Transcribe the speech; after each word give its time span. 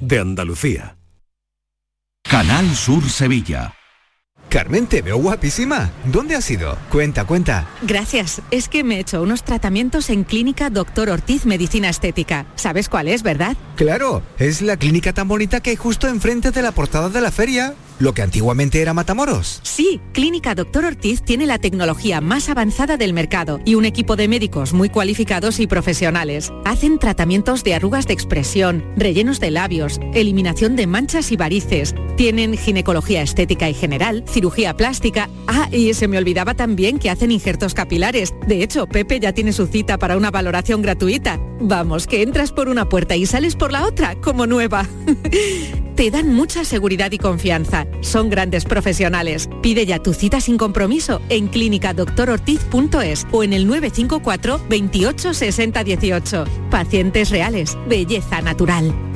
de 0.00 0.20
Andalucía. 0.20 0.96
Canal 2.22 2.74
Sur 2.76 3.08
Sevilla. 3.10 3.74
Carmen, 4.48 4.86
te 4.86 5.02
veo 5.02 5.16
guapísima. 5.16 5.90
¿Dónde 6.04 6.36
has 6.36 6.48
ido? 6.50 6.78
Cuenta, 6.92 7.24
cuenta. 7.24 7.68
Gracias. 7.82 8.42
Es 8.52 8.68
que 8.68 8.84
me 8.84 8.96
he 8.96 9.00
hecho 9.00 9.20
unos 9.20 9.42
tratamientos 9.42 10.08
en 10.08 10.22
Clínica 10.22 10.70
Doctor 10.70 11.10
Ortiz 11.10 11.46
Medicina 11.46 11.88
Estética. 11.88 12.46
¿Sabes 12.54 12.88
cuál 12.88 13.08
es, 13.08 13.24
verdad? 13.24 13.56
Claro, 13.74 14.22
es 14.38 14.62
la 14.62 14.76
clínica 14.76 15.12
tan 15.12 15.26
bonita 15.26 15.60
que 15.60 15.70
hay 15.70 15.76
justo 15.76 16.06
enfrente 16.06 16.52
de 16.52 16.62
la 16.62 16.70
portada 16.70 17.08
de 17.08 17.20
la 17.20 17.32
feria. 17.32 17.74
Lo 17.98 18.12
que 18.12 18.22
antiguamente 18.22 18.82
era 18.82 18.92
Matamoros. 18.92 19.60
Sí, 19.62 20.00
Clínica 20.12 20.54
Doctor 20.54 20.84
Ortiz 20.84 21.22
tiene 21.22 21.46
la 21.46 21.58
tecnología 21.58 22.20
más 22.20 22.48
avanzada 22.48 22.96
del 22.96 23.14
mercado 23.14 23.60
y 23.64 23.74
un 23.74 23.86
equipo 23.86 24.16
de 24.16 24.28
médicos 24.28 24.74
muy 24.74 24.90
cualificados 24.90 25.60
y 25.60 25.66
profesionales. 25.66 26.52
Hacen 26.64 26.98
tratamientos 26.98 27.64
de 27.64 27.74
arrugas 27.74 28.06
de 28.06 28.12
expresión, 28.12 28.84
rellenos 28.96 29.40
de 29.40 29.50
labios, 29.50 29.98
eliminación 30.12 30.76
de 30.76 30.86
manchas 30.86 31.32
y 31.32 31.36
varices. 31.36 31.94
Tienen 32.16 32.56
ginecología 32.56 33.22
estética 33.22 33.70
y 33.70 33.74
general, 33.74 34.24
cirugía 34.28 34.76
plástica. 34.76 35.30
Ah, 35.46 35.68
y 35.72 35.94
se 35.94 36.08
me 36.08 36.18
olvidaba 36.18 36.54
también 36.54 36.98
que 36.98 37.10
hacen 37.10 37.30
injertos 37.30 37.72
capilares. 37.72 38.34
De 38.46 38.62
hecho, 38.62 38.86
Pepe 38.86 39.20
ya 39.20 39.32
tiene 39.32 39.52
su 39.52 39.66
cita 39.66 39.98
para 39.98 40.16
una 40.16 40.30
valoración 40.30 40.82
gratuita. 40.82 41.40
Vamos, 41.60 42.06
que 42.06 42.22
entras 42.22 42.52
por 42.52 42.68
una 42.68 42.88
puerta 42.88 43.16
y 43.16 43.24
sales 43.24 43.56
por 43.56 43.72
la 43.72 43.86
otra, 43.86 44.16
como 44.16 44.46
nueva. 44.46 44.86
Te 45.96 46.10
dan 46.10 46.34
mucha 46.34 46.62
seguridad 46.66 47.10
y 47.12 47.18
confianza. 47.18 47.86
Son 48.02 48.28
grandes 48.28 48.66
profesionales. 48.66 49.48
Pide 49.62 49.86
ya 49.86 49.98
tu 49.98 50.12
cita 50.12 50.42
sin 50.42 50.58
compromiso 50.58 51.22
en 51.30 51.48
clínicadoctorortiz.es 51.48 53.26
o 53.32 53.42
en 53.42 53.54
el 53.54 53.66
954 53.66 54.60
28 54.68 55.32
60 55.32 55.84
18. 55.84 56.44
Pacientes 56.70 57.30
reales. 57.30 57.78
Belleza 57.88 58.42
natural. 58.42 59.15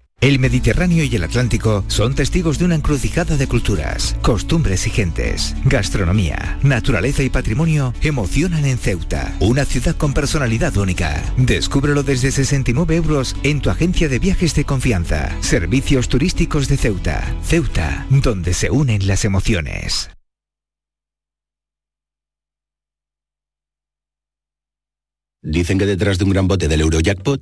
El 0.21 0.37
Mediterráneo 0.37 1.03
y 1.03 1.15
el 1.15 1.23
Atlántico 1.23 1.83
son 1.87 2.13
testigos 2.13 2.59
de 2.59 2.65
una 2.65 2.75
encrucijada 2.75 3.37
de 3.37 3.47
culturas, 3.47 4.15
costumbres 4.21 4.85
y 4.85 4.91
gentes. 4.91 5.55
Gastronomía, 5.65 6.59
naturaleza 6.61 7.23
y 7.23 7.31
patrimonio 7.31 7.95
emocionan 8.03 8.65
en 8.65 8.77
Ceuta, 8.77 9.35
una 9.39 9.65
ciudad 9.65 9.95
con 9.95 10.13
personalidad 10.13 10.77
única. 10.77 11.23
Descúbrelo 11.37 12.03
desde 12.03 12.29
69 12.29 12.97
euros 12.97 13.35
en 13.41 13.61
tu 13.61 13.71
agencia 13.71 14.09
de 14.09 14.19
viajes 14.19 14.53
de 14.53 14.63
confianza. 14.63 15.35
Servicios 15.41 16.07
turísticos 16.07 16.67
de 16.67 16.77
Ceuta. 16.77 17.35
Ceuta, 17.43 18.05
donde 18.11 18.53
se 18.53 18.69
unen 18.69 19.07
las 19.07 19.25
emociones. 19.25 20.11
Dicen 25.41 25.79
que 25.79 25.87
detrás 25.87 26.19
de 26.19 26.25
un 26.25 26.29
gran 26.29 26.47
bote 26.47 26.67
del 26.67 26.81
Eurojackpot 26.81 27.41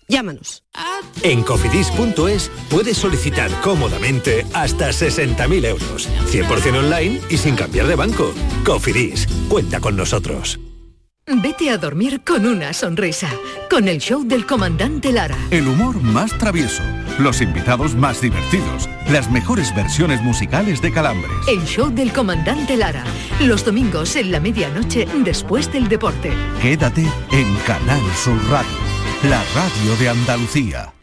Llámanos. 0.11 0.63
En 1.23 1.41
cofidis.es 1.41 2.51
puedes 2.69 2.97
solicitar 2.97 3.49
cómodamente 3.61 4.45
hasta 4.53 4.89
60.000 4.89 5.65
euros, 5.65 6.09
100% 6.27 6.79
online 6.79 7.21
y 7.29 7.37
sin 7.37 7.55
cambiar 7.55 7.87
de 7.87 7.95
banco. 7.95 8.33
Cofidis, 8.65 9.25
cuenta 9.47 9.79
con 9.79 9.95
nosotros. 9.95 10.59
Vete 11.27 11.69
a 11.69 11.77
dormir 11.77 12.23
con 12.25 12.45
una 12.45 12.73
sonrisa, 12.73 13.29
con 13.69 13.87
el 13.87 13.99
show 13.99 14.23
del 14.25 14.45
comandante 14.45 15.13
Lara. 15.13 15.37
El 15.49 15.67
humor 15.67 16.01
más 16.01 16.37
travieso, 16.37 16.83
los 17.19 17.39
invitados 17.39 17.95
más 17.95 18.19
divertidos, 18.19 18.89
las 19.09 19.31
mejores 19.31 19.73
versiones 19.73 20.21
musicales 20.21 20.81
de 20.81 20.91
Calambres. 20.91 21.31
El 21.47 21.63
show 21.63 21.89
del 21.89 22.11
comandante 22.11 22.75
Lara, 22.75 23.05
los 23.39 23.63
domingos 23.63 24.17
en 24.17 24.31
la 24.31 24.41
medianoche 24.41 25.07
después 25.23 25.71
del 25.71 25.87
deporte. 25.87 26.33
Quédate 26.61 27.05
en 27.31 27.55
Canal 27.65 28.01
Sur 28.21 28.37
Radio, 28.49 28.90
la 29.23 29.43
radio 29.53 29.95
de 29.97 30.09
Andalucía. 30.09 30.93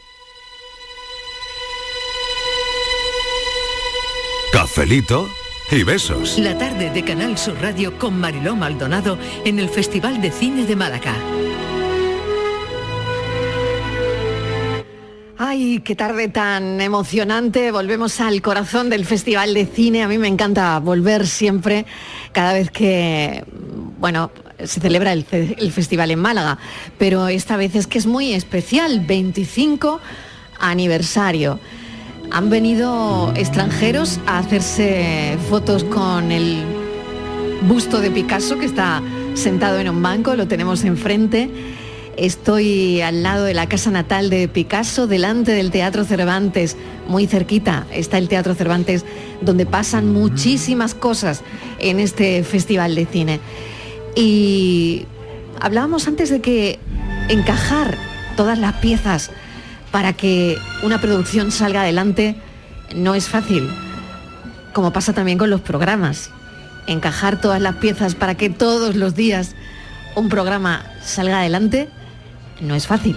Cafelito 4.53 5.29
y 5.71 5.85
besos. 5.85 6.37
La 6.39 6.59
tarde 6.59 6.91
de 6.91 7.05
Canal 7.05 7.39
Sur 7.39 7.61
Radio 7.61 7.97
con 7.97 8.19
Mariló 8.19 8.57
Maldonado 8.57 9.19
en 9.45 9.61
el 9.61 9.69
Festival 9.69 10.21
de 10.21 10.33
Cine 10.33 10.67
de 10.67 10.75
Málaga. 10.75 11.15
Ay, 15.41 15.83
qué 15.85 15.95
tarde 15.95 16.27
tan 16.27 16.81
emocionante. 16.81 17.71
Volvemos 17.71 18.21
al 18.21 18.43
corazón 18.43 18.91
del 18.91 19.05
Festival 19.05 19.55
de 19.55 19.67
Cine. 19.67 20.03
A 20.03 20.09
mí 20.09 20.19
me 20.19 20.27
encanta 20.27 20.81
volver 20.81 21.29
siempre, 21.29 21.87
cada 22.33 22.55
vez 22.55 22.73
que, 22.73 23.45
bueno, 24.01 24.33
se 24.65 24.81
celebra 24.81 25.13
el, 25.13 25.25
el 25.31 25.71
festival 25.71 26.11
en 26.11 26.19
Málaga. 26.19 26.59
Pero 26.99 27.29
esta 27.29 27.57
vez 27.57 27.77
es 27.77 27.87
que 27.87 27.99
es 27.99 28.07
muy 28.07 28.33
especial, 28.33 28.99
25 29.07 30.01
aniversario. 30.59 31.61
Han 32.33 32.51
venido 32.51 33.33
extranjeros 33.37 34.19
a 34.27 34.39
hacerse 34.39 35.39
fotos 35.49 35.85
con 35.85 36.33
el 36.33 36.65
busto 37.69 38.01
de 38.01 38.11
Picasso 38.11 38.59
que 38.59 38.67
está 38.67 39.01
sentado 39.35 39.79
en 39.79 39.89
un 39.89 40.03
banco, 40.03 40.35
lo 40.35 40.49
tenemos 40.49 40.83
enfrente. 40.83 41.49
Estoy 42.19 43.01
al 43.01 43.23
lado 43.23 43.45
de 43.45 43.55
la 43.55 43.69
casa 43.69 43.93
natal 43.93 44.29
de 44.29 44.49
Picasso, 44.49 45.07
delante 45.07 45.53
del 45.53 45.71
Teatro 45.71 46.05
Cervantes, 46.05 46.77
muy 47.07 47.29
cerquita 47.29 47.87
está 47.93 48.19
el 48.19 48.29
Teatro 48.29 48.57
Cervantes, 48.57 49.05
donde 49.41 49.67
pasan 49.67 50.13
muchísimas 50.13 50.97
cosas 50.97 51.43
en 51.79 52.01
este 52.01 52.43
festival 52.43 52.97
de 52.97 53.07
cine. 53.07 53.41
Y 54.17 55.07
hablábamos 55.61 56.09
antes 56.09 56.29
de 56.29 56.41
que 56.41 56.81
encajar 57.29 57.97
todas 58.37 58.59
las 58.59 58.75
piezas 58.75 59.31
para 59.93 60.13
que 60.13 60.59
una 60.83 61.01
producción 61.01 61.53
salga 61.53 61.83
adelante 61.83 62.35
no 62.97 63.15
es 63.15 63.29
fácil, 63.29 63.71
como 64.73 64.93
pasa 64.93 65.13
también 65.13 65.39
con 65.39 65.51
los 65.51 65.61
programas. 65.61 66.31
Encajar 66.89 67.41
todas 67.41 67.63
las 67.63 67.77
piezas 67.77 68.17
para 68.17 68.35
que 68.35 68.51
todos 68.51 68.97
los 68.97 69.15
días 69.15 69.55
un 70.17 70.29
programa 70.29 70.85
salga 71.01 71.39
adelante 71.39 71.89
no 72.61 72.75
es 72.75 72.87
fácil. 72.87 73.17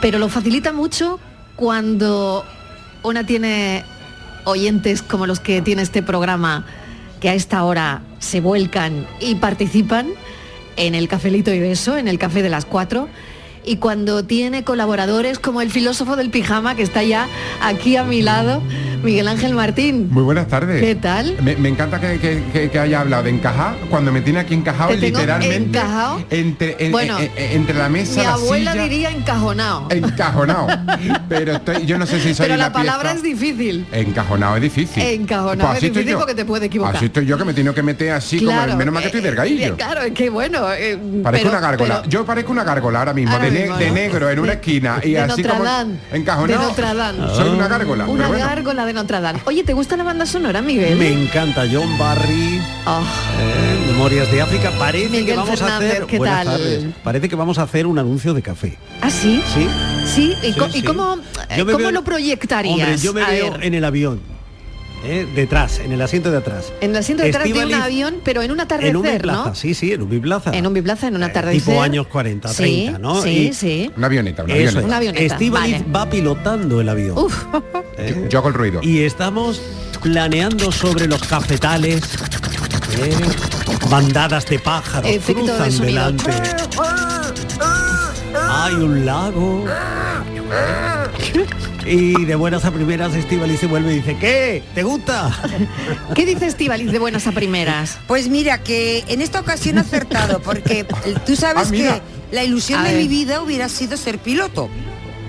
Pero 0.00 0.18
lo 0.18 0.28
facilita 0.28 0.72
mucho 0.72 1.20
cuando 1.56 2.44
una 3.02 3.24
tiene 3.24 3.84
oyentes 4.44 5.02
como 5.02 5.26
los 5.26 5.40
que 5.40 5.62
tiene 5.62 5.82
este 5.82 6.02
programa, 6.02 6.66
que 7.20 7.28
a 7.28 7.34
esta 7.34 7.62
hora 7.64 8.02
se 8.18 8.40
vuelcan 8.40 9.06
y 9.20 9.36
participan 9.36 10.08
en 10.76 10.94
el 10.94 11.08
cafelito 11.08 11.52
y 11.52 11.60
beso, 11.60 11.96
en 11.96 12.08
el 12.08 12.18
café 12.18 12.42
de 12.42 12.48
las 12.48 12.64
cuatro. 12.64 13.08
Y 13.64 13.76
cuando 13.76 14.24
tiene 14.24 14.64
colaboradores 14.64 15.38
como 15.38 15.60
el 15.62 15.70
filósofo 15.70 16.16
del 16.16 16.30
pijama 16.30 16.74
que 16.74 16.82
está 16.82 17.04
ya 17.04 17.28
aquí 17.62 17.96
a 17.96 18.02
mi 18.02 18.20
lado, 18.20 18.60
Miguel 19.04 19.28
Ángel 19.28 19.54
Martín. 19.54 20.08
Muy 20.10 20.24
buenas 20.24 20.48
tardes. 20.48 20.80
¿Qué 20.82 20.96
tal? 20.96 21.36
Me, 21.40 21.54
me 21.56 21.68
encanta 21.68 22.00
que, 22.00 22.18
que- 22.18 22.42
que- 22.52 22.70
que 22.70 22.78
haya 22.80 23.00
hablado 23.00 23.22
de 23.24 23.30
encajar 23.30 23.76
cuando 23.88 24.10
me 24.12 24.20
tiene 24.20 24.40
aquí 24.40 24.54
encajado 24.54 24.90
¿Te 24.90 24.96
tengo 24.98 25.18
literalmente 25.20 25.78
encajado? 25.78 26.24
Entre, 26.30 26.76
en- 26.86 26.92
Bueno, 26.92 27.18
en- 27.18 27.30
en- 27.36 27.52
entre 27.52 27.74
la 27.76 27.88
mesa, 27.88 28.20
Mi 28.20 28.26
la 28.26 28.32
abuela 28.34 28.72
silla, 28.72 28.82
diría 28.84 29.10
encajonado. 29.10 29.86
encajonado. 29.90 30.66
Pero 31.28 31.52
estoy- 31.52 31.86
yo 31.86 31.98
no 31.98 32.06
sé 32.06 32.18
si 32.20 32.34
soy 32.34 32.46
Pero 32.46 32.56
la, 32.56 32.64
la, 32.66 32.72
palabra 32.72 33.12
es 33.12 33.22
difícil. 33.22 33.86
Encajonado 33.92 34.56
es 34.56 34.62
difícil. 34.62 35.02
Encajonado 35.04 35.70
Pues 35.70 35.82
es 35.84 35.90
difícil 35.92 36.10
yo. 36.12 36.18
porque 36.18 36.34
te 36.34 36.44
puede 36.44 36.66
equivocar. 36.66 36.96
Así 36.96 37.04
estoy 37.06 37.26
yo 37.26 37.38
que 37.38 37.44
me 37.44 37.54
tengo 37.54 37.72
que 37.74 37.82
meter 37.82 38.10
así 38.12 38.38
Claro, 38.40 38.66
como 38.66 38.76
menos 38.78 38.92
mal 38.94 39.02
que 39.02 39.08
estoy 39.08 39.20
eh, 39.20 39.24
delgadillo. 39.24 39.66
eh, 39.66 39.74
Claro, 39.76 40.02
es 40.02 40.12
que 40.12 40.30
bueno. 40.30 40.66
eh, 40.72 40.98
Parezco 41.22 41.46
pero- 41.48 41.58
una 41.58 41.60
gárgola. 41.68 41.96
pero- 42.02 42.10
Yo 42.10 42.24
parezco 42.26 42.50
una 42.52 42.64
gárgola 42.64 42.98
ahora 43.00 43.14
mismo, 43.14 43.32
Ahora 43.32 43.46
ne- 43.52 43.76
de 43.78 43.90
negro 43.90 44.30
en 44.30 44.38
una 44.38 44.52
esquina 44.54 45.00
y 45.02 45.10
de 45.12 45.20
así 45.20 45.28
Notre 45.42 45.48
como 45.50 45.64
Dame. 45.64 45.94
encajonado. 46.12 46.60
De 46.60 46.66
Notre 46.66 46.94
Dame. 46.94 47.34
Soy 47.34 47.48
una 47.50 47.68
gárgola. 47.68 48.06
Una 48.06 48.28
bueno. 48.28 48.44
gárgola 48.46 48.86
de 48.86 48.92
Notre 48.92 49.20
Dame. 49.20 49.40
Oye, 49.44 49.64
¿te 49.64 49.72
gusta 49.72 49.96
la 49.96 50.04
banda 50.04 50.26
sonora, 50.26 50.62
Miguel? 50.62 50.96
Me 50.98 51.08
encanta 51.12 51.64
John 51.70 51.96
Barry, 51.98 52.60
Oh, 52.86 53.00
eh, 53.40 53.86
Memorias 53.92 54.30
de 54.32 54.42
África. 54.42 54.70
Parece 54.78 55.08
Miguel 55.08 55.26
que 55.26 55.36
vamos 55.36 55.58
Fernández, 55.60 55.88
a 55.90 55.92
hacer. 55.94 56.06
¿qué 56.06 56.18
Buenas 56.18 56.44
tal? 56.44 56.56
tardes. 56.58 56.84
Parece 57.04 57.28
que 57.28 57.36
vamos 57.36 57.58
a 57.58 57.62
hacer 57.62 57.86
un 57.86 57.98
anuncio 57.98 58.34
de 58.34 58.42
café. 58.42 58.76
¿Ah, 59.00 59.10
sí? 59.10 59.42
¿Sí? 59.54 59.68
Sí, 60.06 60.34
¿y, 60.42 60.52
Sí, 60.52 60.58
co- 60.58 60.66
y 60.68 60.72
sí. 60.72 60.82
cómo, 60.82 61.16
Yo 61.56 61.64
me 61.64 61.72
cómo 61.72 61.84
veo- 61.84 61.90
lo 61.92 62.02
proyectarías? 62.04 62.74
Hombre, 62.74 62.96
yo 62.98 63.12
me 63.12 63.22
A 63.22 63.28
veo 63.28 63.52
ver, 63.52 63.64
en 63.64 63.74
el 63.74 63.84
avión. 63.84 64.20
Eh, 65.04 65.26
detrás, 65.34 65.78
en 65.80 65.92
el 65.92 66.00
asiento 66.00 66.30
de 66.30 66.38
atrás. 66.38 66.72
en 66.80 66.90
el 66.90 66.96
asiento 66.96 67.22
detrás 67.24 67.44
de 67.44 67.64
un 67.64 67.74
avión, 67.74 68.16
pero 68.24 68.42
en 68.42 68.50
un 68.52 68.60
atardecer, 68.60 68.90
En 68.90 68.96
un 68.96 69.02
biplaza, 69.02 69.44
¿no? 69.48 69.54
sí, 69.54 69.74
sí, 69.74 69.92
en 69.92 70.02
un 70.02 70.10
biplaza. 70.10 70.50
En 70.56 70.66
un 70.66 70.74
biplaza, 70.74 71.08
en 71.08 71.16
un 71.16 71.22
atardecer. 71.24 71.62
tipo 71.62 71.82
años 71.82 72.06
40, 72.06 72.48
Sí, 72.48 72.54
30, 72.86 72.98
¿no? 72.98 73.20
Sí, 73.22 73.48
Y- 73.48 73.52
sí. 73.52 73.90
Una 73.96 74.06
avioneta, 74.06 74.44
una 74.44 74.54
avioneta. 74.54 74.78
es. 74.78 74.84
Una 74.84 74.96
avioneta, 74.98 75.24
Estíbaliz 75.34 75.78
vale. 75.80 75.92
va 75.92 76.10
pilotando 76.10 76.80
el 76.80 76.88
avión. 76.88 77.18
Uf, 77.18 77.44
¿eh? 77.98 78.26
Yo 78.28 78.38
hago 78.38 78.48
el 78.48 78.54
ruido. 78.54 78.80
Y 78.82 79.00
estamos 79.00 79.60
planeando 80.02 80.70
sobre 80.72 81.06
los 81.06 81.22
cafetales. 81.22 82.02
¿eh? 82.98 83.14
Bandadas 83.90 84.46
de 84.46 84.58
pájaros 84.58 85.10
Efecto 85.10 85.42
de 85.44 85.48
cruzan 85.48 85.72
sonido. 85.72 85.86
delante. 86.12 86.30
Hay 88.34 88.74
un 88.74 89.04
lago. 89.06 89.64
Y 91.84 92.24
de 92.24 92.34
buenas 92.36 92.64
a 92.64 92.70
primeras 92.70 93.12
Estíbaliz 93.14 93.58
se 93.58 93.66
vuelve 93.66 93.92
y 93.92 93.96
dice, 93.96 94.16
¿qué? 94.18 94.62
¿Te 94.74 94.82
gusta? 94.84 95.30
¿qué 96.14 96.24
dice 96.24 96.46
Estivaliz 96.46 96.92
de 96.92 96.98
buenas 96.98 97.26
a 97.26 97.32
primeras? 97.32 97.98
Pues 98.06 98.28
mira, 98.28 98.58
que 98.62 99.04
en 99.08 99.20
esta 99.20 99.40
ocasión 99.40 99.78
ha 99.78 99.80
acertado, 99.80 100.40
porque 100.40 100.86
tú 101.26 101.34
sabes 101.34 101.68
Ah, 101.68 101.70
mira. 101.70 101.94
que 102.30 102.36
la 102.36 102.44
ilusión 102.44 102.80
A 102.80 102.84
de 102.84 102.90
ver. 102.94 103.02
mi 103.02 103.08
vida 103.08 103.42
hubiera 103.42 103.68
sido 103.68 103.96
ser 103.96 104.18
piloto. 104.18 104.68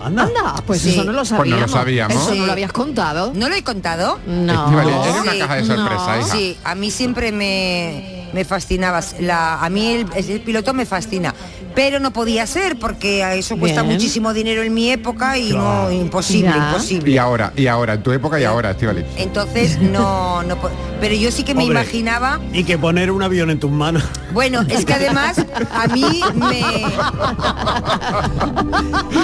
Anda. 0.01 0.23
Anda, 0.23 0.56
pues 0.67 0.81
Sí. 0.81 0.89
eso 0.91 1.03
no 1.06 1.11
lo 1.13 1.19
Pues 1.19 1.31
no 1.31 1.38
sabíamos. 1.38 1.61
lo 1.71 1.77
sabíamos. 1.77 2.17
Eso 2.23 2.35
no 2.35 2.45
lo 2.45 2.51
habías 2.51 2.71
contado. 2.73 3.31
¿No 3.33 3.49
lo 3.49 3.56
he 3.56 3.63
contado? 3.63 4.19
No. 4.27 4.79
Eres 4.81 5.15
una 5.21 5.31
Sí. 5.31 5.39
caja 5.39 5.56
de 5.56 5.65
sorpresa, 5.65 6.15
No. 6.17 6.19
hija. 6.19 6.27
Sí, 6.35 6.57
a 6.63 6.75
mí 6.75 6.91
siempre 6.91 7.31
me, 7.31 8.22
me 8.33 8.45
fascinaba. 8.45 9.01
La, 9.19 9.63
a 9.63 9.69
mí 9.69 9.88
el, 9.88 10.07
el 10.30 10.41
piloto 10.41 10.74
me 10.74 10.85
fascina. 10.85 11.33
Pero 11.75 12.00
no 12.00 12.13
podía 12.13 12.45
ser 12.45 12.77
porque 12.77 13.24
a 13.24 13.33
eso 13.33 13.57
cuesta 13.57 13.81
Bien. 13.81 13.95
muchísimo 13.95 14.31
dinero 14.33 14.62
en 14.62 14.74
mi 14.75 14.91
época 14.91 15.39
y 15.39 15.53
no, 15.53 15.91
imposible, 15.91 16.50
Ya. 16.56 16.68
imposible. 16.69 17.12
Y 17.12 17.18
ahora, 17.18 17.51
y 17.56 17.65
ahora, 17.65 17.94
en 17.94 18.03
tu 18.03 18.12
época 18.12 18.39
y 18.39 18.44
ahora, 18.44 18.71
Estivaliz. 18.71 19.06
Entonces 19.18 19.80
no, 19.81 20.44
no 20.44 20.56
Pero 21.01 21.15
yo 21.15 21.31
sí 21.31 21.44
que 21.44 21.56
me 21.56 21.63
Hombre. 21.63 21.81
imaginaba 21.81 22.39
Y 22.53 22.63
que 22.63 22.77
poner 22.77 23.09
un 23.09 23.24
avión 23.24 23.50
en 23.50 23.59
tus 23.59 23.71
manos. 23.71 24.03
Bueno, 24.33 24.62
es 24.69 24.85
que 24.85 24.94
además 24.94 25.38
a 25.71 25.88
mí 25.88 26.21
me... 26.35 26.62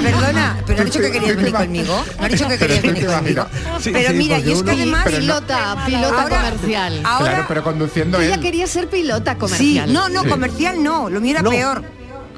Perdona, 0.03 0.57
pero 0.65 0.79
has 0.79 0.85
dicho 0.85 0.99
que 0.99 1.11
querías 1.11 1.35
venir 1.35 1.53
conmigo. 1.53 2.03
No 2.19 2.25
has 2.25 2.31
dicho 2.31 2.47
que 2.47 2.57
Pero 2.57 2.73
querías 2.81 2.83
venir 2.95 3.05
conmigo. 3.07 3.45
Sí, 3.79 3.91
Pero 3.91 4.09
sí, 4.11 4.15
mira, 4.17 4.39
yo 4.39 4.53
es 4.53 4.63
que 4.63 4.71
además... 4.71 5.05
No- 5.05 5.17
Pilota, 5.19 5.83
pilota 5.85 6.21
Ahora- 6.23 6.37
comercial. 6.37 7.01
Ahora... 7.03 7.29
Claro, 7.29 7.45
pero 7.47 7.63
conduciendo 7.63 8.19
Ella 8.21 8.35
él. 8.35 8.41
quería 8.41 8.67
ser 8.67 8.87
pilota 8.87 8.98
Sí, 9.03 9.35
comercial. 9.39 9.93
no, 9.93 10.09
no, 10.09 10.23
Sí. 10.23 10.29
comercial 10.29 10.83
no, 10.83 11.09
lo 11.09 11.19
mío 11.21 11.31
era 11.31 11.41
No. 11.41 11.49
peor. 11.49 11.83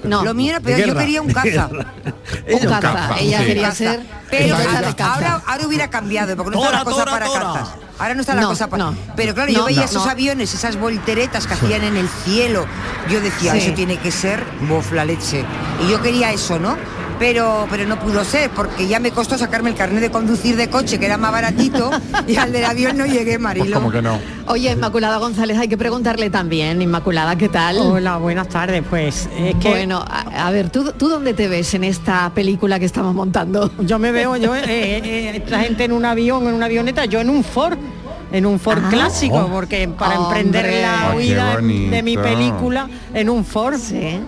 No. 0.03 0.23
Lo 0.23 0.33
mío 0.33 0.49
era 0.51 0.59
peor, 0.59 0.79
yo 0.79 0.95
quería 0.95 1.21
un 1.21 1.31
caza. 1.33 1.69
Un 1.69 2.59
caza. 2.67 2.79
caza, 2.81 3.19
Ella 3.19 3.39
sí. 3.39 3.45
quería 3.45 3.71
ser 3.71 3.99
Pero 4.31 4.57
pilota 4.57 5.13
ahora, 5.13 5.41
ahora 5.45 5.67
hubiera 5.67 5.89
cambiado, 5.91 6.35
porque 6.35 6.51
no 6.51 6.57
está 6.57 6.67
Tora, 6.69 6.77
la 6.79 6.83
cosa 6.85 6.97
tora, 7.05 7.11
para 7.11 7.25
tora. 7.27 7.39
cazas. 7.53 7.75
Ahora 7.99 8.13
no 8.15 8.21
está 8.21 8.33
la 8.33 8.41
No, 8.41 8.47
cosa 8.49 8.67
para... 8.67 8.83
no. 8.85 8.95
Pero 9.15 9.35
claro, 9.35 9.51
No, 9.51 9.57
yo 9.59 9.65
veía 9.65 9.79
no, 9.81 9.85
esos 9.85 10.05
no. 10.05 10.11
aviones, 10.11 10.53
esas 10.55 10.77
volteretas 10.77 11.45
que 11.45 11.53
hacían 11.53 11.83
en 11.83 11.97
el 11.97 12.09
cielo. 12.09 12.65
Yo 13.09 13.21
decía, 13.21 13.51
Sí. 13.51 13.59
eso 13.59 13.73
tiene 13.73 13.97
que 13.97 14.09
ser 14.11 14.43
bof 14.67 14.91
la 14.91 15.05
leche. 15.05 15.45
Y 15.85 15.91
yo 15.91 16.01
quería 16.01 16.31
eso, 16.31 16.57
¿no? 16.57 16.77
Pero, 17.21 17.68
pero 17.69 17.85
no 17.85 18.00
pudo 18.00 18.23
ser, 18.23 18.50
porque 18.50 18.88
ya 18.88 19.00
me 19.00 19.12
costó 19.12 19.38
sacarme 19.38 19.69
el 19.69 19.75
carnet 19.75 20.01
de 20.01 20.09
conducir 20.09 20.56
de 20.56 20.71
coche, 20.71 20.97
que 20.97 21.06
era 21.06 21.18
más 21.18 21.31
baratito, 21.31 21.91
y 22.27 22.35
al 22.35 22.51
del 22.51 22.65
avión 22.65 22.97
no 22.97 23.06
llegué, 23.06 23.33
Pues 23.33 23.39
Marilo. 23.41 23.75
como 23.75 23.91
que 23.91 24.01
no. 24.01 24.18
Oye, 24.47 24.71
Inmaculada 24.71 25.18
González, 25.18 25.56
hay 25.59 25.68
que 25.68 25.77
preguntarle 25.77 26.31
también. 26.31 26.81
Inmaculada, 26.81 27.35
¿qué 27.35 27.47
tal? 27.47 27.77
Hola, 27.77 28.18
buenas 28.18 28.50
tardes. 28.50 28.81
Pues 28.89 29.29
es 29.38 29.53
que 29.57 29.69
Bueno, 29.69 30.03
a, 30.09 30.47
a 30.47 30.50
ver, 30.50 30.71
¿tú, 30.71 30.94
¿tú 30.97 31.09
dónde 31.09 31.35
te 31.35 31.47
ves 31.47 31.71
en 31.75 31.83
esta 31.83 32.31
película 32.33 32.79
que 32.79 32.85
estamos 32.85 33.13
montando? 33.13 33.71
yo 33.81 34.00
me 34.00 34.12
veo, 34.12 34.35
yo, 34.38 34.56
eh, 34.56 34.63
eh, 34.68 35.31
esta 35.45 35.59
gente 35.59 35.83
en 35.83 35.91
un 35.91 36.06
avión, 36.06 36.47
en 36.47 36.56
una 36.56 36.65
avioneta, 36.65 37.06
yo 37.06 37.19
en 37.21 37.29
un 37.29 37.44
Ford, 37.44 37.77
en 38.31 38.47
un 38.47 38.59
Ford 38.59 38.81
Ah. 38.83 38.89
clásico, 38.89 39.45
Oh. 39.47 39.53
porque 39.53 39.88
para 39.88 40.19
Hombre. 40.19 40.39
emprender 40.39 40.81
la 40.81 41.12
qué 41.12 41.18
huida 41.18 41.57
de 41.57 42.01
mi 42.01 42.18
película 42.18 42.89
en 43.13 43.29
un 43.29 43.45
Ford. 43.45 43.77
Sí. 43.77 44.19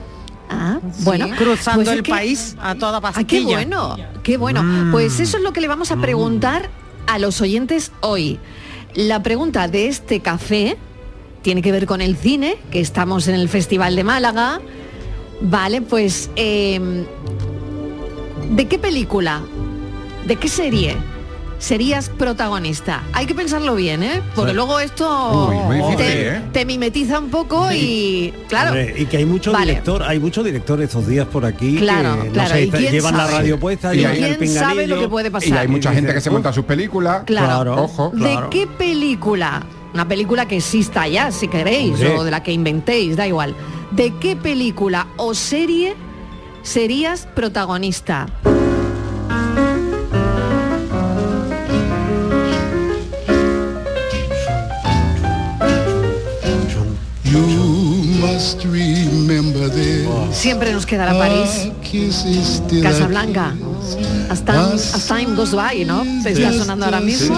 Ah, 0.50 0.80
bueno, 1.04 1.28
cruzando 1.38 1.80
pues 1.84 1.88
es 1.90 1.94
el 1.95 2.04
que- 2.04 2.12
país 2.12 2.56
a 2.62 2.75
toda 2.75 2.98
Ah, 2.98 3.01
pastilla. 3.01 3.28
qué 3.28 3.42
bueno, 3.44 3.98
qué 4.24 4.38
bueno. 4.38 4.62
Mm. 4.63 4.92
Pues 4.92 5.19
eso 5.19 5.38
es 5.38 5.44
lo 5.44 5.51
que 5.54 5.62
le 5.62 5.68
vamos 5.68 5.92
a 5.92 5.98
preguntar 5.98 6.69
a 7.07 7.18
los 7.19 7.42
oyentes 7.42 7.92
hoy. 8.01 8.40
La 8.94 9.24
pregunta 9.24 9.68
de 9.68 9.88
este 9.88 10.19
café 10.19 10.78
tiene 11.42 11.62
que 11.62 11.72
ver 11.72 11.86
con 11.88 12.01
el 12.01 12.16
cine, 12.16 12.57
que 12.72 12.80
estamos 12.80 13.28
en 13.28 13.36
el 13.36 13.50
Festival 13.50 13.95
de 13.95 14.04
Málaga. 14.04 14.62
Vale, 15.42 15.81
pues 15.81 16.30
eh, 16.36 16.80
¿de 18.51 18.68
qué 18.68 18.78
película? 18.78 19.42
¿De 20.28 20.36
qué 20.36 20.48
serie? 20.48 20.95
Serías 21.63 22.10
protagonista. 22.10 23.04
Hay 23.13 23.25
que 23.25 23.33
pensarlo 23.33 23.74
bien, 23.75 24.04
¿eh? 24.04 24.21
Porque 24.36 24.51
Sí. 24.51 24.56
luego 24.57 24.81
esto 24.81 25.48
Uy, 25.50 25.56
muy 25.56 25.75
difícil, 25.77 25.95
te, 25.98 26.27
¿eh? 26.27 26.42
te 26.51 26.65
mimetiza 26.65 27.19
un 27.19 27.30
poco 27.30 27.71
y 27.71 28.33
claro. 28.50 28.75
Y 28.81 29.06
que 29.06 29.15
hay 29.15 29.25
mucho 29.25 29.54
Vale. 29.54 29.68
director, 29.68 30.04
hay 30.04 30.19
muchos 30.19 30.44
directores 30.44 30.89
estos 30.89 31.07
días 31.07 31.25
por 31.25 31.45
aquí 31.45 31.77
Claro, 31.77 32.21
que 32.21 32.28
no 32.28 32.33
claro, 32.33 32.49
sé, 32.49 32.64
¿y 32.66 32.69
llevan 32.92 33.16
la 33.16 33.28
radio 33.28 33.57
puesta, 33.57 33.95
Y 33.95 34.04
hay- 34.04 34.21
el 34.26 34.38
¿Quién 34.40 34.49
sabe 34.54 34.88
lo 34.88 34.99
que 34.99 35.07
puede 35.07 35.30
Y 35.30 35.31
pasar? 35.31 35.57
hay 35.59 35.68
mucha 35.69 35.92
Y 35.94 35.95
gente 35.95 36.07
dice, 36.07 36.16
que 36.16 36.21
se 36.21 36.30
monta 36.31 36.52
sus 36.52 36.66
películas. 36.66 37.23
Claro. 37.26 37.81
Ojo. 37.81 38.11
¿De 38.14 38.19
Claro. 38.19 38.49
qué 38.49 38.68
película? 38.68 39.64
Una 39.94 40.06
película 40.06 40.45
que 40.45 40.57
exista 40.57 41.07
ya, 41.07 41.31
si 41.31 41.47
queréis, 41.47 41.94
Hombre. 41.94 42.18
o 42.18 42.23
de 42.26 42.31
la 42.31 42.44
que 42.44 42.52
inventéis, 42.52 43.16
da 43.16 43.26
igual. 43.26 43.56
¿De 43.92 44.14
qué 44.19 44.35
película 44.35 45.07
o 45.16 45.33
serie 45.33 45.95
serías 46.61 47.26
protagonista? 47.33 48.26
you. 57.33 57.72
Siempre 60.31 60.73
nos 60.73 60.85
quedará 60.85 61.18
París, 61.18 61.71
Casablanca. 62.81 63.54
As 64.30 64.44
time, 64.44 64.73
as 64.76 65.07
time 65.07 65.35
goes 65.35 65.54
by, 65.54 65.85
¿no? 65.85 66.04
Se 66.23 66.31
está 66.31 66.52
sonando 66.54 66.85
ahora 66.85 67.00
mismo. 67.02 67.35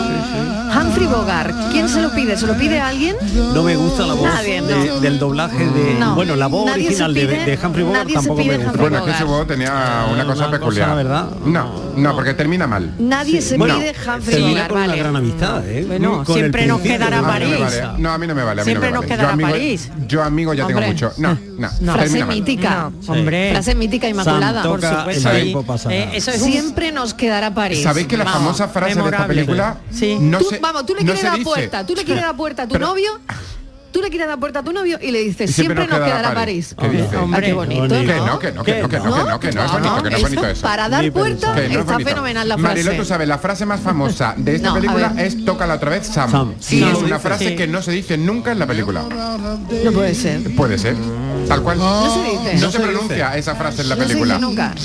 Humphrey 0.75 1.07
Bogart, 1.07 1.53
¿quién 1.71 1.87
se 1.87 2.01
lo 2.01 2.11
pide? 2.11 2.35
¿Se 2.37 2.45
lo 2.45 2.53
pide 2.57 2.79
a 2.79 2.89
alguien? 2.89 3.15
No 3.53 3.63
me 3.63 3.75
gusta 3.77 4.05
la 4.05 4.13
voz 4.13 4.23
Nadie, 4.25 4.59
no. 4.61 4.67
de- 4.67 4.99
del 4.99 5.19
doblaje 5.19 5.65
de 5.65 5.93
No. 5.97 6.15
bueno 6.15 6.35
la 6.35 6.47
voz 6.47 6.65
Nadie 6.65 6.87
original 6.87 7.13
de, 7.13 7.21
pide- 7.27 7.45
de 7.57 7.65
Humphrey 7.65 7.85
Bogart 7.85 8.11
tampoco 8.11 8.43
me 8.43 8.57
gusta. 8.57 8.65
Humphrey 8.71 8.89
Bueno, 8.89 9.05
es 9.07 9.13
que 9.13 9.19
su 9.23 9.25
voz 9.27 9.47
tenía 9.47 9.71
una 10.11 10.25
cosa 10.25 10.47
una 10.47 10.47
cosa, 10.47 10.51
peculiar. 10.51 10.95
¿verdad? 10.95 11.29
No, 11.45 11.71
no, 11.95 12.15
porque 12.15 12.33
termina 12.33 12.67
mal. 12.67 12.93
Nadie 12.99 13.41
se 13.41 13.57
Bueno, 13.57 13.77
pide 13.79 13.91
Humphrey 13.91 14.35
termina 14.35 14.49
Bogart, 14.51 14.67
con 14.69 14.77
una 14.79 14.87
vale. 14.87 14.99
gran 14.99 15.15
amistad, 15.15 15.67
¿eh? 15.69 15.85
Bueno, 15.87 16.25
siempre 16.25 16.67
nos 16.67 16.81
quedará 16.81 17.17
de- 17.21 17.23
París. 17.27 17.59
No, 17.97 18.11
a 18.11 18.17
mí 18.17 18.27
no 18.27 18.35
me 18.35 18.43
vale. 18.43 18.61
A 18.61 18.65
mí 18.65 18.69
Siempre 18.71 18.91
no 18.91 19.01
me 19.01 19.07
nos 19.07 19.09
vale. 19.09 19.15
quedará 19.15 19.29
yo 19.29 19.33
amigo, 19.33 19.49
París. 19.49 19.89
Yo 20.07 20.23
amigo 20.23 20.53
ya 20.53 20.65
Hombre. 20.65 20.81
tengo 20.81 20.94
mucho. 20.95 21.13
No, 21.17 21.37
no. 21.81 21.93
Frase 21.93 22.25
mítica. 22.25 22.91
Hombre. 23.07 23.51
Frase 23.51 23.75
mítica 23.75 24.07
inmaculada. 24.09 24.63
Por 24.63 24.81
supuesto. 24.81 25.29
el 25.31 25.37
y- 25.39 25.43
tiempo 25.43 25.63
pasa. 25.63 25.93
eh, 25.93 26.09
eso 26.13 26.31
es 26.31 26.41
un- 26.41 26.51
Siempre 26.51 26.91
nos 26.91 27.13
quedará 27.13 27.53
París. 27.53 27.83
¿Sabéis 27.83 28.07
que 28.07 28.17
la 28.17 28.23
Vamos. 28.23 28.39
famosa 28.41 28.67
frase 28.67 28.95
de 28.95 29.01
esta 29.05 29.27
película 29.27 29.77
Sí. 29.91 30.17
no 30.19 30.39
Tú- 30.39 30.45
se, 30.49 30.59
vamos, 30.59 30.85
tú 30.85 30.93
le 30.95 31.03
no 31.03 31.13
quieres 31.13 31.31
dice? 31.33 31.43
puerta, 31.43 31.85
tú 31.85 31.95
le 31.95 32.03
quieres 32.03 32.23
dar 32.23 32.35
puerta 32.35 32.63
a 32.63 32.67
tu 32.67 32.73
Pero- 32.73 32.87
novio, 32.87 33.11
tú 33.95 34.01
le 34.01 34.09
quieres 34.09 34.27
dar 34.27 34.37
puerta 34.37 34.59
a 34.59 34.63
tu 34.63 34.73
novio 34.73 34.99
y 35.01 35.09
le 35.09 35.19
dices, 35.19 35.55
siempre 35.55 35.77
siempre, 35.77 35.87
nos 35.87 35.99
nos 35.99 36.07
quedará 36.09 36.33
París. 36.33 36.73
París. 36.75 36.91
¿Qué 36.97 37.01
dice? 37.03 37.15
Ah, 37.15 37.21
Hombre, 37.23 37.45
qué 37.47 37.53
bonito. 37.53 37.87
Que 37.87 38.03
¿no? 38.03 38.25
no, 38.25 38.39
que 38.39 38.51
no, 38.51 38.63
que 38.65 38.81
no, 38.81 38.89
que 38.89 38.99
no, 38.99 39.13
que 39.15 39.23
no, 39.23 39.39
que 39.39 39.51
no, 39.53 39.63
es 39.63 39.71
bonito, 39.71 40.03
que 40.03 40.09
no 40.09 40.17
es 40.17 40.21
bonito 40.21 40.47
eso. 40.47 40.61
Para 40.61 40.89
dar 40.89 41.09
puerta 41.13 41.55
está 41.63 41.99
fenomenal 41.99 42.49
la 42.49 42.57
frase. 42.57 42.83
Mariló, 42.83 42.91
tú 43.01 43.05
sabes, 43.05 43.25
la 43.25 43.37
frase 43.37 43.65
más 43.65 43.79
famosa 43.79 44.33
de 44.35 44.55
esta 44.57 44.73
película 44.73 45.13
es 45.17 45.45
tócala 45.45 45.75
otra 45.75 45.91
vez 45.91 46.07
Sam. 46.07 46.55
Sí, 46.59 46.83
es 46.83 46.97
una 46.97 47.19
frase 47.19 47.47
Sí. 47.49 47.55
que 47.55 47.67
no 47.67 47.81
se 47.81 47.91
dice 47.91 48.17
nunca 48.17 48.51
en 48.51 48.59
la 48.59 48.67
película. 48.67 49.03
No 49.83 49.91
puede 49.93 50.13
ser. 50.13 50.53
Puede 50.55 50.77
ser. 50.77 50.97
Tal 51.47 51.61
cual. 51.61 51.77
No 51.77 52.13
se 52.13 52.21
dice. 52.21 52.57
No 52.65 52.71
se 52.71 52.79
pronuncia 52.81 53.37
esa 53.37 53.55
frase 53.55 53.81
en 53.83 53.89
la 53.89 53.95
No 53.95 54.01
se 54.01 54.07
película. 54.09 54.35
dice 54.35 54.45
nunca. 54.45 54.75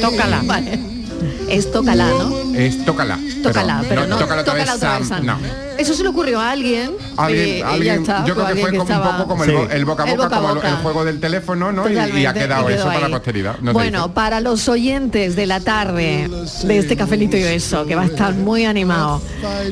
Tócala. 0.00 0.40
Vale. 0.44 0.80
Es 1.50 1.70
tócala, 1.70 2.06
¿no? 2.08 2.54
Es 2.54 2.82
tócala. 2.86 3.18
Tócala, 3.42 3.84
pero 3.86 4.06
no, 4.06 4.16
tócala 4.16 4.40
otra 4.40 4.54
vez, 4.54 4.70
Sam. 4.78 5.26
No. 5.26 5.69
Eso 5.80 5.94
se 5.94 6.02
le 6.02 6.10
ocurrió 6.10 6.38
a 6.40 6.50
alguien. 6.50 6.92
Alguien, 7.16 7.48
y- 7.48 7.52
y 7.52 7.58
ya 7.60 7.68
alguien- 7.70 8.00
está, 8.02 8.24
yo 8.26 8.34
creo 8.34 8.46
que 8.48 8.56
fue 8.56 8.70
como 8.70 8.82
un 8.82 8.90
estaba- 8.90 9.16
poco 9.16 9.28
como 9.28 9.44
el, 9.44 9.52
bo- 9.52 9.68
el 9.70 9.84
boca 9.86 10.02
a 10.04 10.10
El 10.10 10.16
boca, 10.18 10.28
como 10.36 10.48
el- 10.50 10.54
boca. 10.56 10.68
el 10.68 10.76
juego 10.76 11.04
del 11.06 11.20
teléfono, 11.20 11.72
¿no? 11.72 11.88
Y- 11.88 11.92
Y, 12.20 12.26
ha 12.26 12.34
quedado 12.34 12.70
y 12.70 12.74
eso 12.74 12.84
para 12.84 13.08
la 13.08 13.16
posteridad. 13.16 13.56
no 13.62 13.72
bueno, 13.72 13.98
dice. 14.02 14.14
para 14.14 14.40
los 14.40 14.68
oyentes 14.68 15.36
de 15.36 15.46
la 15.46 15.60
tarde 15.60 16.28
de 16.64 16.78
este 16.78 16.96
cafelito 16.96 17.36
y 17.38 17.42
beso, 17.42 17.86
que 17.86 17.94
va 17.94 18.02
a 18.02 18.06
estar 18.06 18.34
muy 18.34 18.64
animado, 18.66 19.22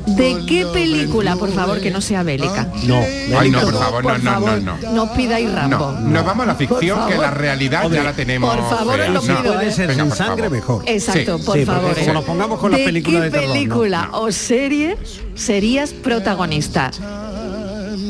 ¿de 0.07 0.39
qué 0.47 0.67
película, 0.73 1.37
por 1.37 1.53
favor, 1.53 1.81
que 1.81 1.91
no 1.91 2.01
sea 2.01 2.23
bélica? 2.23 2.69
No, 2.85 2.97
Ay, 3.39 3.51
no, 3.51 3.61
por 3.61 3.73
No, 3.75 3.79
favor, 3.79 4.05
no, 4.05 4.19
no, 4.19 4.41
no, 4.41 4.57
no. 4.61 4.93
No 4.93 5.13
pidáis 5.13 5.53
Rambo. 5.53 5.93
No, 5.93 6.01
nos 6.09 6.25
vamos 6.25 6.45
a 6.45 6.47
la 6.47 6.55
ficción, 6.55 7.07
que 7.09 7.17
la 7.19 7.31
realidad 7.31 7.89
ya 7.91 8.03
la 8.03 8.13
tenemos. 8.15 8.57
por 8.57 8.69
favor, 8.79 8.99
os 9.01 9.09
lo 9.11 9.21
pido, 9.21 9.61
¿eh? 9.61 9.71
ser 9.73 9.95
sin 9.95 10.11
sangre 10.11 10.49
mejor. 10.49 10.83
Exacto, 10.87 11.39
por 11.41 11.63
favor. 11.65 11.95
como 11.99 12.13
nos 12.15 12.25
pongamos 12.25 12.59
con 12.59 12.71
las 12.71 12.81
¿De 12.81 12.87
películas 12.87 13.23
qué 13.25 13.31
de 13.31 13.47
película 13.47 14.09
o 14.13 14.33
serie 14.33 14.97
serías 15.39 15.93
protagonista? 15.93 16.91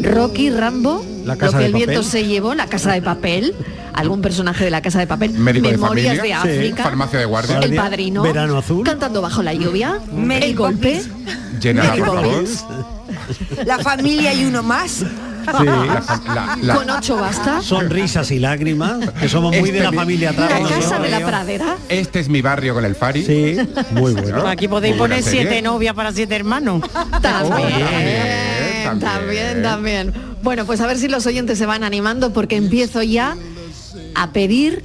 Rocky 0.03 0.51
Rambo, 0.51 1.05
La 1.25 1.37
Casa 1.37 1.53
lo 1.53 1.59
que 1.59 1.59
de 1.59 1.67
el 1.67 1.73
viento 1.75 1.93
Papel. 1.95 2.11
se 2.11 2.27
llevó, 2.27 2.55
la 2.55 2.67
casa 2.67 2.93
de 2.93 3.03
papel, 3.03 3.55
algún 3.95 4.21
personaje 4.21 4.65
de 4.65 4.71
la 4.71 4.81
casa 4.81 5.01
de 5.01 5.07
papel, 5.07 5.33
Médico 5.33 5.69
Memorias 5.69 6.13
de, 6.13 6.19
familia, 6.19 6.41
África, 6.41 6.83
farmacia 6.85 7.19
de 7.19 7.25
guardia. 7.25 7.59
El 7.59 7.75
padrino, 7.75 8.23
Verano 8.23 8.59
azul. 8.59 8.85
cantando 8.85 9.21
bajo 9.21 9.43
la 9.43 9.55
lluvia, 9.55 9.99
el 10.31 10.55
golpe, 10.55 11.03
por 11.61 12.07
favor. 12.07 12.45
La 13.67 13.79
familia 13.81 14.33
y 14.35 14.45
uno 14.45 14.63
más. 14.63 15.05
La 15.53 16.17
la- 16.35 16.59
la- 16.61 16.75
con 16.75 16.91
ocho 16.91 17.17
basta, 17.17 17.61
Sonrisas 17.63 18.31
y 18.31 18.39
lágrimas, 18.39 19.11
que 19.21 19.29
somos 19.29 19.51
muy 19.57 19.71
de 19.71 19.79
Este 19.79 19.85
la 19.85 19.91
mi- 19.91 19.97
familia 19.97 20.33
la 20.33 20.45
atrás. 20.47 20.69
casa 20.71 20.99
de 20.99 21.11
la 21.11 21.21
pradera, 21.27 21.77
Este 21.89 22.21
es 22.21 22.29
mi 22.29 22.43
barrio 22.43 22.75
con 22.75 22.85
el 22.85 22.95
Fari. 22.95 23.25
Sí, 23.25 23.57
muy 23.93 24.13
bueno. 24.15 24.47
Aquí 24.47 24.69
podéis 24.69 24.95
Muy 24.95 24.99
poner 25.09 25.23
siete 25.23 25.63
novias 25.63 25.95
para 25.95 26.13
siete 26.13 26.35
hermanos. 26.37 26.83
también, 27.23 27.79
también. 28.85 29.01
también, 29.01 29.63
también. 29.63 30.13
Bueno, 30.43 30.65
pues 30.67 30.81
a 30.81 30.87
ver 30.87 30.99
si 30.99 31.09
los 31.09 31.27
oyentes 31.27 31.59
se 31.59 31.67
van 31.67 31.83
animando 31.85 32.33
porque 32.33 32.57
empiezo 32.57 33.03
ya 33.03 33.37
a 34.15 34.31
pedir 34.33 34.85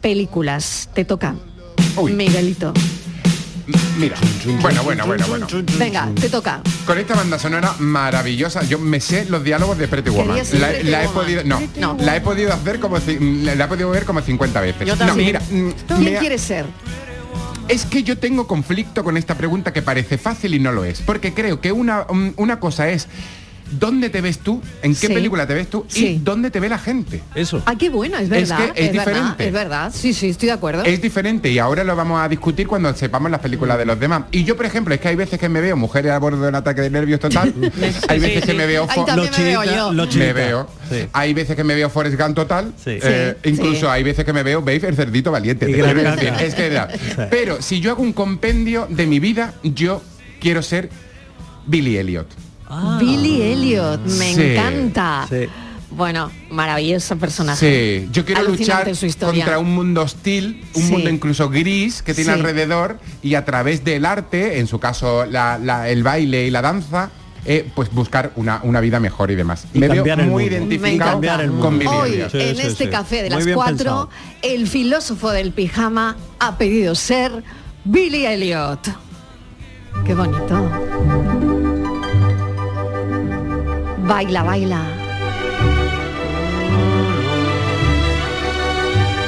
películas. 0.00 0.88
Te 0.94 1.04
toca, 1.04 1.34
Uy. 1.96 2.12
Miguelito. 2.12 2.72
Mira, 3.98 4.16
bueno, 4.60 4.82
bueno, 4.84 5.06
bueno, 5.06 5.26
bueno. 5.28 5.46
Venga, 5.78 6.08
te 6.18 6.28
toca. 6.30 6.62
Con 6.86 6.98
esta 6.98 7.14
banda 7.14 7.38
sonora 7.38 7.74
maravillosa, 7.78 8.62
yo 8.64 8.78
me 8.78 9.00
sé 9.00 9.26
los 9.26 9.44
diálogos 9.44 9.76
de 9.78 9.86
Pretty 9.86 10.10
Woman. 10.10 10.36
La, 10.38 10.68
Pretty 10.68 10.88
la 10.88 11.04
he 11.04 11.08
podido, 11.08 11.44
no, 11.44 11.60
No. 11.76 11.96
la 12.00 12.16
he 12.16 12.20
podido 12.20 12.52
hacer 12.52 12.80
como, 12.80 12.96
la 12.98 13.52
he 13.64 13.68
podido 13.68 13.90
ver 13.90 14.04
como 14.04 14.20
50 14.22 14.60
veces. 14.60 14.88
Yo 14.88 14.96
No, 14.96 15.14
mira, 15.14 15.40
mm, 15.40 15.70
¿Quién 15.86 16.04
me 16.04 16.16
ha- 16.16 16.20
quieres 16.20 16.40
ser? 16.40 16.66
Es 17.68 17.84
que 17.86 18.02
yo 18.02 18.18
tengo 18.18 18.46
conflicto 18.46 19.04
con 19.04 19.16
esta 19.16 19.36
pregunta 19.36 19.72
que 19.72 19.82
parece 19.82 20.18
fácil 20.18 20.54
y 20.54 20.58
no 20.58 20.72
lo 20.72 20.84
es. 20.84 21.00
Porque 21.00 21.32
creo 21.32 21.60
que 21.60 21.70
una, 21.72 22.06
um, 22.08 22.32
una 22.36 22.58
cosa 22.58 22.88
es 22.88 23.08
dónde 23.78 24.10
te 24.10 24.20
ves 24.20 24.38
tú, 24.38 24.60
en 24.82 24.94
qué 24.94 25.06
Sí. 25.08 25.12
película 25.14 25.46
te 25.46 25.54
ves 25.54 25.68
tú 25.68 25.84
Sí. 25.88 26.06
y 26.06 26.18
dónde 26.18 26.50
te 26.50 26.60
ve 26.60 26.68
la 26.68 26.78
gente. 26.78 27.22
Eso. 27.34 27.62
Ah, 27.66 27.74
qué 27.76 27.88
buena, 27.90 28.20
es 28.20 28.28
verdad. 28.28 28.72
que 28.72 28.84
es 28.86 28.92
verdad, 28.92 29.04
diferente. 29.12 29.46
es 29.46 29.52
verdad. 29.52 29.92
Sí, 29.94 30.12
sí, 30.14 30.28
estoy 30.30 30.46
de 30.46 30.52
acuerdo. 30.52 30.84
Es 30.84 31.00
diferente 31.02 31.50
y 31.50 31.58
ahora 31.58 31.84
lo 31.84 31.96
vamos 31.96 32.20
a 32.20 32.28
discutir 32.28 32.66
cuando 32.66 32.94
sepamos 32.94 33.30
las 33.30 33.40
películas 33.40 33.78
de 33.78 33.84
los 33.86 33.98
demás. 33.98 34.24
Y 34.30 34.44
yo, 34.44 34.56
por 34.56 34.66
ejemplo, 34.66 34.94
es 34.94 35.00
que 35.00 35.08
hay 35.08 35.16
veces 35.16 35.38
que 35.38 35.48
me 35.48 35.60
veo 35.60 35.76
mujeres 35.76 36.12
a 36.12 36.18
bordo 36.18 36.40
de 36.42 36.48
un 36.48 36.54
ataque 36.54 36.80
de 36.82 36.90
nervios 36.90 37.20
total. 37.20 37.52
hay 38.08 38.18
veces 38.20 38.44
que 38.44 38.54
me 38.54 38.66
veo... 38.66 38.86
Ahí 38.88 39.04
también 39.04 39.30
me 39.36 39.44
veo 39.44 39.64
yo. 39.64 39.92
Me 39.92 40.32
veo. 40.32 40.68
Sí. 40.90 41.06
Hay 41.12 41.32
veces 41.34 41.56
que 41.56 41.64
me 41.64 41.74
veo 41.74 41.88
Forrest 41.90 42.20
Gump 42.20 42.34
total. 42.36 42.72
Sí. 42.76 42.98
eh, 43.02 43.36
Sí, 43.42 43.50
incluso 43.50 43.80
sí. 43.80 43.86
hay 43.86 44.02
veces 44.02 44.24
que 44.24 44.32
me 44.32 44.42
veo 44.42 44.60
Babe 44.60 44.82
el 44.88 44.96
cerdito 44.96 45.30
valiente. 45.32 45.66
Decir, 45.66 45.84
es 46.40 46.54
que 46.54 46.66
era. 46.66 46.88
Pero 47.30 47.62
si 47.62 47.80
yo 47.80 47.90
hago 47.92 48.02
un 48.02 48.12
compendio 48.12 48.86
de 48.90 49.06
mi 49.06 49.18
vida, 49.20 49.54
yo 49.62 50.02
quiero 50.40 50.62
ser 50.62 50.90
Billy 51.66 51.96
Elliot. 51.96 52.26
Billy 52.98 53.42
Elliot, 53.42 54.00
me 54.00 54.34
Sí, 54.34 54.42
encanta. 54.42 55.26
sí. 55.28 55.48
Bueno, 55.90 56.30
maravilloso 56.50 57.18
personaje. 57.18 58.00
Sí, 58.04 58.08
yo 58.12 58.24
quiero 58.24 58.40
Alucinante 58.40 58.84
luchar 58.90 58.96
su 58.96 59.04
historia. 59.06 59.44
contra 59.44 59.58
un 59.58 59.74
mundo 59.74 60.00
hostil, 60.02 60.64
un 60.72 60.82
Sí. 60.84 60.90
mundo 60.90 61.10
incluso 61.10 61.50
gris 61.50 62.02
que 62.02 62.14
tiene 62.14 62.32
Sí. 62.32 62.38
alrededor 62.38 62.98
y 63.22 63.34
a 63.34 63.44
través 63.44 63.84
del 63.84 64.06
arte, 64.06 64.58
en 64.58 64.66
su 64.66 64.78
caso 64.78 65.26
la- 65.26 65.58
la- 65.58 65.90
el 65.90 66.02
baile 66.02 66.46
y 66.46 66.50
la 66.50 66.62
danza, 66.62 67.10
eh, 67.44 67.68
pues 67.74 67.92
buscar 67.92 68.32
una, 68.36 68.60
una 68.62 68.80
vida 68.80 69.00
mejor 69.00 69.30
y 69.32 69.34
demás. 69.34 69.66
Y 69.74 69.80
Me 69.80 69.88
veo 69.88 69.96
cambiar 69.96 70.20
el 70.20 70.26
muy 70.30 70.44
mundo. 70.44 70.56
Identificado 70.56 71.60
con 71.60 71.78
Billy 71.78 71.90
Hoy. 71.90 72.10
Sí, 72.30 72.38
en 72.40 72.56
sí, 72.56 72.62
este 72.62 72.84
sí. 72.84 72.90
café 72.90 73.22
de 73.24 73.30
Muy 73.30 73.44
las 73.44 73.54
cuatro, 73.54 73.74
pensado. 73.76 74.10
el 74.40 74.66
filósofo 74.68 75.30
del 75.30 75.52
pijama 75.52 76.16
ha 76.38 76.56
pedido 76.56 76.94
ser 76.94 77.44
Billy 77.84 78.24
Elliot. 78.24 78.80
Qué 80.06 80.14
bonito. 80.14 80.70
Baila, 84.12 84.42
baila. 84.42 84.82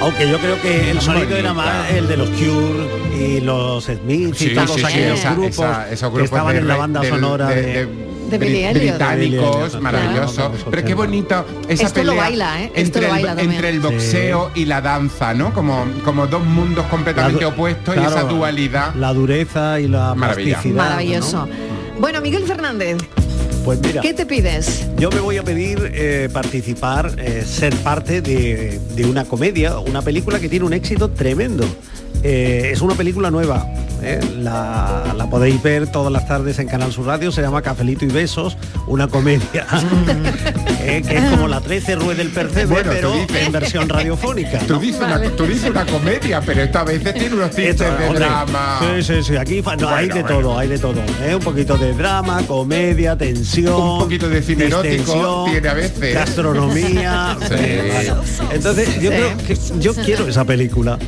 Aunque 0.03 0.29
yo 0.29 0.39
creo 0.39 0.61
que 0.61 0.91
el 0.91 1.01
sonido 1.01 1.35
era 1.39 1.55
más 1.55 1.91
el 1.91 2.07
de 2.07 2.19
los 2.19 2.29
Cure 2.29 2.87
y 3.19 3.41
los 3.41 3.85
Smiths 3.85 4.43
y 4.43 4.55
todos 4.55 4.73
sí, 4.75 4.85
aquellos 4.85 5.21
grupos 5.37 5.49
esa- 5.55 5.91
esos 5.91 6.11
que 6.11 6.17
grupos 6.17 6.25
estaban 6.25 6.53
de 6.53 6.61
en 6.61 6.69
la 6.69 6.77
banda 6.77 7.01
del- 7.01 7.11
sonora 7.11 7.47
de- 7.49 7.63
de, 7.63 7.87
de- 7.87 8.05
De 8.29 8.39
Billy 8.39 8.59
bri- 8.63 8.77
Elliot. 8.77 8.99
británicos, 8.99 9.81
maravilloso. 9.81 10.35
claro, 10.51 10.71
Pero 10.71 10.85
qué 10.85 10.95
bonito 10.95 11.47
esa 11.67 11.87
Esto 11.87 12.03
lo 12.03 12.11
pelea 12.11 12.23
baila, 12.25 12.63
¿eh? 12.63 12.73
Esto 12.75 12.81
entre, 12.81 13.01
lo 13.01 13.07
el, 13.07 13.13
baila 13.13 13.29
también. 13.37 13.51
entre 13.53 13.69
el 13.71 13.81
boxeo 13.81 14.51
y 14.55 14.65
la 14.67 14.81
danza, 14.83 15.33
¿no? 15.33 15.55
Como, 15.55 15.87
como 16.05 16.27
dos 16.27 16.45
mundos 16.45 16.85
completamente 16.91 17.43
opuestos 17.47 17.97
y 17.97 18.01
esa 18.01 18.25
dualidad. 18.25 18.95
La 18.97 19.15
dureza 19.15 19.81
y 19.81 19.89
la 19.89 20.15
Maravilla. 20.15 20.53
plasticidad, 20.61 20.85
Maravilloso. 20.91 21.47
¿no? 21.47 22.01
Bueno, 22.01 22.21
Miguel 22.21 22.45
Fernández, 22.45 22.97
Pues 23.65 23.81
mira, 23.81 24.03
¿qué 24.03 24.13
te 24.13 24.27
pides? 24.27 24.87
yo 24.99 25.11
me 25.11 25.21
voy 25.21 25.39
a 25.39 25.43
pedir 25.43 25.91
eh, 25.95 26.29
participar, 26.31 27.13
eh, 27.17 27.45
ser 27.47 27.75
parte 27.77 28.21
de, 28.21 28.79
de 28.95 29.05
una 29.07 29.25
comedia, 29.25 29.79
una 29.79 30.03
película 30.03 30.39
que 30.39 30.51
tiene 30.51 30.67
un 30.67 30.75
éxito 30.75 31.11
tremendo. 31.11 31.65
Eh, 32.27 32.71
es 32.73 32.81
una 32.81 32.95
película 32.95 33.31
nueva. 33.31 33.67
eh, 34.03 34.19
La, 34.39 35.15
la 35.17 35.29
podéis 35.29 35.63
ver 35.63 35.87
todas 35.93 36.11
las 36.13 36.27
tardes 36.27 36.59
en 36.59 36.67
Canal 36.69 36.91
Sur 36.91 37.07
Radio. 37.07 37.31
Se 37.31 37.43
llama 37.43 37.61
Cafelito 37.61 38.05
y 38.07 38.09
Besos, 38.09 38.57
una 38.87 39.09
comedia 39.09 39.67
eh, 40.81 41.03
que 41.07 41.17
es 41.19 41.25
como 41.31 41.49
la 41.49 41.61
13 41.61 41.97
Rueda 41.97 42.15
del 42.19 42.31
Percebe, 42.31 42.67
Bueno, 42.67 42.91
pero 42.95 43.13
dices- 43.13 43.47
en 43.47 43.53
versión 43.53 43.89
radiofónica. 43.91 44.59
Tú 44.61 44.75
¿no? 44.75 44.79
dices, 44.81 45.01
una, 45.03 45.21
tú 45.37 45.47
dices 45.47 45.69
una 45.71 45.85
comedia, 45.85 46.41
pero 46.41 46.63
esta 46.63 46.83
veces 46.83 47.13
tiene 47.15 47.35
unos 47.35 47.51
tintes 47.51 47.81
Esto, 47.81 47.85
de 47.85 48.05
hombre, 48.07 48.21
drama. 48.21 48.81
Sí, 48.81 49.03
sí, 49.03 49.23
sí. 49.23 49.37
Aquí 49.37 49.63
hay 49.87 50.09
de 50.09 50.23
bueno. 50.23 50.29
todo, 50.29 50.59
hay 50.59 50.69
de 50.69 50.79
todo. 50.79 51.01
¿eh? 51.23 51.35
Un 51.35 51.43
poquito 51.43 51.77
de 51.77 51.93
drama, 51.93 52.43
comedia, 52.47 53.17
tensión. 53.19 53.75
Un 53.75 53.99
poquito 53.99 54.29
de 54.31 54.43
cine 54.43 54.65
erótico 54.67 55.45
tiene 55.51 55.69
a 55.69 55.75
veces. 55.75 56.15
Gastronomía. 56.15 57.37
Sí. 57.49 57.55
eh, 57.59 57.93
bueno. 57.93 58.23
Entonces, 58.53 59.01
yo 59.01 59.11
creo 59.11 59.37
que 59.47 59.57
yo 59.81 59.95
quiero 59.95 60.27
esa 60.27 60.45
película. 60.45 60.99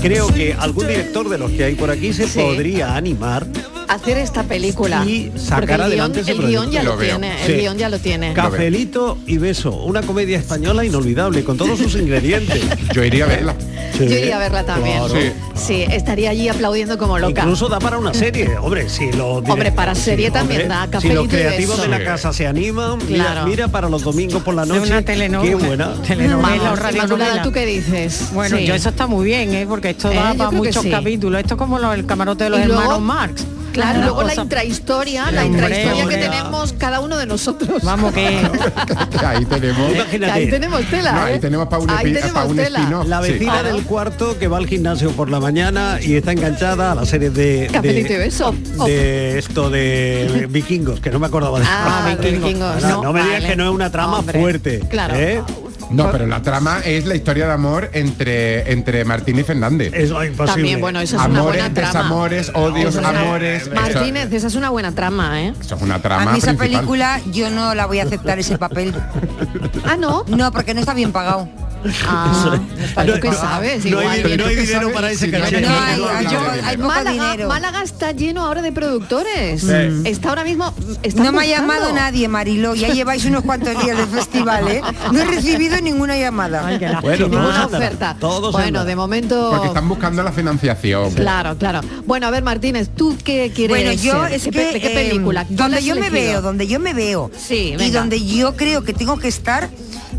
Creo 0.00 0.28
que 0.28 0.54
algún 0.54 0.86
director 0.86 1.28
de 1.28 1.38
los 1.38 1.50
que 1.50 1.64
hay 1.64 1.74
por 1.74 1.90
aquí 1.90 2.12
se 2.12 2.26
podría 2.26 2.96
animar 2.96 3.46
Hacer 3.92 4.16
esta 4.18 4.42
película. 4.44 5.04
Y 5.04 5.30
sacar 5.36 5.62
el 5.62 5.66
guion, 5.76 5.80
adelante 5.82 6.20
ese 6.20 6.32
el 6.32 6.46
guion 6.46 6.70
ya 6.70 6.82
lo, 6.82 6.92
Lo 6.92 6.96
veo. 6.96 7.18
tiene. 7.18 7.36
Sí. 7.44 7.52
El 7.52 7.60
guion 7.60 7.76
ya 7.78 7.88
lo 7.90 7.98
tiene. 7.98 8.32
Cafelito 8.32 9.18
y 9.26 9.36
beso, 9.36 9.70
una 9.70 10.00
comedia 10.02 10.38
española 10.38 10.82
inolvidable 10.84 11.44
con 11.44 11.56
todos 11.58 11.78
sus 11.78 11.94
ingredientes. 11.96 12.62
Yo 12.94 13.04
iría 13.04 13.24
a 13.24 13.28
verla. 13.28 13.54
Sí, 13.92 14.08
Yo 14.08 14.16
iría 14.16 14.36
a 14.36 14.38
verla 14.38 14.64
también. 14.64 14.98
claro. 15.04 15.14
Sí. 15.14 15.32
Sí, 15.54 15.84
estaría 15.90 16.30
allí 16.30 16.48
aplaudiendo 16.48 16.96
como 16.96 17.18
loca. 17.18 17.42
Incluso 17.42 17.68
da 17.68 17.78
para 17.78 17.98
una 17.98 18.14
serie, 18.14 18.56
hombre, 18.58 18.88
si 18.88 19.12
los 19.12 19.46
Hombre, 19.48 19.70
para 19.72 19.94
serie 19.94 20.30
también 20.30 20.66
da, 20.68 20.84
Si 20.86 20.90
cafelito 20.90 21.22
los 21.24 21.26
y 21.26 21.36
creativos 21.36 21.76
beso. 21.76 21.82
de 21.82 21.88
la 21.88 21.98
Sí. 21.98 22.04
casa 22.04 22.32
se 22.32 22.46
animan, 22.46 22.98
mira, 23.06 23.24
Claro. 23.32 23.46
mira 23.46 23.68
para 23.68 23.90
los 23.90 24.02
domingos 24.02 24.42
por 24.42 24.54
la 24.54 24.62
Es 24.62 24.68
noche. 24.68 24.90
una 24.90 25.02
telenovela. 25.02 25.58
Qué 25.58 25.66
buena. 25.66 25.92
Telenovela 26.06 26.74
Vamos, 26.74 27.42
¿tú 27.42 27.52
qué 27.52 27.66
dices? 27.66 28.30
Bueno, 28.32 28.56
Sí. 28.56 28.64
yo 28.64 28.74
eso 28.74 28.88
está 28.88 29.06
muy 29.06 29.26
bien, 29.26 29.52
¿eh? 29.54 29.66
porque 29.68 29.90
esto 29.90 30.10
Eh, 30.10 30.14
da 30.14 30.32
para 30.34 30.50
muchos 30.50 30.82
sí. 30.82 30.90
capítulos. 30.90 31.40
Esto 31.40 31.54
es 31.54 31.58
como 31.58 31.78
lo- 31.78 31.92
el 31.92 32.06
camarote 32.06 32.44
de 32.44 32.50
los 32.50 32.60
hermanos 32.60 33.00
Marx. 33.00 33.44
Claro, 33.72 33.98
Una 33.98 34.06
luego 34.06 34.22
la 34.24 34.34
intrahistoria, 34.34 35.30
la 35.30 35.44
Hombre, 35.44 35.46
intrahistoria 35.62 35.92
que 35.94 36.02
hombre. 36.02 36.16
tenemos 36.18 36.72
cada 36.74 37.00
uno 37.00 37.16
de 37.16 37.26
nosotros. 37.26 37.82
Vamos 37.82 38.12
que 38.12 38.26
ahí 39.26 39.44
tenemos. 39.46 39.92
Imagínate. 39.94 40.32
ahí 40.32 40.50
tenemos 40.50 40.84
tela. 40.86 41.12
No, 41.12 41.22
ahí 41.22 41.34
¿eh? 41.34 41.38
tenemos 41.38 41.68
para 41.68 41.82
un, 41.82 41.90
Ahí 41.90 42.12
tenemos 42.12 42.32
pa' 42.32 42.44
un 42.44 42.56
tela. 42.56 42.78
spin-off. 42.80 43.08
La 43.08 43.20
vecina 43.20 43.62
del 43.62 43.82
cuarto 43.84 44.38
que 44.38 44.48
va 44.48 44.58
al 44.58 44.66
gimnasio 44.66 45.10
por 45.12 45.30
la 45.30 45.40
mañana 45.40 45.98
y 46.00 46.14
está 46.16 46.32
enganchada 46.32 46.92
a 46.92 46.94
la 46.94 47.06
serie 47.06 47.30
de, 47.30 47.68
de, 47.68 48.18
beso. 48.18 48.54
de 48.86 49.38
esto 49.38 49.70
de 49.70 50.46
vikingos, 50.50 51.00
que 51.00 51.10
no 51.10 51.18
me 51.18 51.26
acordaba 51.26 51.58
de 51.60 51.66
Ah, 51.68 52.14
vikingos. 52.18 52.82
no, 52.82 53.12
me 53.12 53.22
digas 53.22 53.34
vale. 53.40 53.46
que 53.48 53.56
no 53.56 53.64
es 53.64 53.70
una 53.74 53.90
trama 53.90 54.18
Hombre, 54.18 54.38
fuerte. 54.40 54.80
Claro. 54.90 55.14
¿eh? 55.16 55.42
No, 55.92 56.10
pero 56.10 56.26
la 56.26 56.42
trama 56.42 56.80
es 56.84 57.06
la 57.06 57.14
historia 57.14 57.46
de 57.46 57.52
amor 57.52 57.90
entre, 57.92 58.72
entre 58.72 59.04
Martín 59.04 59.38
y 59.38 59.42
Fernández. 59.44 59.92
Eso 59.94 60.20
es 60.22 60.30
imposible. 60.30 60.54
También, 60.54 60.80
bueno, 60.80 61.00
eso 61.00 61.16
es 61.16 61.22
una 61.26 61.38
amores, 61.40 61.60
buena 61.62 61.74
trama. 61.74 61.88
desamores, 61.92 62.50
odios, 62.54 62.94
Eso 62.94 63.00
es- 63.00 63.06
amores. 63.06 63.70
Martínez, 63.72 64.32
esa 64.32 64.46
es 64.46 64.54
una 64.54 64.70
buena 64.70 64.92
trama, 64.92 65.42
¿eh? 65.42 65.52
Eso 65.60 65.74
es 65.76 65.82
una 65.82 66.00
trama 66.00 66.22
A 66.30 66.32
mí 66.32 66.38
esa 66.38 66.48
principal. 66.54 66.68
película 66.80 67.20
yo 67.32 67.50
no 67.50 67.74
la 67.74 67.86
voy 67.86 68.00
a 68.00 68.04
aceptar 68.04 68.38
ese 68.38 68.58
papel. 68.58 68.94
Ah, 69.84 69.96
no. 69.96 70.24
No, 70.28 70.52
porque 70.52 70.74
no 70.74 70.80
está 70.80 70.94
bien 70.94 71.12
pagado. 71.12 71.48
Ah, 72.06 72.58
No, 72.96 73.14
¿tú 73.14 73.20
qué 73.20 73.28
no, 73.30 73.34
sabes? 73.34 73.84
no 73.84 73.98
hay- 73.98 74.20
Igual. 74.20 74.38
no 74.38 74.46
hay 74.46 74.56
dinero 74.56 74.92
para 74.92 75.10
ese 75.10 75.30
caché. 75.30 75.60
No 75.60 75.68
hay, 75.68 76.02
hay- 76.02 76.24
Yo- 76.32 76.40
hay 76.64 76.76
poco 76.76 76.88
Málaga, 76.88 77.10
dinero. 77.32 77.48
Málaga 77.48 77.82
está 77.82 78.12
lleno 78.12 78.44
ahora 78.44 78.62
de 78.62 78.72
productores. 78.72 79.60
Sí. 79.62 80.02
Está 80.04 80.30
ahora 80.30 80.44
mismo. 80.44 80.72
están 81.02 81.24
No 81.24 81.32
me 81.32 81.42
ha 81.42 81.46
llamado 81.46 81.92
nadie, 81.92 82.28
Marilo. 82.28 82.74
Ya 82.74 82.88
lleváis 82.88 83.24
unos 83.24 83.42
cuantos 83.44 83.82
días 83.82 83.96
de 83.96 84.06
festival, 84.06 84.68
¿eh? 84.68 84.82
No 85.12 85.20
he 85.20 85.24
recibido 85.24 85.80
ninguna 85.80 86.16
llamada. 86.16 86.62
Bueno, 87.02 87.28
Ninguna 87.28 87.66
oferta. 87.66 88.16
todos 88.18 88.52
bueno, 88.52 88.84
de 88.84 88.96
momento. 88.96 89.50
Porque 89.52 89.68
están 89.68 89.88
buscando 89.88 90.22
la 90.22 90.32
financiación. 90.32 91.12
Claro, 91.14 91.56
claro. 91.56 91.80
Bueno, 92.06 92.26
a 92.26 92.30
ver, 92.30 92.42
Martínez, 92.42 92.90
¿tú 92.96 93.16
qué 93.24 93.52
quieres 93.54 93.76
Bueno, 93.76 93.92
yo 93.92 94.24
ser? 94.24 94.32
es 94.34 94.44
¿Qué 94.44 94.50
que 94.50 94.58
pe- 94.58 94.72
¿De 94.74 94.80
qué 94.80 94.92
eh, 94.92 95.08
película? 95.08 95.44
¿Cuál 95.44 95.56
donde 95.56 95.82
yo 95.84 95.94
me 95.96 96.10
veo, 96.10 96.42
donde 96.42 96.66
yo 96.66 96.78
me 96.80 96.94
veo 96.94 97.30
Sí, 97.36 97.74
y 97.78 97.90
donde 97.90 98.24
yo 98.24 98.56
creo 98.56 98.82
que 98.84 98.92
tengo 98.92 99.18
que 99.18 99.28
estar 99.28 99.64
eh, 99.64 99.70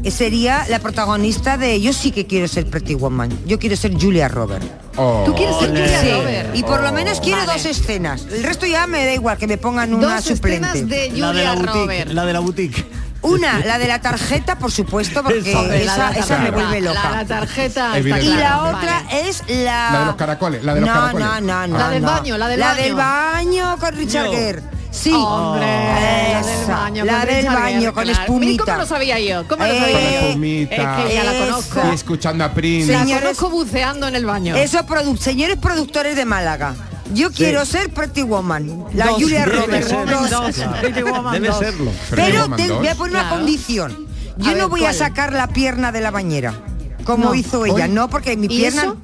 sería 0.09 0.65
la 0.69 0.79
protagonista 0.79 1.57
de 1.57 1.79
yo 1.81 1.93
sí 1.93 2.12
que 2.12 2.25
quiero 2.27 2.47
ser 2.47 2.65
Pretty 2.67 2.95
Woman. 2.95 3.29
Yo 3.45 3.59
quiero 3.59 3.75
ser 3.75 3.93
Julia 4.00 4.27
Roberts. 4.27 4.65
Oh. 4.95 5.23
¿Tú 5.25 5.33
quieres 5.35 5.55
ser 5.57 5.69
Julia 5.69 6.01
Sí, 6.01 6.12
Roberts? 6.12 6.50
y 6.59 6.63
por 6.63 6.81
lo 6.83 6.91
menos 6.91 7.19
quiero 7.19 7.39
Vale. 7.45 7.53
dos 7.53 7.65
escenas. 7.65 8.25
El 8.31 8.43
resto 8.43 8.65
ya 8.65 8.85
me 8.88 9.05
da 9.05 9.13
igual 9.13 9.38
que 9.38 9.47
me 9.47 9.57
pongan 9.57 9.93
una 9.93 10.15
Dos 10.15 10.25
suplente. 10.25 10.67
escenas 10.67 10.89
de 10.89 11.09
La 11.19 11.31
de 11.33 11.43
la 11.43 11.51
Julia 11.51 11.53
boutique. 11.55 11.73
Roberts. 11.81 12.13
La 12.13 12.25
de 12.25 12.33
la 12.33 12.39
boutique. 12.39 12.85
Una, 13.23 13.59
la 13.65 13.77
de 13.79 13.88
la 13.88 14.01
tarjeta, 14.01 14.57
por 14.59 14.69
supuesto, 14.69 15.23
porque 15.23 15.53
la 15.53 15.62
esa, 15.62 15.63
de 15.63 15.85
la 15.85 15.93
esa 16.12 16.38
me 16.39 16.50
tarjeta, 16.50 16.51
vuelve 16.51 16.81
loca. 16.81 17.03
La, 17.09 17.15
la 17.21 17.25
tarjeta 17.25 17.97
está 17.97 18.19
y 18.21 18.25
la 18.27 18.63
otra 18.63 19.03
Vale. 19.05 19.29
es 19.29 19.43
la... 19.47 19.89
La 19.93 20.00
de 20.01 20.05
los 20.07 20.15
caracoles, 20.15 20.63
la 20.65 20.73
de 20.75 20.81
los 20.81 20.89
no, 20.89 20.93
caracoles. 20.95 21.25
No, 21.25 21.41
no, 21.41 21.67
no, 21.67 21.77
La 21.77 21.89
del 21.89 22.01
no. 22.01 22.07
baño, 22.12 22.38
la 22.38 22.47
del 22.50 22.59
La 22.59 22.67
baño. 22.73 22.83
del 22.83 22.95
baño 22.95 23.77
con 23.79 23.95
Richard 23.95 24.25
Yo. 24.25 24.31
Gere. 24.33 24.62
Sí. 24.93 25.12
Hombre, 25.12 25.65
la 25.65 26.39
del 26.45 26.62
Esa, 26.62 26.75
baño. 26.75 27.03
La 27.05 27.17
con 27.19 27.27
del 27.27 27.45
baño 27.47 27.93
con 27.93 28.03
claro. 28.03 28.21
espumita. 28.21 28.63
¿Cómo 28.65 28.77
lo 28.77 28.85
sabía 28.85 29.19
yo? 29.19 29.47
¿Cómo 29.47 29.65
lo 29.65 29.73
Eh, 29.73 29.79
sabía 29.79 29.93
Con 29.93 30.01
yo? 30.12 30.27
espumita. 30.27 30.75
Es 30.75 31.07
que 31.07 31.15
ya 31.15 31.23
la 31.23 31.33
Eso. 31.33 31.45
conozco. 31.45 31.81
Y 31.91 31.95
escuchando 31.95 32.43
a 32.45 32.53
Prince. 32.53 32.91
La 32.91 33.00
Señores- 33.00 33.23
conozco 33.23 33.50
buceando 33.50 34.07
en 34.07 34.15
el 34.15 34.25
baño. 34.25 34.55
Esos 34.55 34.81
produ- 34.83 35.17
señores 35.17 35.57
productores 35.57 36.15
de 36.15 36.25
Málaga. 36.25 36.75
Yo 37.13 37.31
quiero 37.31 37.65
ser 37.65 37.91
Pretty 37.91 38.21
Woman. 38.21 38.85
La 38.93 39.07
Dos, 39.07 39.15
Julia 39.21 39.45
Roberts. 39.45 39.88
ser. 39.89 40.05
dos. 40.29 40.55
Debe 41.31 41.53
serlo. 41.53 41.91
Pero 42.12 42.55
te- 42.55 42.71
voy 42.71 42.88
a 42.88 42.95
poner 42.95 43.15
una 43.15 43.29
condición. 43.29 44.07
Yo 44.38 44.50
A 44.51 44.53
no 44.53 44.57
ver, 44.62 44.67
voy 44.67 44.85
a 44.85 44.93
sacar 44.93 45.33
la 45.33 45.47
pierna 45.47 45.91
de 45.91 46.01
la 46.01 46.12
bañera, 46.12 46.53
como 47.03 47.25
No. 47.25 47.35
hizo 47.35 47.65
ella. 47.65 47.88
No, 47.88 48.09
porque 48.09 48.35
mi 48.38 48.45
¿Y 48.45 48.50
pierna... 48.50 48.81
eso? 48.83 48.97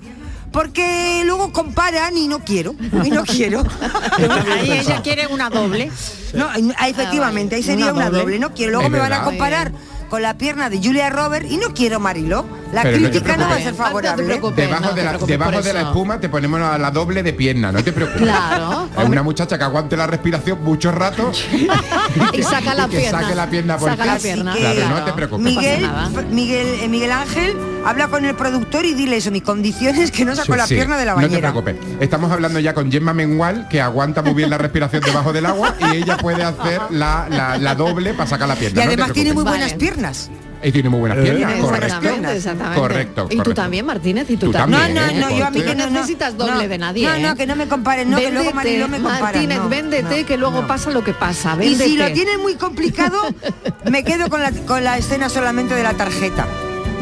Porque 0.51 1.21
luego 1.25 1.51
comparan 1.51 2.17
y 2.17 2.27
no 2.27 2.39
quiero. 2.39 2.75
Y 3.03 3.11
no 3.11 3.23
quiero. 3.23 3.63
Ahí 4.53 4.71
ella 4.71 5.01
quiere 5.01 5.27
una 5.27 5.49
doble. 5.49 5.91
No, 6.33 6.47
ah, 6.77 6.89
efectivamente, 6.89 7.55
ahí 7.55 7.63
sería 7.63 7.91
Una 7.93 8.07
una 8.07 8.09
doble. 8.09 8.39
No 8.39 8.53
quiero. 8.53 8.73
Luego 8.73 8.89
me 8.89 8.99
van 8.99 9.13
a 9.13 9.23
comparar 9.23 9.71
con 10.09 10.21
la 10.21 10.37
pierna 10.37 10.69
de 10.69 10.77
Julia 10.77 11.09
Roberts 11.09 11.51
y 11.51 11.57
no 11.57 11.73
quiero 11.73 11.99
Marilo. 11.99 12.45
La 12.73 12.83
Pero 12.83 12.97
crítica 12.97 13.35
no 13.35 13.47
va 13.47 13.55
a 13.55 13.57
ser 13.57 13.73
preocupes. 13.73 13.77
No 13.77 13.77
te 13.77 13.83
favorable. 13.83 14.23
Debajo, 14.25 14.81
no 14.81 14.93
de 14.93 15.03
la, 15.03 15.11
debajo 15.17 15.61
de 15.61 15.71
espuma 15.81 16.19
te 16.19 16.29
ponemos 16.29 16.61
a 16.61 16.77
la 16.77 16.91
doble 16.91 17.23
de 17.23 17.33
pierna, 17.33 17.71
no 17.71 17.83
te 17.83 17.91
preocupes. 17.91 18.21
Claro. 18.21 18.87
Es 18.97 19.05
una 19.09 19.23
muchacha 19.23 19.57
que 19.57 19.63
aguante 19.63 19.97
la 19.97 20.05
respiración 20.07 20.63
mucho 20.63 20.91
rato 20.91 21.31
Y 22.33 22.43
saca 22.43 22.73
la 22.75 22.85
y 22.87 22.89
que 22.89 22.97
pierna. 22.97 23.21
saque 23.21 23.35
la 23.35 23.49
pierna 23.49 23.77
por 23.77 23.89
Saca 23.89 24.05
la 24.05 24.17
pierna. 24.17 24.55
Claro, 24.55 24.89
no 24.89 25.03
te 25.03 25.13
preocupes. 25.13 25.43
Miguel. 25.45 25.89
Miguel, 26.31 26.67
eh, 26.81 26.87
Miguel 26.87 27.11
Ángel, 27.11 27.57
habla 27.85 28.07
con 28.07 28.23
el 28.25 28.35
productor 28.35 28.85
y 28.85 28.93
dile 28.93 29.17
eso, 29.17 29.31
mi 29.31 29.41
condición 29.41 29.95
es 29.95 30.11
que 30.11 30.25
no 30.25 30.35
saco 30.35 30.53
Sí, 30.53 30.57
la 30.57 30.67
sí, 30.67 30.75
pierna 30.75 30.97
de 30.97 31.05
la 31.05 31.13
No 31.13 31.19
te 31.21 31.27
bañera. 31.27 31.51
preocupes. 31.51 31.75
Estamos 31.99 32.31
hablando 32.31 32.59
ya 32.59 32.73
con 32.73 32.91
Gemma 32.91 33.13
Mengual, 33.13 33.67
que 33.69 33.81
aguanta 33.81 34.21
muy 34.21 34.33
bien 34.33 34.49
la 34.49 34.57
respiración 34.59 35.01
debajo 35.03 35.33
del 35.33 35.45
agua 35.47 35.75
y 35.91 35.97
ella 35.97 36.17
puede 36.17 36.43
hacer 36.43 36.81
la, 36.91 37.27
la- 37.29 37.57
la 37.57 37.75
doble 37.75 38.13
para 38.13 38.29
sacar 38.29 38.47
la 38.47 38.55
y 38.55 38.57
pierna. 38.59 38.81
no 38.81 38.87
te 38.87 38.93
además 38.93 39.13
tiene 39.13 39.33
muy 39.33 39.43
buenas 39.43 39.71
Vale. 39.71 39.79
piernas. 39.79 40.29
Y 40.61 40.71
tiene 40.73 40.89
muy 40.89 40.99
buenas 40.99 41.17
Eh, 41.19 41.21
piernas, 41.21 41.53
correcto. 41.61 41.85
Exactamente, 41.85 42.35
exactamente. 42.35 42.79
Correcto, 42.81 43.25
Y 43.25 43.29
tú 43.31 43.37
correcto. 43.37 43.61
también, 43.61 43.85
Martínez, 43.85 44.29
y 44.29 44.35
tú, 44.37 44.47
Tú 44.47 44.51
también. 44.51 44.93
No, 44.93 45.01
no, 45.07 45.29
no, 45.29 45.37
yo 45.37 45.45
a 45.45 45.51
mí 45.51 45.61
que 45.61 45.73
no 45.75 45.89
necesitas 45.89 46.35
doble 46.37 46.63
no. 46.63 46.67
de 46.67 46.77
nadie. 46.77 47.07
No, 47.07 47.17
no, 47.17 47.31
¿eh? 47.31 47.35
que 47.37 47.45
no 47.47 47.55
me 47.55 47.67
comparen, 47.67 48.09
no, 48.09 48.17
que 48.17 48.29
luego 48.31 48.51
Mariló 48.51 48.87
me 48.89 48.97
compara. 48.99 49.21
Martínez, 49.21 49.57
no, 49.59 49.69
véndete, 49.69 50.21
no, 50.21 50.27
que 50.27 50.37
luego 50.37 50.61
no. 50.61 50.67
pasa 50.67 50.89
lo 50.89 51.03
que 51.03 51.13
pasa. 51.13 51.57
Y 51.63 51.75
si 51.75 51.95
lo 51.95 52.11
tienen 52.11 52.41
muy 52.41 52.55
complicado, 52.55 53.17
me 53.89 54.03
quedo 54.03 54.29
con 54.29 54.41
la, 54.41 54.51
con 54.51 54.83
la 54.83 54.97
escena 54.97 55.29
solamente 55.29 55.75
de 55.75 55.83
la 55.83 55.93
tarjeta. 55.93 56.45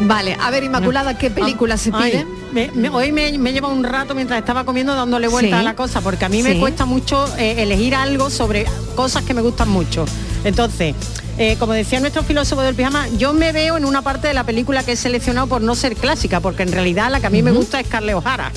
Vale, 0.00 0.36
a 0.40 0.50
ver, 0.52 0.62
Inmaculada, 0.62 1.18
¿qué 1.18 1.28
película 1.28 1.76
se 1.76 1.90
Ay, 1.92 2.12
pide? 2.12 2.26
me- 2.52 2.70
me- 2.72 2.88
hoy 2.90 3.10
me, 3.10 3.36
me 3.38 3.52
lleva 3.52 3.66
un 3.66 3.82
rato 3.82 4.14
mientras 4.14 4.38
estaba 4.38 4.62
comiendo 4.64 4.94
dándole 4.94 5.26
vuelta 5.26 5.56
Sí. 5.56 5.60
a 5.60 5.62
la 5.64 5.74
cosa, 5.74 6.00
porque 6.00 6.24
a 6.24 6.28
mí 6.28 6.36
Sí. 6.40 6.48
me 6.50 6.60
cuesta 6.60 6.84
mucho 6.86 7.26
eh, 7.36 7.56
elegir 7.64 7.96
algo 7.96 8.30
sobre 8.30 8.64
cosas 8.94 9.24
que 9.24 9.34
me 9.34 9.40
gustan 9.42 9.68
mucho. 9.68 10.04
Entonces, 10.44 10.94
eh, 11.38 11.56
como 11.58 11.72
decía 11.72 12.00
nuestro 12.00 12.22
filósofo 12.22 12.62
del 12.62 12.74
pijama, 12.74 13.06
yo 13.16 13.32
me 13.32 13.52
veo 13.52 13.76
en 13.76 13.84
una 13.84 14.02
parte 14.02 14.28
de 14.28 14.34
la 14.34 14.44
película 14.44 14.82
que 14.82 14.92
he 14.92 14.96
seleccionado 14.96 15.46
por 15.46 15.62
no 15.62 15.74
ser 15.74 15.94
clásica, 15.96 16.40
porque 16.40 16.62
en 16.62 16.72
realidad 16.72 17.10
la 17.10 17.20
que 17.20 17.26
a 17.26 17.30
mí 17.30 17.42
me 17.42 17.50
gusta 17.52 17.80
es 17.80 17.86
Carle 17.88 18.14
O'Hara. 18.14 18.50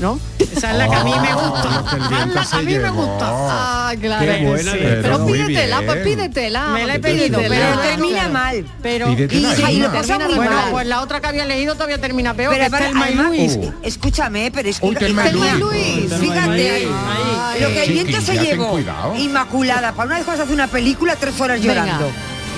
¿No? 0.00 0.18
Esa 0.38 0.70
es 0.70 0.78
la 0.78 0.88
que 0.88 0.94
a 0.96 1.04
mí 1.04 1.12
me 1.12 1.34
gusta. 1.34 1.84
La 2.10 2.30
que 2.48 2.56
a 2.56 2.62
mí 2.62 2.78
me 2.78 2.88
gusta. 2.88 3.26
Ah, 3.30 3.92
claro. 4.00 4.24
Qué 4.32 4.38
que 4.38 4.46
buena 4.46 4.72
sí. 4.72 4.78
elección. 4.78 5.02
Pero 5.02 5.18
Muy 5.18 5.32
pídetela, 5.32 5.78
bien. 5.80 5.90
pues 5.92 6.04
pídetela. 6.04 6.66
Me 6.68 6.86
la 6.86 6.94
he 6.94 6.98
pídetela. 7.00 7.38
pedido, 7.38 7.54
Pero 7.54 7.64
Ah, 7.78 7.82
termina 7.82 8.14
claro. 8.14 8.32
mal. 8.32 8.64
Pero 8.82 9.06
Pídetela, 9.08 9.70
y- 9.70 9.74
y 9.74 9.76
Emma. 9.76 9.86
lo 9.88 9.92
pasa 9.92 10.18
muy 10.20 10.34
bueno, 10.36 10.50
mal. 10.52 10.70
pues 10.70 10.86
la 10.86 11.02
otra 11.02 11.20
que 11.20 11.26
había 11.26 11.44
elegido 11.44 11.74
todavía 11.74 11.98
termina 12.00 12.32
peor, 12.32 12.50
Pero 12.54 12.60
que 12.60 12.64
es 12.64 12.70
para- 12.72 12.86
Thelma 12.86 13.00
y 13.10 13.12
además, 13.12 13.26
Luis. 13.28 13.52
es- 13.52 13.72
escúchame, 13.82 14.50
pero 14.54 14.68
es 14.70 14.80
que 14.80 14.86
y. 14.86 15.58
Luis, 15.58 16.14
fíjate, 16.18 16.70
Ahí, 16.76 16.88
lo 17.60 17.68
que 17.68 17.82
el 17.84 17.92
viento 17.92 18.20
se 18.20 18.38
llevó, 18.38 18.78
inmaculada, 19.16 19.92
para 19.92 20.06
una 20.06 20.16
vez 20.16 20.24
cuando 20.24 20.42
se 20.42 20.44
hace 20.44 20.54
una 20.54 20.66
película, 20.68 21.16
tres 21.16 21.40
horas 21.40 21.60
Venga. 21.60 21.74
llorando. 21.74 22.10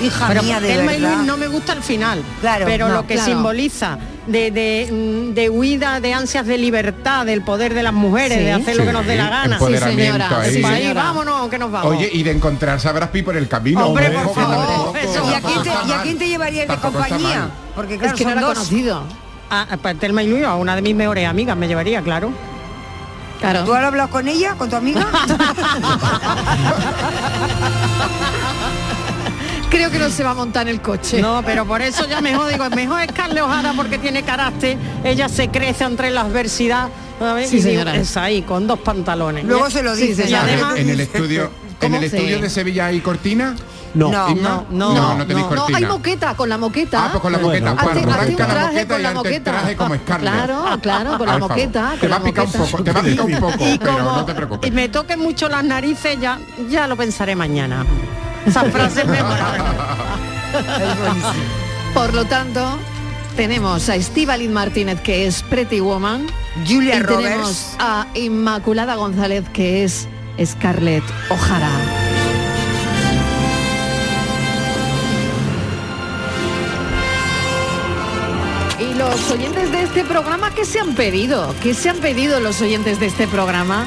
Hija 0.03 0.27
Pero 0.27 0.41
mía, 0.43 0.59
de 0.59 0.67
Thelma 0.69 0.93
y. 0.95 0.99
Luis 0.99 1.17
no 1.19 1.37
me 1.37 1.47
gusta 1.47 1.73
el 1.73 1.83
final. 1.83 2.21
Claro, 2.41 2.65
pero 2.65 2.87
no, 2.87 2.95
lo 2.95 3.07
que 3.07 3.13
claro. 3.13 3.31
simboliza 3.31 3.97
de, 4.25 4.49
de, 4.49 4.89
mm, 4.91 5.33
de 5.35 5.49
huida, 5.51 5.99
de 5.99 6.13
ansias 6.13 6.47
de 6.47 6.57
libertad, 6.57 7.25
del 7.27 7.43
poder 7.43 7.73
de 7.75 7.83
las 7.83 7.93
mujeres, 7.93 8.39
Sí. 8.39 8.43
de 8.43 8.51
hacer 8.53 8.75
lo 8.75 8.85
que 8.85 8.91
nos 8.91 9.05
dé 9.05 9.15
la 9.15 9.25
Sí, 9.25 9.29
gana. 9.29 9.55
empoderamiento 9.55 10.13
señora, 10.17 10.41
ahí. 10.41 10.53
sí, 10.55 10.59
Pues 10.61 10.73
ahí 10.73 10.81
señora. 10.81 11.03
vámonos, 11.03 11.49
que 11.49 11.59
nos 11.59 11.71
vamos. 11.71 11.91
Oye, 11.95 12.09
y 12.11 12.23
de 12.23 12.31
encontrarse 12.31 12.89
a 12.89 12.91
Brad 12.91 13.09
Pitt 13.11 13.23
por 13.23 13.37
el 13.37 13.47
camino. 13.47 13.85
Hombre, 13.85 14.09
por 14.09 14.33
favor, 14.33 14.67
tampoco- 14.67 14.97
eso. 14.97 15.29
¿Y 15.29 15.33
a 15.35 15.41
quién 15.41 15.61
te, 15.63 15.69
y 15.69 15.91
a 15.91 16.01
quién 16.01 16.17
llevarías 16.19 16.67
de 16.67 16.77
compañía? 16.77 17.49
Porque 17.75 17.97
claro, 17.97 18.13
es 18.15 18.17
que 18.19 18.25
no 18.25 18.31
son 18.31 18.41
dos. 18.41 18.53
conocido. 18.55 19.03
Ah, 19.51 19.67
pues 19.79 19.99
Thelma 19.99 20.23
y 20.23 20.27
Luis, 20.27 20.43
a 20.43 20.55
una 20.55 20.75
de 20.75 20.81
mis 20.81 20.95
mejores 20.95 21.27
amigas 21.27 21.55
me 21.55 21.67
llevaría, 21.67 22.01
claro. 22.01 22.31
Claro. 23.43 23.65
¿Tú 23.65 23.73
has 23.73 23.83
hablado 23.83 24.09
con 24.09 24.25
ella, 24.29 24.55
con 24.57 24.69
tu 24.69 24.77
amiga? 24.77 25.05
Creo 29.69 29.91
que 29.91 29.99
no 29.99 30.09
se 30.09 30.23
va 30.23 30.31
a 30.31 30.33
montar 30.33 30.69
en 30.69 30.75
el 30.75 30.81
coche. 30.81 31.21
No, 31.21 31.41
pero 31.45 31.65
por 31.65 31.81
eso 31.81 32.07
ya 32.07 32.21
mejor 32.21 32.49
digo, 32.49 32.69
mejor 32.69 33.01
es 33.01 33.11
Carle 33.11 33.41
O'Hara 33.41 33.73
porque 33.75 33.97
tiene 33.97 34.23
carácter, 34.23 34.77
ella 35.03 35.27
se 35.27 35.49
crece 35.49 35.83
entre 35.83 36.09
la 36.11 36.21
adversidad. 36.21 36.87
¿sabes? 37.19 37.49
Sí, 37.49 37.57
y 37.57 37.61
digo, 37.61 37.81
es 37.81 38.15
ahí, 38.15 38.43
con 38.43 38.65
dos 38.65 38.79
pantalones. 38.79 39.43
Luego 39.43 39.69
se 39.69 39.83
lo 39.83 39.93
Sí. 39.93 40.15
Y 40.25 40.33
además- 40.33 40.77
en 40.77 40.89
el 40.89 41.01
estudio, 41.01 41.51
en 41.85 41.95
el 41.95 42.03
estudio 42.03 42.39
de 42.39 42.49
Sevilla 42.49 42.87
hay 42.87 42.99
cortina. 43.01 43.55
No. 43.93 44.09
No. 44.09 44.27
No, 44.33 44.65
no, 44.71 44.93
no, 45.53 45.67
hay 45.71 45.85
moqueta, 45.85 46.33
con 46.35 46.49
la 46.49 46.57
moqueta. 46.57 47.05
Ah, 47.05 47.09
pues 47.11 47.21
con 47.21 47.31
la 47.31 47.37
Bueno, 47.37 47.75
moqueta. 47.75 47.91
arranca 48.13 48.47
la 48.47 48.53
traje 48.53 49.13
moqueta 49.13 49.35
y 49.35 49.39
traje 49.39 49.75
como 49.75 49.95
Scarlett. 49.95 50.33
Claro, 50.33 50.65
claro, 50.81 51.17
con 51.19 51.27
la 51.27 51.37
moqueta, 51.37 51.93
Te 52.01 52.07
va 52.07 52.15
la 52.17 52.21
a 52.21 52.23
picar 52.23 52.45
un 52.47 52.51
poco, 52.53 52.83
te 52.83 52.91
va 52.91 52.99
a 53.01 53.03
picar 53.03 53.25
un 53.25 53.39
poco, 53.39 53.67
y 53.67 53.77
pero 53.79 53.97
como 53.97 54.15
no 54.15 54.25
te 54.25 54.33
preocupes. 54.33 54.67
y 54.67 54.73
me 54.73 54.89
toquen 54.89 55.19
mucho 55.19 55.47
las 55.47 55.63
narices, 55.63 56.19
ya, 56.19 56.39
ya 56.69 56.87
lo 56.87 56.95
pensaré 56.97 57.35
mañana. 57.35 57.85
Esa 58.47 58.63
frase 58.63 59.01
es 59.03 59.07
memorable. 59.07 59.63
Por 61.93 62.13
lo 62.13 62.25
tanto, 62.25 62.77
tenemos 63.35 63.89
a 63.89 63.95
Estíbaliz 63.95 64.49
Martínez, 64.49 65.01
que 65.01 65.27
es 65.27 65.43
Pretty 65.43 65.79
Woman. 65.79 66.25
Julia 66.67 66.95
y 66.95 66.99
Roberts. 66.99 67.23
tenemos 67.23 67.75
a 67.79 68.07
Inmaculada 68.15 68.95
González, 68.95 69.43
que 69.53 69.83
es 69.83 70.07
Scarlett 70.43 71.03
O'Hara. 71.29 71.71
Y 78.79 78.93
los 78.95 79.31
oyentes 79.31 79.71
de 79.71 79.83
este 79.83 80.03
programa, 80.03 80.53
¿qué 80.53 80.65
se 80.65 80.79
han 80.79 80.95
pedido? 80.95 81.53
¿Qué 81.61 81.73
se 81.73 81.89
han 81.89 81.97
pedido 81.97 82.39
los 82.39 82.61
oyentes 82.61 82.99
de 82.99 83.07
este 83.07 83.27
programa? 83.27 83.85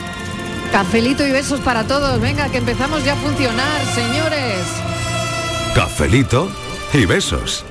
Cafelito 0.72 1.26
y 1.26 1.32
besos 1.32 1.60
para 1.60 1.86
todos. 1.86 2.20
Venga, 2.20 2.48
que 2.48 2.58
empezamos 2.58 3.04
ya 3.04 3.14
a 3.14 3.16
funcionar, 3.16 3.84
señores. 3.94 4.66
Cafelito 5.74 6.50
y 6.92 7.04
besos. 7.04 7.64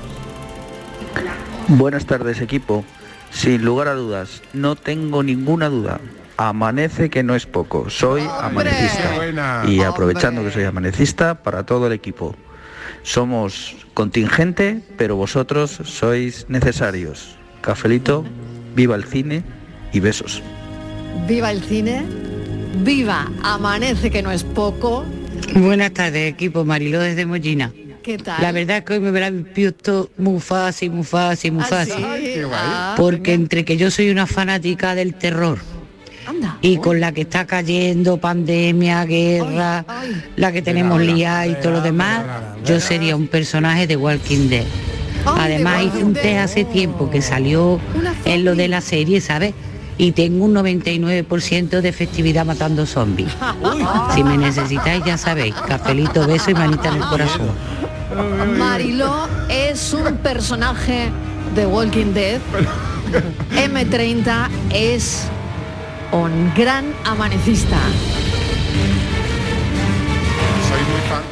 Buenas 1.68 2.06
tardes 2.06 2.40
equipo. 2.40 2.84
Sin 3.30 3.64
lugar 3.64 3.88
a 3.88 3.94
dudas, 3.94 4.42
no 4.52 4.76
tengo 4.76 5.22
ninguna 5.22 5.68
duda. 5.68 6.00
Amanece 6.36 7.08
que 7.08 7.22
no 7.22 7.34
es 7.34 7.46
poco. 7.46 7.88
Soy 7.88 8.22
amanecista. 8.40 9.66
Y 9.66 9.80
aprovechando 9.82 10.44
que 10.44 10.50
soy 10.50 10.64
amanecista 10.64 11.42
para 11.42 11.64
todo 11.64 11.86
el 11.86 11.92
equipo. 11.92 12.34
Somos 13.02 13.74
contingente, 13.94 14.82
pero 14.98 15.16
vosotros 15.16 15.80
sois 15.84 16.46
necesarios. 16.48 17.36
Cafelito, 17.62 18.24
viva 18.74 18.96
el 18.96 19.04
cine 19.04 19.42
y 19.92 20.00
besos. 20.00 20.42
Viva 21.26 21.50
el 21.50 21.62
cine, 21.62 22.04
viva 22.84 23.30
Amanece 23.42 24.10
que 24.10 24.22
no 24.22 24.30
es 24.30 24.44
poco. 24.44 25.04
Buenas 25.54 25.92
tardes, 25.92 26.30
equipo 26.30 26.64
Mariló 26.64 27.00
desde 27.00 27.24
Mollina. 27.24 27.72
¿Qué 28.02 28.18
tal? 28.18 28.40
La 28.42 28.52
verdad 28.52 28.78
es 28.78 28.84
que 28.84 28.92
hoy 28.92 29.00
me 29.00 29.30
visto 29.30 30.10
muy 30.18 30.38
fácil, 30.40 30.92
muy 30.92 31.04
fácil, 31.04 31.52
muy 31.52 31.64
¿Ah, 31.64 31.66
fácil. 31.66 31.94
sí? 31.96 32.40
Ah, 32.52 32.94
Porque 32.96 33.32
entre 33.32 33.64
que 33.64 33.76
yo 33.76 33.90
soy 33.90 34.10
una 34.10 34.26
fanática 34.26 34.94
del 34.94 35.14
terror 35.14 35.58
y 36.60 36.78
con 36.78 37.00
la 37.00 37.12
que 37.12 37.22
está 37.22 37.46
cayendo 37.46 38.16
pandemia, 38.18 39.04
guerra, 39.04 39.84
la 40.36 40.52
que 40.52 40.62
tenemos 40.62 41.00
liada 41.00 41.46
y 41.46 41.54
todo 41.54 41.72
lo 41.72 41.80
demás, 41.80 42.24
yo 42.64 42.80
sería 42.80 43.16
un 43.16 43.28
personaje 43.28 43.86
de 43.86 43.96
Walking 43.96 44.48
Dead. 44.48 44.64
Además 45.24 45.84
hice 45.84 46.04
un 46.04 46.12
test 46.12 46.38
hace 46.38 46.64
tiempo 46.64 47.10
que 47.10 47.20
salió 47.20 47.80
en 48.24 48.44
lo 48.44 48.54
de 48.54 48.68
la 48.68 48.80
serie, 48.80 49.20
¿sabes? 49.20 49.54
Y 49.98 50.12
tengo 50.12 50.44
un 50.44 50.54
99% 50.54 51.80
de 51.80 51.88
efectividad 51.88 52.44
matando 52.44 52.86
zombies. 52.86 53.32
Si 54.14 54.22
me 54.22 54.36
necesitáis 54.38 55.04
ya 55.04 55.18
sabéis, 55.18 55.54
cafelito, 55.54 56.26
beso 56.26 56.50
y 56.50 56.54
manita 56.54 56.88
en 56.88 56.96
el 56.96 57.02
corazón. 57.02 57.48
Mariló 58.56 59.28
es 59.48 59.92
un 59.92 60.16
personaje 60.18 61.10
de 61.54 61.66
Walking 61.66 62.12
Dead. 62.14 62.40
M30 63.52 64.48
es 64.70 65.28
un 66.12 66.52
gran 66.54 66.92
amanecista. 67.04 67.76
Soy 70.68 70.80
muy 70.92 71.00
fan. 71.08 71.22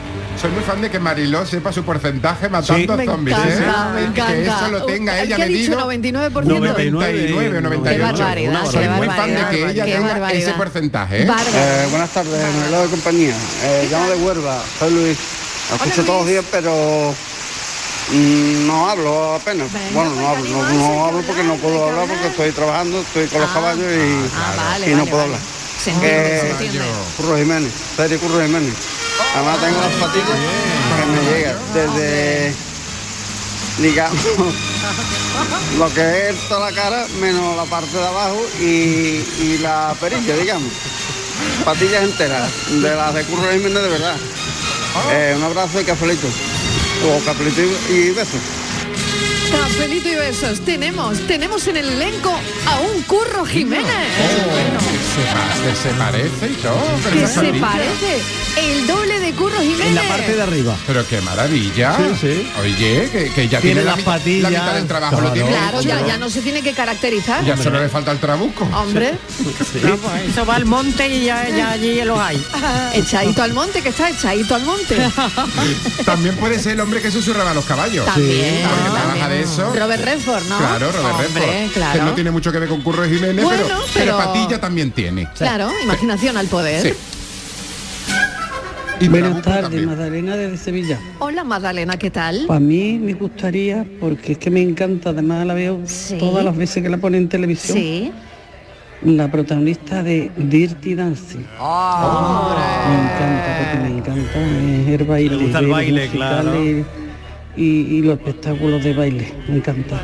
Soy 0.40 0.50
muy 0.50 0.62
fan 0.62 0.80
de 0.82 0.90
que 0.90 0.98
Mariló 0.98 1.46
sepa 1.46 1.72
su 1.72 1.84
porcentaje 1.84 2.48
matando 2.48 2.96
Me 2.96 3.04
zombies. 3.04 3.36
encanta, 3.38 3.90
¿eh? 3.90 3.94
me 3.94 4.00
encanta. 4.04 4.32
Que 4.34 4.42
eso 4.46 4.68
lo 4.70 4.84
tenga 4.86 5.18
¿El 5.20 5.26
ella 5.26 5.36
que 5.36 5.42
ha 5.42 5.46
dicho 5.46 5.70
medido. 5.76 5.90
99%? 6.30 6.44
99 6.44 7.58
o 7.58 7.60
98. 7.60 7.82
Qué 7.84 7.98
barbaridad, 8.02 8.64
Soy 8.66 8.82
qué 8.82 8.88
muy 8.90 9.06
fan 9.06 9.34
de 9.34 9.44
que 9.50 9.70
ella 9.70 9.84
qué 9.84 9.92
tenga 9.92 10.08
barbaridad. 10.08 10.42
ese 10.42 10.52
porcentaje. 10.54 11.22
¿eh? 11.22 11.26
Bárbaro. 11.26 11.90
buenas 11.90 12.10
tardes, 12.10 12.54
Mariló 12.60 12.82
de 12.82 12.88
compañía. 12.88 13.34
Eh, 13.62 13.88
llamo 13.90 14.08
de 14.08 14.16
Huelva, 14.16 14.62
soy 14.78 14.92
Luis. 14.92 15.18
Lo 15.70 15.76
escucho 15.76 16.04
todos 16.04 16.20
los 16.20 16.28
días, 16.28 16.44
pero 16.50 17.14
no 18.12 18.90
hablo 18.90 19.34
apenas. 19.34 19.68
bueno, 19.92 20.10
no 20.14 20.28
hablo, 20.28 20.44
no, 20.48 20.62
no 20.74 21.04
hablo 21.06 21.22
porque 21.22 21.42
no 21.42 21.54
puedo 21.56 21.88
hablar 21.88 22.06
porque 22.06 22.26
estoy 22.28 22.52
trabajando, 22.52 23.00
estoy 23.00 23.26
con 23.28 23.40
los 23.40 23.50
caballos 23.50 23.84
y, 23.84 24.28
vale, 24.56 24.90
y 24.90 24.94
no 24.94 24.98
vale, 24.98 25.10
puedo 25.10 25.22
vale. 25.22 25.34
hablar. 25.34 25.40
Se 25.82 25.90
entiende, 25.90 26.36
Eh, 26.36 26.40
se 26.40 26.50
entiende. 26.50 26.84
Curro 27.16 27.36
Jiménez, 27.38 27.72
serie 27.96 28.18
Curro 28.18 28.40
Jiménez. 28.42 28.74
Además 29.34 29.58
tengo 29.60 29.80
las 29.80 29.92
patillas 29.92 30.38
que 30.96 31.06
me 31.06 31.30
llegan 31.30 31.56
desde, 31.74 32.54
digamos, 33.78 34.20
lo 35.78 35.92
que 35.94 36.28
es 36.30 36.48
toda 36.48 36.70
la 36.70 36.76
cara 36.76 37.06
menos 37.20 37.56
la 37.56 37.64
parte 37.64 37.96
de 37.96 38.06
abajo 38.06 38.40
y, 38.60 38.64
y 38.64 39.58
la 39.62 39.94
perilla, 40.00 40.36
digamos. 40.36 40.72
Patillas 41.64 42.02
enteras, 42.04 42.50
de 42.70 42.94
las 42.94 43.14
de 43.14 43.24
Curro 43.24 43.50
Jiménez 43.50 43.82
de 43.82 43.88
verdad. 43.88 44.16
Eh, 45.12 45.34
un 45.36 45.42
abrazo 45.42 45.80
y 45.80 45.84
cafelito. 45.84 46.28
O 47.06 47.20
cafelito 47.22 47.60
y, 47.90 47.92
y 47.92 48.10
besos. 48.12 48.63
Cafelito 49.58 50.08
y 50.08 50.14
besos. 50.14 50.60
Tenemos, 50.60 51.18
tenemos 51.26 51.66
en 51.68 51.76
el 51.76 51.88
elenco 51.90 52.32
a 52.66 52.80
un 52.80 53.02
Curro 53.02 53.44
Jiménez. 53.44 53.86
Se, 55.14 55.22
pa- 55.32 55.68
que 55.68 55.76
se 55.76 55.88
parece 55.98 56.46
y 56.48 56.54
todo. 56.62 56.76
pero 57.04 57.16
Que 57.20 57.26
se 57.26 57.60
parece 57.60 58.20
el 58.56 58.86
doble 58.86 59.20
de 59.20 59.32
Curro 59.32 59.60
Jiménez. 59.60 59.86
En 59.88 59.94
la 59.94 60.02
parte 60.02 60.34
de 60.34 60.42
arriba. 60.42 60.76
Pero 60.86 61.06
qué 61.06 61.20
maravilla. 61.20 61.96
Sí, 61.96 62.04
sí. 62.20 62.52
Oye, 62.60 63.08
que, 63.12 63.30
que 63.32 63.48
ya 63.48 63.60
Tiene 63.60 63.80
tiene, 63.80 63.84
la, 63.84 63.90
las 63.92 63.96
mitad- 63.98 64.04
patillas. 64.18 64.42
la 64.42 64.50
mitad 64.60 64.74
del 64.74 64.86
trabajo 64.86 65.20
lo 65.20 65.32
tiene. 65.32 65.48
Claro, 65.50 65.80
ya, 65.82 66.06
ya 66.06 66.16
no 66.18 66.28
se 66.30 66.40
tiene 66.42 66.62
que 66.62 66.72
caracterizar. 66.72 67.44
Ya 67.44 67.56
solo 67.56 67.80
le 67.80 67.88
falta 67.88 68.10
el 68.12 68.18
trabuco. 68.18 68.64
Hombre, 68.74 69.12
No, 69.82 69.96
pues 69.96 70.30
eso 70.30 70.44
va 70.46 70.56
al 70.56 70.64
monte 70.66 71.06
y 71.08 71.24
ya, 71.24 71.48
ya 71.48 71.70
allí 71.72 72.02
los 72.04 72.18
hay. 72.18 72.42
echadito 72.94 73.42
al 73.42 73.52
monte, 73.52 73.82
que 73.82 73.90
está 73.90 74.10
echadito 74.10 74.54
al 74.54 74.64
monte. 74.64 74.96
También 76.04 76.36
puede 76.36 76.58
ser 76.58 76.72
el 76.72 76.80
hombre 76.80 77.00
que 77.00 77.10
susurraba 77.10 77.52
a 77.52 77.54
los 77.54 77.64
caballos. 77.64 78.04
También, 78.06 78.66
Porque 78.68 78.82
trabaja 78.90 79.18
también. 79.20 79.43
Eso. 79.44 79.72
Robert 79.74 80.04
Redford, 80.04 80.42
¿no? 80.48 80.58
Claro, 80.58 80.90
Robert 80.92 81.26
Hombre, 81.28 81.46
Redford. 81.46 81.72
claro. 81.74 81.98
Que 82.00 82.04
no 82.06 82.12
tiene 82.14 82.30
mucho 82.30 82.50
que 82.52 82.58
ver 82.58 82.68
con 82.68 82.82
Curro 82.82 83.04
Jiménez, 83.04 83.44
Bueno, 83.44 83.62
pero, 83.64 83.78
pero- 83.94 84.16
pero 84.16 84.16
Patilla 84.18 84.60
también 84.60 84.90
tiene. 84.90 85.28
Claro, 85.36 85.70
imaginación 85.82 86.36
al 86.36 86.46
poder. 86.46 86.82
Sí. 86.82 86.92
Y 89.00 89.08
Buenas 89.08 89.42
tardes. 89.42 89.84
Magdalena 89.86 90.36
desde 90.36 90.56
Sevilla. 90.56 90.98
Hola 91.18 91.42
Magdalena, 91.44 91.96
¿qué 91.98 92.10
tal? 92.10 92.44
Para 92.46 92.60
mí 92.60 92.98
me 92.98 93.12
gustaría, 93.14 93.84
porque 94.00 94.32
es 94.32 94.38
que 94.38 94.50
me 94.50 94.62
encanta, 94.62 95.10
además 95.10 95.44
la 95.46 95.54
veo 95.54 95.80
todas 96.18 96.44
las 96.44 96.56
veces 96.56 96.82
que 96.82 96.88
la 96.88 96.96
ponen 96.98 97.22
en 97.22 97.28
televisión, 97.28 97.76
Sí. 97.76 98.12
la 99.02 99.30
protagonista 99.30 100.02
de 100.02 100.30
Dirty 100.36 100.94
Dancing. 100.94 101.40
Me 101.40 102.94
encanta, 102.94 103.58
porque 103.58 103.78
me 103.82 103.98
encanta 103.98 104.38
es 104.40 105.00
el 105.00 105.06
baile. 105.06 105.36
gusta 105.36 105.58
el 105.58 105.66
baile, 105.66 106.08
claro. 106.08 106.52
Y, 107.56 107.62
y 107.62 108.02
los 108.02 108.18
espectáculos 108.18 108.82
de 108.82 108.94
baile, 108.94 109.32
me 109.48 109.56
encanta. 109.56 110.00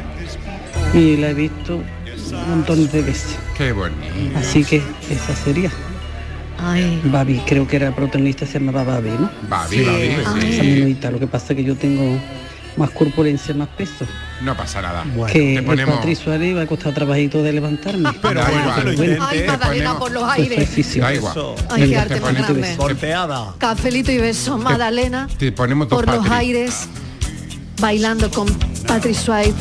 Y 0.94 1.16
la 1.16 1.30
he 1.30 1.34
visto 1.34 1.76
un 1.76 2.50
montón 2.50 2.88
de 2.90 3.02
veces. 3.02 3.36
Qué 3.56 3.72
bonito. 3.72 4.02
Así 4.36 4.64
que 4.64 4.82
esa 5.10 5.34
sería. 5.34 5.70
Ay. 6.62 7.00
Babi, 7.04 7.40
creo 7.46 7.66
que 7.66 7.76
era 7.76 7.94
protagonista, 7.94 8.46
se 8.46 8.58
llamaba 8.60 8.84
Babi, 8.84 9.10
¿no? 9.18 9.30
Babi, 9.48 9.76
Sí. 9.78 9.84
Babi, 9.84 10.40
sí. 10.42 10.48
Esa 10.50 10.62
menudita, 10.62 11.10
lo 11.10 11.18
que 11.18 11.26
pasa 11.26 11.52
es 11.52 11.56
que 11.56 11.64
yo 11.64 11.74
tengo 11.74 12.20
más 12.76 12.90
corpulencia, 12.90 13.54
más 13.54 13.68
peso. 13.68 14.06
No 14.42 14.56
pasa 14.56 14.80
nada. 14.82 15.04
que 15.32 15.38
te 15.38 15.54
el 15.56 15.64
ponemos. 15.64 15.96
Patricio 15.96 16.24
Suárez 16.24 16.56
va 16.56 16.62
a 16.62 16.66
costar 16.66 16.94
trabajito 16.94 17.42
de 17.42 17.52
levantarme. 17.52 18.10
Pero 18.22 18.40
bueno, 18.42 18.74
que 18.74 18.82
lo 18.84 18.92
intente. 18.92 19.18
Ay, 19.22 19.44
Magdalena 19.46 19.98
por 19.98 20.10
los 20.12 20.22
aires. 20.24 20.96
Da 20.98 21.14
igual. 21.14 21.34
Ay, 21.70 21.88
qué 21.88 21.98
arte 21.98 22.20
más 22.20 22.34
grande. 22.34 22.76
Cafelito 23.58 24.12
y 24.12 24.18
beso, 24.18 24.58
Magdalena. 24.58 25.28
Te 25.38 25.52
ponemos 25.52 25.88
dos 25.88 26.02
Por 26.04 26.14
los 26.14 26.30
aires, 26.30 26.88
bailando 27.80 28.30
con 28.30 28.46
Patrick 28.86 29.14
Swayze. 29.16 29.54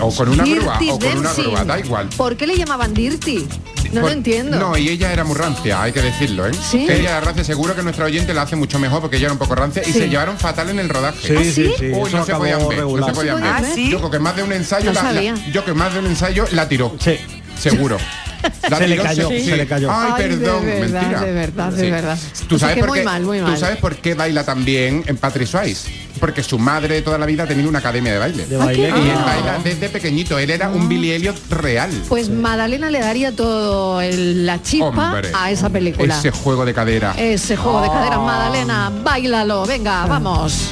O 0.00 0.14
con 0.14 0.28
una 0.28 0.44
grúa, 0.44 0.78
o 0.90 0.98
con 0.98 1.18
una 1.18 1.32
grúa, 1.32 1.64
da 1.64 1.78
igual. 1.80 2.08
¿Por 2.16 2.36
qué 2.36 2.46
le 2.46 2.56
llamaban 2.56 2.94
Dirty? 2.94 3.46
No 3.92 4.00
lo 4.02 4.10
entiendo. 4.10 4.58
No, 4.58 4.76
y 4.78 4.88
ella 4.88 5.12
era 5.12 5.22
muy 5.24 5.34
rancia, 5.36 5.82
hay 5.82 5.92
que 5.92 6.00
decirlo, 6.00 6.46
¿eh? 6.46 6.52
¿Sí? 6.70 6.86
Ella 6.88 7.10
era 7.10 7.20
rancia, 7.20 7.44
seguro 7.44 7.74
que 7.74 7.82
nuestra 7.82 8.06
oyente 8.06 8.32
la 8.32 8.42
hace 8.42 8.56
mucho 8.56 8.78
mejor 8.78 9.00
porque 9.02 9.16
ella 9.16 9.26
era 9.26 9.32
un 9.32 9.38
poco 9.38 9.54
rancia 9.54 9.82
y 9.86 9.92
se 9.92 10.08
llevaron 10.08 10.38
fatal 10.38 10.70
en 10.70 10.78
el 10.78 10.88
rodaje. 10.88 11.28
Sí, 11.28 11.34
¿Ah, 11.36 11.74
sí? 11.78 11.86
Uy, 11.92 12.10
no 12.12 12.24
se 12.24 12.34
podían 12.34 12.68
ver, 12.68 12.78
no 12.86 13.06
se 13.06 13.12
podían 13.12 13.36
¿Se 13.38 13.42
ver. 13.42 13.52
ver? 13.52 13.64
¿Ah, 13.70 13.74
sí? 13.74 13.90
Yo 13.90 13.98
creo 13.98 14.10
que 14.10 14.18
más 14.18 14.36
de 14.36 14.42
un 14.44 14.52
ensayo, 14.52 14.86
No 14.86 14.92
la- 14.92 15.02
la- 15.02 15.12
sabía. 15.12 15.34
yo 15.52 15.64
que 15.64 15.74
más 15.74 15.92
de 15.92 15.98
un 16.00 16.06
ensayo 16.06 16.46
la 16.52 16.68
tiró. 16.68 16.94
Sí. 17.00 17.16
Seguro. 17.60 17.98
La 18.70 18.78
Se 18.78 18.88
le 18.88 18.96
cayó, 18.96 19.28
se 19.28 19.56
le 19.56 19.66
cayó. 19.66 19.90
Ay, 19.90 20.12
Ay, 20.14 20.22
de 20.28 20.36
perdón, 20.36 20.64
verdad, 20.64 21.00
mentira. 21.00 21.20
de 21.20 21.32
verdad, 21.32 21.72
de 21.72 21.84
Sí. 21.84 21.90
verdad. 21.90 22.18
¿Tú 22.48 22.58
sea 22.58 22.68
sabes, 22.68 22.80
por 22.80 22.88
muy 22.90 22.98
qué, 23.00 23.04
mal, 23.04 23.22
muy 23.22 23.38
¿Tú 23.40 23.56
sabes 23.56 23.76
por 23.78 23.96
qué 23.96 24.14
baila 24.14 24.44
también 24.44 25.04
en 25.06 25.16
Patrick 25.16 25.46
Swayze? 25.48 25.88
Porque 26.20 26.42
su 26.42 26.58
madre 26.58 27.02
toda 27.02 27.18
la 27.18 27.26
vida 27.26 27.42
ha 27.42 27.46
tenido 27.46 27.68
una 27.68 27.80
academia 27.80 28.12
de 28.12 28.18
baile. 28.18 28.46
De 28.46 28.56
baile. 28.56 28.82
Y 28.82 29.08
él 29.08 29.14
Ah. 29.18 29.24
baila 29.26 29.58
desde 29.64 29.88
pequeñito. 29.88 30.38
Él 30.38 30.50
era 30.50 30.68
un 30.68 30.88
Billy 30.88 31.10
Elliot 31.12 31.36
real. 31.50 31.90
Pues 32.08 32.28
Magdalena 32.30 32.90
le 32.90 33.00
daría 33.00 33.32
todo 33.34 34.00
el- 34.00 34.46
la 34.46 34.62
chispa 34.62 34.86
Hombre, 34.86 35.30
a 35.34 35.50
esa 35.50 35.68
película. 35.70 36.16
Ese 36.16 36.30
juego 36.30 36.64
de 36.64 36.74
cadera. 36.74 37.14
Ese 37.18 37.56
juego 37.56 37.82
de 37.82 37.88
caderas, 37.88 38.18
Magdalena, 38.20 38.92
bailalo, 39.02 39.66
venga, 39.66 40.06
vamos. 40.06 40.70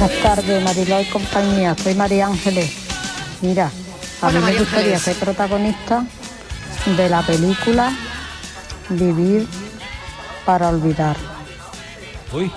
Buenas 0.00 0.22
tardes, 0.22 0.64
Mariló 0.64 0.98
y 0.98 1.04
compañía. 1.10 1.76
Soy 1.76 1.94
María 1.94 2.26
Ángeles. 2.26 2.72
Mira, 3.42 3.70
a 4.22 4.28
Hola, 4.28 4.40
mí 4.40 4.46
me 4.46 4.52
gustaría 4.58 4.96
Ángeles. 4.96 5.02
ser 5.02 5.16
protagonista 5.16 6.06
de 6.96 7.08
la 7.10 7.20
película 7.20 7.92
Vivir 8.88 9.46
para 10.46 10.70
olvidar. 10.70 11.18
Uy, 12.32 12.50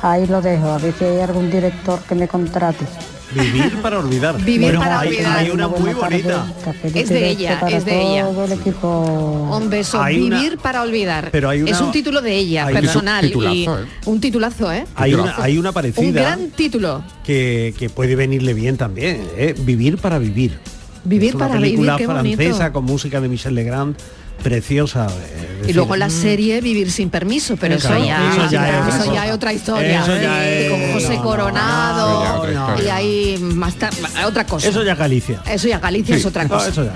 Ahí 0.00 0.28
lo 0.28 0.40
dejo, 0.40 0.68
a 0.70 0.78
ver 0.78 0.94
si 0.96 1.04
hay 1.06 1.20
algún 1.22 1.50
director 1.50 1.98
que 2.04 2.14
me 2.14 2.28
contrate. 2.28 2.84
Vivir 3.34 3.80
para 3.82 3.98
olvidar. 3.98 4.36
Vivir 4.38 4.60
Bueno, 4.60 4.80
para 4.80 5.00
hay, 5.00 5.08
olvidar. 5.08 5.38
hay 5.38 5.50
una 5.50 5.68
muy 5.68 5.92
bonita. 5.94 6.46
Es 6.94 7.08
de 7.08 7.28
ella, 7.28 7.60
es 7.68 7.84
de 7.84 8.00
ella. 8.00 8.26
Un 8.28 9.70
beso, 9.70 10.00
Hay 10.02 10.20
una- 10.22 10.38
vivir 10.40 10.58
para 10.58 10.82
olvidar. 10.82 11.30
Pero 11.32 11.48
hay 11.48 11.62
una- 11.62 11.70
es 11.70 11.80
un 11.80 11.92
título 11.92 12.20
de 12.22 12.34
ella, 12.36 12.66
hay 12.66 12.74
un 12.74 12.80
personal. 12.80 13.24
titulazo, 13.26 13.54
y 13.54 13.64
¿eh? 13.64 13.86
Un 14.06 14.20
titulazo, 14.20 14.72
¿eh? 14.72 14.84
Hay 14.94 15.14
una, 15.14 15.34
hay 15.38 15.58
una 15.58 15.72
parecida 15.72 16.06
Un 16.06 16.12
gran 16.12 16.50
título. 16.50 17.02
que, 17.24 17.74
que 17.78 17.88
puede 17.90 18.16
venirle 18.16 18.54
bien 18.54 18.76
también. 18.76 19.22
¿eh? 19.36 19.54
Vivir 19.58 19.98
para 19.98 20.18
vivir. 20.18 20.58
Vivir 21.04 21.28
Es 21.30 21.34
una 21.36 21.46
para 21.48 21.60
vivir, 21.60 21.76
película 21.76 21.96
qué 21.96 22.06
bonito. 22.06 22.36
francesa 22.36 22.72
con 22.72 22.84
música 22.84 23.20
de 23.20 23.28
Michel 23.28 23.54
Legrand, 23.54 23.96
preciosa. 24.42 25.06
eh, 25.08 25.46
Y 25.56 25.60
decir, 25.60 25.76
luego 25.76 25.96
la 25.96 26.10
serie 26.10 26.60
Vivir 26.60 26.90
sin 26.92 27.10
permiso, 27.10 27.56
pero 27.56 27.74
eso, 27.76 27.88
Claro, 27.88 28.04
ya, 28.04 28.30
eso 28.32 28.50
ya 28.50 28.68
es 28.88 28.94
eso 28.94 29.02
otra 29.02 29.14
ya 29.14 29.26
es 29.26 29.32
otra 29.32 29.52
historia. 29.52 30.02
Eso 30.02 30.16
ya 30.16 30.42
Sí, 30.42 30.48
es- 30.48 30.70
con 30.70 30.92
José 30.92 31.16
no, 31.16 31.22
Coronado. 31.22 32.24
no, 32.46 32.46
no, 32.52 32.76
no, 32.76 32.82
y 32.82 32.88
ahí 32.88 33.38
más 33.40 33.74
tar- 33.76 33.92
otra 34.26 34.44
cosa. 34.46 34.68
Eso 34.68 34.82
ya 34.84 34.94
Galicia. 34.94 35.42
Eso 35.50 35.68
ya 35.68 35.78
Galicia 35.78 36.14
Sí. 36.14 36.20
es 36.20 36.26
otra 36.26 36.44
No, 36.44 36.50
cosa. 36.50 36.68
eso 36.68 36.84
ya. 36.84 36.92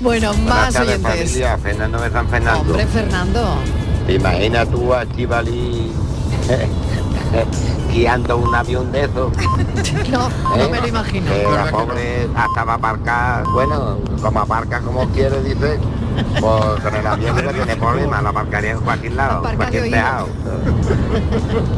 Bueno, 0.00 0.34
más 0.34 0.74
oyentes. 0.76 1.38
Fernando 1.62 2.00
de 2.00 2.10
San 2.10 2.28
Fernando. 2.28 2.60
Hombre, 2.70 2.86
Fernando. 2.86 3.54
¿Te 4.06 4.14
imaginas 4.14 4.68
tú 4.70 4.92
a 4.94 5.04
Chivali 5.14 5.90
guiando 7.92 8.36
un 8.36 8.54
avión 8.54 8.90
de 8.92 9.04
esos? 9.04 9.32
No, 10.10 10.26
¿Eh? 10.28 10.58
no 10.58 10.68
me 10.70 10.80
lo 10.80 10.88
imagino. 10.88 11.30
Que 11.30 11.44
la 11.44 11.70
pobre 11.70 12.28
acaba 12.34 12.74
aparcar, 12.74 13.44
bueno, 13.52 13.98
como 14.20 14.40
aparca 14.40 14.80
como 14.80 15.08
quiere, 15.10 15.40
dice, 15.42 15.78
pues 16.40 16.80
con 16.82 16.94
el 16.94 17.06
avión 17.06 17.36
no 17.44 17.52
tiene 17.52 17.76
problema, 17.76 18.20
lo 18.20 18.30
aparcaría 18.30 18.72
en 18.72 18.80
cualquier 18.80 19.12
lado, 19.12 19.48
en 19.48 19.56
cualquier 19.56 19.84
tejado. 19.84 20.28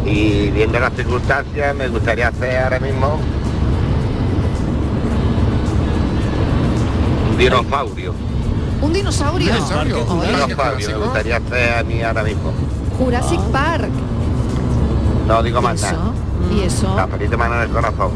Y 0.06 0.50
viendo 0.50 0.80
las 0.80 0.94
circunstancias, 0.94 1.74
me 1.74 1.88
gustaría 1.88 2.28
hacer 2.28 2.64
ahora 2.64 2.80
mismo 2.80 3.18
un 7.30 7.38
dinosaurio. 7.38 8.14
Un 8.80 8.92
dinosaurio. 8.92 9.52
Un 9.52 10.26
dinosaurio, 10.26 10.88
me 10.88 11.04
gustaría 11.04 11.36
hacer 11.36 11.78
a 11.78 11.82
mí 11.82 12.02
ahora 12.02 12.22
mismo. 12.22 12.52
Jurassic 12.98 13.40
Park. 13.52 13.90
No 15.26 15.42
digo 15.42 15.62
más 15.62 15.80
nada. 15.80 16.12
¿Y 16.54 16.60
eso? 16.62 16.88
Mano 17.38 17.54
en 17.56 17.62
el 17.62 17.68
corazón. 17.70 18.10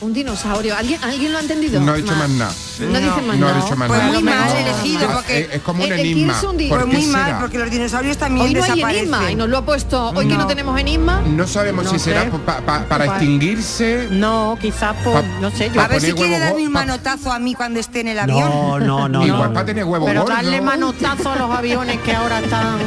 Un 0.00 0.12
dinosaurio. 0.12 0.76
¿Alguien, 0.76 1.02
¿alguien 1.02 1.32
lo 1.32 1.38
ha 1.38 1.40
entendido? 1.40 1.80
No 1.80 1.92
he 1.96 2.02
dicho 2.02 2.14
más 2.14 2.28
nada. 2.30 2.52
No 2.78 2.86
dice 3.00 3.20
más 3.26 3.36
No 3.36 3.46
nada. 3.46 3.58
he 3.58 3.62
dicho 3.62 3.76
más 3.76 3.88
Pues 3.88 3.98
nada. 4.00 4.12
muy 4.12 4.22
mal 4.22 4.34
No, 4.48 4.54
elegido, 4.54 5.08
no, 5.08 5.14
porque- 5.16 5.38
es, 5.40 5.54
es 5.54 5.62
como 5.62 5.82
un 5.82 5.92
enigma. 5.92 6.04
Kirby 6.14 6.30
es 6.30 6.42
un 6.44 6.56
di- 6.56 6.68
¿Por 6.68 6.80
Pues 6.84 6.92
muy 6.94 7.06
mal, 7.08 7.36
porque 7.40 7.58
los 7.58 7.68
dinosaurios 7.68 8.16
también 8.16 8.46
Hoy 8.46 8.54
no 8.54 8.62
hay 8.62 8.80
enigma 8.80 9.32
y 9.32 9.34
nos 9.34 9.48
lo 9.48 9.58
ha 9.58 9.64
puesto. 9.64 10.10
Hoy 10.10 10.28
que 10.28 10.34
no 10.34 10.42
No. 10.42 10.46
tenemos 10.46 10.78
enigma. 10.78 11.20
No 11.26 11.48
sabemos 11.48 11.84
No 11.86 11.90
si 11.90 11.98
será 11.98 12.22
sé. 12.22 12.30
pa- 12.30 12.60
pa- 12.60 12.84
para 12.84 13.06
Pa- 13.06 13.10
extinguirse. 13.16 14.06
No, 14.12 14.56
quizás 14.60 14.94
por, 15.02 15.14
Pa- 15.14 15.22
no 15.40 15.50
sé, 15.50 15.68
yo. 15.74 15.80
A 15.80 15.88
ver 15.88 16.00
si 16.00 16.12
quiere 16.12 16.30
huevo 16.34 16.44
darme 16.44 16.66
un 16.68 16.72
pa- 16.72 16.78
manotazo 16.86 17.32
a 17.32 17.40
mí 17.40 17.54
cuando 17.56 17.80
esté 17.80 18.00
en 18.02 18.08
el 18.08 18.20
avión. 18.20 18.38
No, 18.48 18.78
no, 18.78 19.08
no. 19.08 19.26
Igual 19.26 19.42
no, 19.48 19.48
para 19.48 19.60
no. 19.62 19.66
tener 19.66 19.84
huevo 19.84 20.06
Pero 20.06 20.20
gordo. 20.22 20.36
darle 20.36 20.60
manotazo 20.60 21.32
a 21.32 21.36
los 21.36 21.50
aviones 21.50 21.98
que 22.02 22.14
ahora 22.14 22.38
están, 22.38 22.78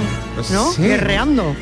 ¿no? 0.54 0.72
Sí. 0.72 0.82
Guerreando. 0.84 1.54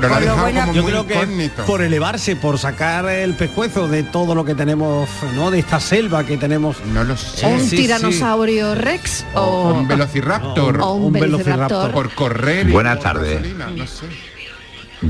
Pero 0.00 0.08
lo 0.08 0.14
ha 0.14 0.18
Con 0.18 0.20
lo 0.20 0.20
dejado 0.20 0.42
buena- 0.42 0.60
como 0.62 0.72
Yo 0.74 0.82
muy 0.82 0.90
creo 0.92 1.06
que 1.06 1.14
incógnito. 1.14 1.64
por 1.64 1.82
elevarse, 1.82 2.36
por 2.36 2.58
sacar 2.58 3.06
el 3.08 3.34
pescuezo 3.34 3.88
de 3.88 4.02
todo 4.02 4.34
lo 4.34 4.44
que 4.44 4.54
tenemos, 4.54 5.08
¿no? 5.34 5.50
De 5.50 5.58
esta 5.58 5.80
selva 5.80 6.24
que 6.24 6.36
tenemos. 6.36 6.76
No 6.92 7.02
lo 7.04 7.16
sé. 7.16 7.46
un 7.46 7.60
sí, 7.60 7.70
sí. 7.70 7.76
tiranosaurio 7.76 8.74
rex 8.74 9.24
o, 9.34 9.70
Un 9.74 9.88
velociraptor. 9.88 10.80
o 10.80 10.92
un 10.92 11.12
velociraptor. 11.12 11.90
Por 11.92 12.10
correr. 12.14 12.66
Buenas 12.70 13.00
tardes. 13.00 13.36
gasolina, 13.42 13.66
No 13.74 13.86
sé. 13.86 14.06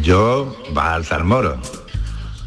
Yo, 0.03 0.57
Baal 0.73 1.05
Salmoro, 1.05 1.59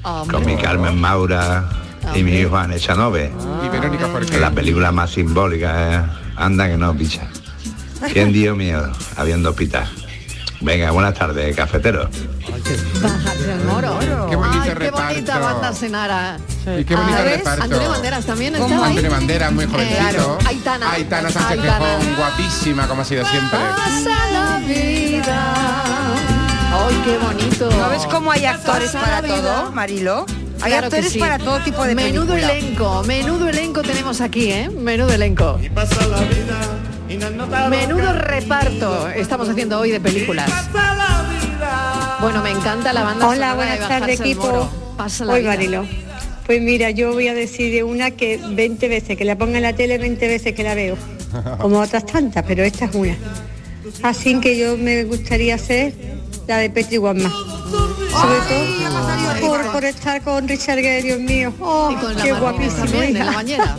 Hombre. 0.03 0.37
con 0.37 0.45
mi 0.45 0.55
Carmen 0.57 0.99
Maura 0.99 1.69
y 2.15 2.23
mi 2.23 2.31
hijo 2.33 2.49
Juan 2.51 2.73
Echanove. 2.73 3.31
Y 3.65 3.69
Verónica 3.69 4.07
Forqué. 4.07 4.39
La 4.39 4.51
película 4.51 4.91
más 4.91 5.11
simbólica 5.11 5.95
es 5.95 6.01
Anda 6.35 6.67
que 6.67 6.77
no 6.77 6.93
picha. 6.95 7.27
¿Quién 8.13 8.31
dio 8.31 8.55
miedo 8.55 8.91
habiendo 9.17 9.49
hospital? 9.49 9.89
Venga, 10.61 10.91
buenas 10.91 11.13
tardes, 11.13 11.55
cafetero. 11.55 12.09
Bájate 13.01 13.51
al 13.53 13.63
moro. 13.63 13.97
Qué 14.29 14.35
bonito 14.35 14.61
Ay, 14.63 14.71
qué 14.77 14.91
bonita 14.91 15.39
banda 15.39 15.73
Senara. 15.73 16.37
Y 16.77 16.83
qué 16.83 16.95
bonito 16.95 17.23
reparto. 17.23 17.63
Antonio 17.63 17.89
Banderas 17.89 18.25
también 18.25 18.55
estaba 18.55 18.75
ahí. 18.87 18.89
Antonio 18.89 19.11
Banderas, 19.11 19.51
muy 19.53 19.65
jovencito. 19.65 19.99
Claro. 19.99 20.37
Aitana. 20.45 20.91
Aitana 20.91 21.29
Sánchez 21.29 21.71
guapísima 22.17 22.87
como 22.87 23.01
ha 23.03 23.05
sido 23.05 23.25
siempre. 23.25 23.57
Pasa 23.57 24.31
la 24.33 24.57
vida. 24.67 25.53
Ay, 26.73 27.01
qué 27.05 27.17
bonito. 27.17 27.69
¿No 27.71 27.89
ves 27.89 28.05
cómo 28.07 28.31
hay 28.31 28.45
actores 28.45 28.91
Pasa 28.91 28.99
para 29.05 29.21
la 29.21 29.27
vida. 29.35 29.61
todo, 29.61 29.71
Marilo? 29.71 30.25
Hay 30.61 30.71
Claro 30.71 30.87
actores 30.87 31.11
sí. 31.13 31.19
para 31.19 31.39
todo 31.39 31.59
tipo 31.59 31.85
de 31.85 31.95
Menudo 31.95 32.33
película. 32.33 32.53
elenco, 32.53 33.03
menudo 33.05 33.47
elenco 33.47 33.81
tenemos 33.81 34.19
aquí, 34.19 34.51
¿eh? 34.51 34.69
Menudo 34.69 35.13
elenco. 35.13 35.57
Menudo 37.09 38.13
reparto 38.13 39.09
estamos 39.09 39.49
haciendo 39.49 39.79
hoy 39.79 39.89
de 39.89 39.99
películas. 39.99 40.47
Bueno, 42.21 42.43
me 42.43 42.51
encanta 42.51 42.93
la 42.93 43.03
banda. 43.03 43.27
Hola, 43.27 43.55
buenas 43.55 43.79
tardes 43.87 44.19
equipo. 44.19 44.69
Pasa 44.95 45.25
la 45.25 45.33
Hoy 45.33 45.39
vida. 45.41 45.49
Marilo. 45.49 45.87
Pues 46.45 46.61
mira, 46.61 46.91
yo 46.91 47.13
voy 47.13 47.27
a 47.27 47.33
decir 47.33 47.73
de 47.73 47.83
una 47.83 48.11
que 48.11 48.37
20 48.37 48.87
veces, 48.87 49.17
que 49.17 49.25
la 49.25 49.35
ponga 49.35 49.57
en 49.57 49.63
la 49.63 49.73
tele 49.73 49.97
20 49.97 50.27
veces 50.27 50.53
que 50.53 50.63
la 50.63 50.75
veo, 50.75 50.97
como 51.59 51.79
otras 51.79 52.05
tantas, 52.05 52.43
pero 52.47 52.63
esta 52.63 52.85
es 52.85 52.95
una. 52.95 53.17
Así 54.03 54.39
que 54.39 54.57
yo 54.59 54.77
me 54.77 55.03
gustaría 55.05 55.55
hacer 55.55 55.93
la 56.47 56.57
de 56.57 56.69
Petri 56.69 56.97
Guamma. 56.97 57.29
Sobre 57.29 58.39
todo 58.47 59.47
por, 59.47 59.71
por 59.71 59.85
estar 59.85 60.21
con 60.21 60.47
Richard 60.47 60.79
Gere, 60.79 61.01
Dios 61.01 61.19
mío. 61.19 61.53
Oh, 61.59 61.91
Y 61.91 61.95
con 61.95 62.15
la 62.15 62.23
qué 62.23 62.33
guapísimo. 62.33 62.85
también, 62.85 63.17
en 63.17 63.25
la 63.25 63.31
bañera. 63.31 63.77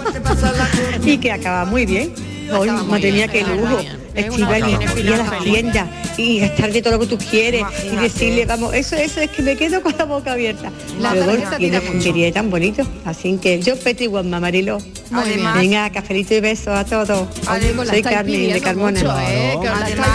y 1.05 1.19
que 1.19 1.31
acaba 1.31 1.65
muy 1.65 1.87
bien. 1.87 2.13
Muy 2.59 2.69
madre 2.71 3.13
mía, 3.13 3.29
qué 3.29 3.43
lujo. 3.43 3.79
Estival 4.15 4.65
y 4.97 5.01
ir 5.01 5.13
a 5.15 5.17
las 5.19 5.43
tiendas 5.45 5.89
y 6.17 6.41
gastarte 6.41 6.83
todo 6.83 6.95
lo 6.95 7.01
que 7.01 7.07
tú 7.07 7.19
quieres 7.19 7.63
y 7.85 7.97
decirle, 7.97 8.45
vamos, 8.45 8.75
eso, 8.75 8.97
eso 8.97 9.21
es 9.21 9.31
que 9.31 9.43
me 9.43 9.57
quedo 9.57 9.83
con 9.83 9.95
la 9.97 10.05
boca 10.05 10.33
abierta. 10.33 10.71
La 11.01 11.15
tarjeta 11.15 11.57
tiene 11.57 12.33
tan 12.33 12.51
bonito. 12.51 12.83
Así 13.05 13.39
que 13.39 13.61
yo 13.63 13.77
Petri 13.77 14.07
Guamma, 14.07 14.41
Marilo. 14.41 14.79
Muy 15.11 15.25
bien. 15.25 15.35
Además- 15.41 15.55
Venga, 15.57 15.91
cafelito 15.91 16.35
y 16.35 16.41
besos 16.41 16.69
a 16.77 16.85
todos. 16.85 17.29
La 17.47 17.85
Soy 17.87 18.03
Carmen 18.03 18.53
de 18.53 18.61
Carmona. 18.61 19.01
mucho, 19.01 19.19
¿eh? 19.21 19.59
Que 19.61 19.69
Además- 19.69 20.09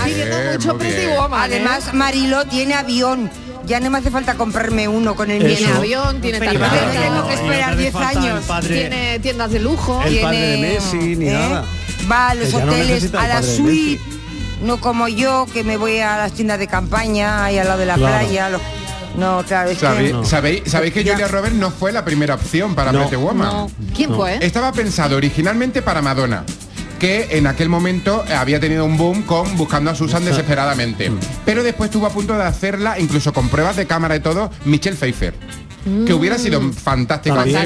mucho 0.54 0.78
¿eh? 0.82 1.18
Además, 1.32 1.94
Marilo 1.94 2.46
tiene 2.46 2.74
avión. 2.74 3.30
Ya 3.66 3.80
no 3.80 3.90
me 3.90 3.98
hace 3.98 4.12
falta 4.12 4.36
comprarme 4.36 4.88
uno 4.88 5.16
con 5.16 5.32
el. 5.32 5.44
Tiene 5.56 5.74
avión, 5.74 6.22
tiene 6.22 6.40
tengo 6.40 7.28
que 7.28 7.34
esperar 7.34 7.76
te 7.76 7.82
10 7.82 7.94
falta 7.94 8.12
el 8.12 8.18
años. 8.18 8.46
padre- 8.46 8.76
tiene 8.80 9.20
tiendas 9.20 9.52
de 9.52 9.60
lujo. 9.60 10.02
El 10.06 10.20
padre 10.20 10.38
de 10.40 10.54
tiene, 10.58 10.74
Messi, 10.76 10.98
ni 11.16 11.28
¿eh? 11.30 11.32
nada. 11.34 11.66
Va 12.12 12.30
a 12.30 12.36
los 12.36 12.52
no 12.54 12.60
hoteles, 12.60 12.88
necesita 12.88 13.22
a 13.24 13.28
la 13.28 13.44
suite. 13.44 14.02
No 14.62 14.78
como 14.80 15.08
yo, 15.08 15.48
que 15.54 15.64
me 15.64 15.78
voy 15.78 16.00
a 16.00 16.18
las 16.18 16.32
tiendas 16.34 16.60
de 16.60 16.68
campaña, 16.68 17.44
ahí 17.46 17.58
al 17.58 17.68
lado 17.68 17.80
de 17.80 17.86
la 17.86 17.96
Claro. 17.96 18.26
playa. 18.26 18.50
lo- 18.50 18.60
No, 19.18 19.44
claro, 19.48 19.70
es 19.70 19.78
¿Sabéis, 19.78 20.12
que... 20.14 20.26
sabéis, 20.26 20.62
sabéis 20.66 20.94
que 20.94 21.04
Ya. 21.04 21.14
Julia 21.14 21.28
Roberts 21.30 21.56
no 21.56 21.72
fue 21.72 21.92
la 21.94 22.04
primera 22.04 22.36
opción 22.36 22.76
para 22.76 22.92
No. 22.92 23.00
Pretty 23.00 23.16
Woman? 23.16 23.48
No. 23.48 23.72
¿Quién 23.96 24.14
fue? 24.14 24.38
Estaba 24.46 24.72
pensado 24.74 25.16
originalmente 25.16 25.82
para 25.82 26.02
Madonna, 26.02 26.44
que 27.00 27.28
en 27.32 27.48
aquel 27.48 27.70
momento 27.70 28.26
había 28.38 28.60
tenido 28.60 28.84
un 28.84 28.98
boom 28.98 29.24
con 29.24 29.56
Buscando 29.58 29.92
a 29.92 29.96
Susan 29.96 30.26
desesperadamente. 30.26 31.12
Pero 31.46 31.64
después 31.64 31.90
estuvo 31.90 32.08
a 32.08 32.10
punto 32.10 32.36
de 32.38 32.44
hacerla, 32.44 33.00
incluso 33.00 33.32
con 33.32 33.48
pruebas 33.48 33.78
de 33.78 33.86
cámara 33.88 34.16
y 34.18 34.20
todo, 34.20 34.52
Michelle 34.66 34.98
Pfeiffer. 34.98 35.34
Que 35.86 36.14
hubiera 36.16 36.38
sido 36.40 36.58
opción. 36.58 36.74
Fantástica 36.74 37.36
también, 37.36 37.64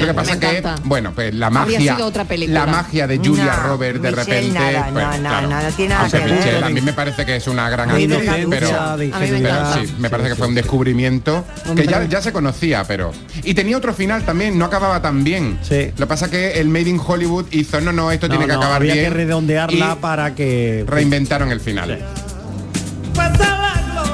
Lo 0.00 0.06
que 0.06 0.14
pasa 0.14 0.34
me 0.34 0.40
que, 0.40 0.62
bueno, 0.84 1.12
pues 1.14 1.34
la 1.34 1.50
magia, 1.50 1.78
sido 1.94 2.06
otra 2.06 2.24
película. 2.24 2.64
la 2.64 2.72
magia 2.72 3.06
de 3.06 3.18
Julia 3.18 3.44
No, 3.62 3.68
Roberts 3.68 4.00
de 4.02 4.10
Michelle 4.10 4.24
repente, 4.24 4.58
nada, 4.58 4.88
pues, 4.90 5.04
no, 5.04 5.12
no, 5.12 5.18
claro. 5.28 5.48
no, 5.50 5.62
no 5.62 5.68
tiene 5.72 5.88
nada 5.90 6.00
Aunque 6.00 6.18
que 6.18 6.24
ver. 6.24 6.34
Michelle 6.34 6.64
a 6.64 6.68
mí 6.70 6.80
me 6.80 6.92
parece 6.94 7.26
que 7.26 7.36
es 7.36 7.46
una 7.46 7.68
gran 7.68 7.90
actriz, 7.90 8.08
pero, 8.18 8.48
me 8.48 8.56
pero 8.58 9.74
sí, 9.74 9.94
me 9.98 10.08
parece 10.08 10.28
que 10.30 10.34
fue 10.36 10.46
un 10.46 10.54
descubrimiento 10.54 11.44
que 11.76 11.86
ya, 11.86 12.04
ya 12.04 12.22
se 12.22 12.32
conocía, 12.32 12.84
pero. 12.84 13.12
Y 13.44 13.52
tenía 13.52 13.76
otro 13.76 13.92
final 13.92 14.24
también, 14.24 14.58
no 14.58 14.64
acababa 14.64 15.02
tan 15.02 15.22
bien. 15.22 15.58
Sí. 15.62 15.90
Lo 15.98 16.06
que 16.06 16.06
pasa 16.06 16.30
que 16.30 16.52
el 16.60 16.68
Made 16.68 16.88
in 16.88 17.00
Hollywood 17.06 17.46
hizo, 17.50 17.80
no, 17.82 17.92
no, 17.92 18.10
esto 18.10 18.28
No, 18.28 18.32
tiene 18.32 18.46
que 18.46 18.52
no, 18.54 18.60
acabar 18.60 18.76
había 18.80 18.94
bien. 18.94 19.04
que 19.06 19.10
redondearla 19.10 19.92
y 19.98 20.00
para 20.00 20.34
que 20.34 20.84
reinventaron 20.86 21.52
el 21.52 21.60
final. 21.60 21.98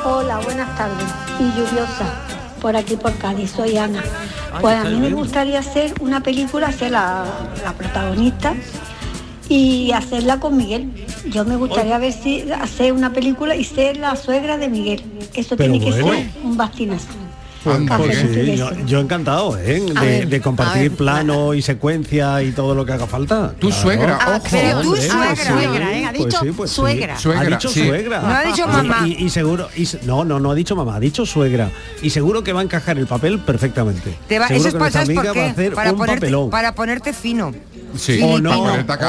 Hola, 0.06 0.38
buenas 0.44 0.76
tardes. 0.76 1.06
Y 1.40 1.44
lluviosa, 1.58 2.04
por 2.64 2.78
aquí 2.78 2.96
por 2.96 3.14
Cádiz, 3.18 3.50
soy 3.50 3.76
Ana. 3.76 4.02
Pues 4.62 4.74
a 4.74 4.84
mí 4.84 4.96
me 4.96 5.10
gustaría 5.10 5.58
hacer 5.58 5.92
una 6.00 6.22
película, 6.22 6.72
ser 6.72 6.92
la, 6.92 7.26
la 7.62 7.74
protagonista 7.74 8.54
y 9.50 9.92
hacerla 9.92 10.40
con 10.40 10.56
Miguel. 10.56 10.90
Yo 11.28 11.44
me 11.44 11.56
gustaría 11.56 11.98
ver 11.98 12.14
si 12.14 12.50
hacer 12.52 12.94
una 12.94 13.12
película 13.12 13.54
y 13.54 13.64
ser 13.64 13.98
la 13.98 14.16
suegra 14.16 14.56
de 14.56 14.68
Miguel. 14.70 15.02
Eso 15.34 15.58
Pero 15.58 15.72
tiene 15.72 15.84
que 15.84 16.02
bueno. 16.02 16.16
ser 16.16 16.42
un 16.42 16.56
bastinazo. 16.56 17.08
Que- 17.64 17.86
con 17.86 18.12
Sí, 18.12 18.56
yo, 18.56 18.70
yo 18.86 19.00
encantado, 19.00 19.58
¿eh? 19.58 19.80
De, 19.80 19.92
ver, 19.94 20.28
de 20.28 20.36
a 20.36 20.42
compartir 20.42 20.92
plano 20.92 21.54
y 21.54 21.62
secuencia 21.62 22.42
y 22.42 22.52
todo 22.52 22.74
lo 22.74 22.84
que 22.84 22.92
haga 22.92 23.06
falta. 23.06 23.54
Tu 23.58 23.68
Claro. 23.68 23.82
suegra, 23.82 24.18
Ah, 24.20 24.36
ojo. 24.36 24.46
pero 24.50 24.80
tú 24.82 24.88
Hombre, 24.88 25.00
suegra, 25.02 25.26
pues 25.34 25.40
¿eh? 25.48 26.04
Ha 26.04 26.12
pues 26.12 26.24
dicho 26.26 26.40
sí, 26.42 26.50
pues 26.56 26.70
sí. 26.70 26.76
suegra. 26.76 27.14
Ha 27.16 27.44
dicho 27.44 27.68
sí. 27.70 27.86
suegra. 27.86 28.20
No 28.20 28.28
ha 28.28 28.42
dicho 28.44 28.64
Y- 28.68 28.70
mamá. 28.72 29.08
Y, 29.08 29.24
y 29.24 29.30
seguro, 29.30 29.68
y 29.76 29.88
no, 30.04 30.24
no, 30.24 30.38
no 30.38 30.50
ha 30.50 30.54
dicho 30.54 30.76
mamá, 30.76 30.96
ha 30.96 31.00
dicho 31.00 31.24
suegra. 31.26 31.70
Y 32.02 32.10
seguro 32.10 32.44
que 32.44 32.52
va 32.52 32.60
a 32.60 32.64
encajar 32.64 32.98
el 32.98 33.06
papel 33.06 33.38
perfectamente. 33.40 34.14
Te 34.28 34.38
va, 34.38 34.48
Seguro 34.48 34.60
eso 34.60 34.68
es 34.68 34.74
que 34.74 34.78
para, 34.78 34.90
nuestra 34.90 35.00
¿sabes 35.06 35.14
por 35.16 35.26
amiga 35.26 35.40
va 35.40 35.40
a 35.40 35.54
qué? 35.54 35.60
hacer 35.60 35.74
Para 35.74 35.92
un 35.92 35.98
ponerte, 35.98 36.20
papelón. 36.20 36.50
para 36.50 36.74
ponerte 36.74 37.12
fino. 37.12 37.52
Sí, 37.96 38.20
o 38.24 38.28
para 38.30 38.40
no, 38.40 38.64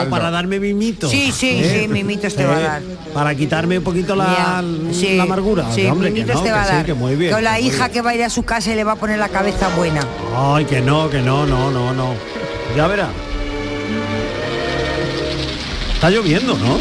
o 0.05 0.09
para 0.11 0.29
darme 0.29 0.59
mimitos. 0.59 1.09
Sí, 1.09 1.31
sí, 1.31 1.59
sí, 1.67 1.87
mimitos 1.87 2.35
te 2.35 2.45
va 2.45 2.57
a 2.57 2.59
dar. 2.59 2.81
Para 3.15 3.33
quitarme 3.33 3.79
un 3.79 3.83
poquito 3.83 4.15
la, 4.15 4.25
Ya, 4.25 4.93
sí, 4.93 5.17
la 5.17 5.23
amargura. 5.23 5.65
Sí, 5.73 5.87
hombre, 5.87 6.09
que 6.09 6.13
mimitos 6.21 6.35
no, 6.35 6.43
te 6.43 6.51
va 6.51 6.57
que 6.57 6.61
a 6.61 6.65
sí, 6.69 6.75
dar. 6.75 6.85
que 6.85 6.93
muy 6.93 7.15
bien. 7.15 7.33
Con 7.33 7.43
la 7.43 7.59
hija 7.59 7.85
bien. 7.85 7.91
que 7.91 8.01
va 8.01 8.11
a 8.11 8.15
ir 8.15 8.23
a 8.23 8.29
su 8.29 8.43
casa 8.45 8.71
y 8.71 8.75
le 8.75 8.83
va 8.83 8.93
a 8.93 8.95
poner 8.95 9.19
la 9.19 9.29
cabeza 9.29 9.69
buena. 9.75 10.01
Ay, 10.35 10.65
que 10.65 10.81
no, 10.81 11.09
que 11.09 11.21
no, 11.21 11.45
no, 11.45 11.71
no, 11.71 11.93
no. 11.93 12.13
Ya 12.75 12.87
verá. 12.87 13.09
Está 15.93 16.09
lloviendo, 16.09 16.55
¿no? 16.57 16.77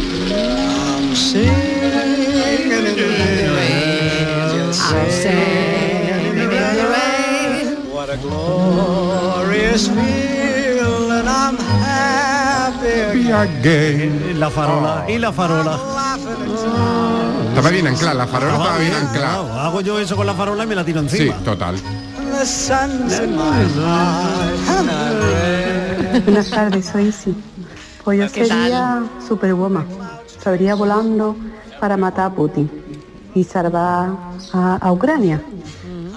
La 14.34 14.50
farola 14.50 15.04
y 15.08 15.18
la 15.18 15.32
farola. 15.32 15.80
Estaba 17.54 17.70
bien 17.70 17.86
anclada, 17.86 18.14
la 18.14 18.26
farola 18.26 18.52
estaba 18.54 18.78
bien 18.78 18.94
anclada. 18.94 19.12
Claro, 19.42 19.60
hago 19.60 19.80
yo 19.80 20.00
eso 20.00 20.16
con 20.16 20.26
la 20.26 20.34
farola 20.34 20.64
y 20.64 20.66
me 20.66 20.74
la 20.74 20.84
tiro 20.84 21.00
Sí, 21.08 21.28
encima. 21.28 21.36
total. 21.44 21.76
I 21.76 21.80
read. 25.22 26.24
Buenas 26.24 26.50
tardes, 26.50 26.86
soy 26.86 27.04
Isi. 27.06 27.32
Pues 28.02 28.18
yo 28.18 28.32
¿Qué 28.32 28.44
sería 28.46 29.04
Superwoman. 29.26 29.86
Saldría 30.42 30.74
volando 30.74 31.36
para 31.80 31.96
matar 31.96 32.26
a 32.26 32.30
Putin 32.34 32.68
y 33.36 33.44
salvar 33.44 34.10
a, 34.52 34.76
a 34.80 34.92
Ucrania. 34.92 35.40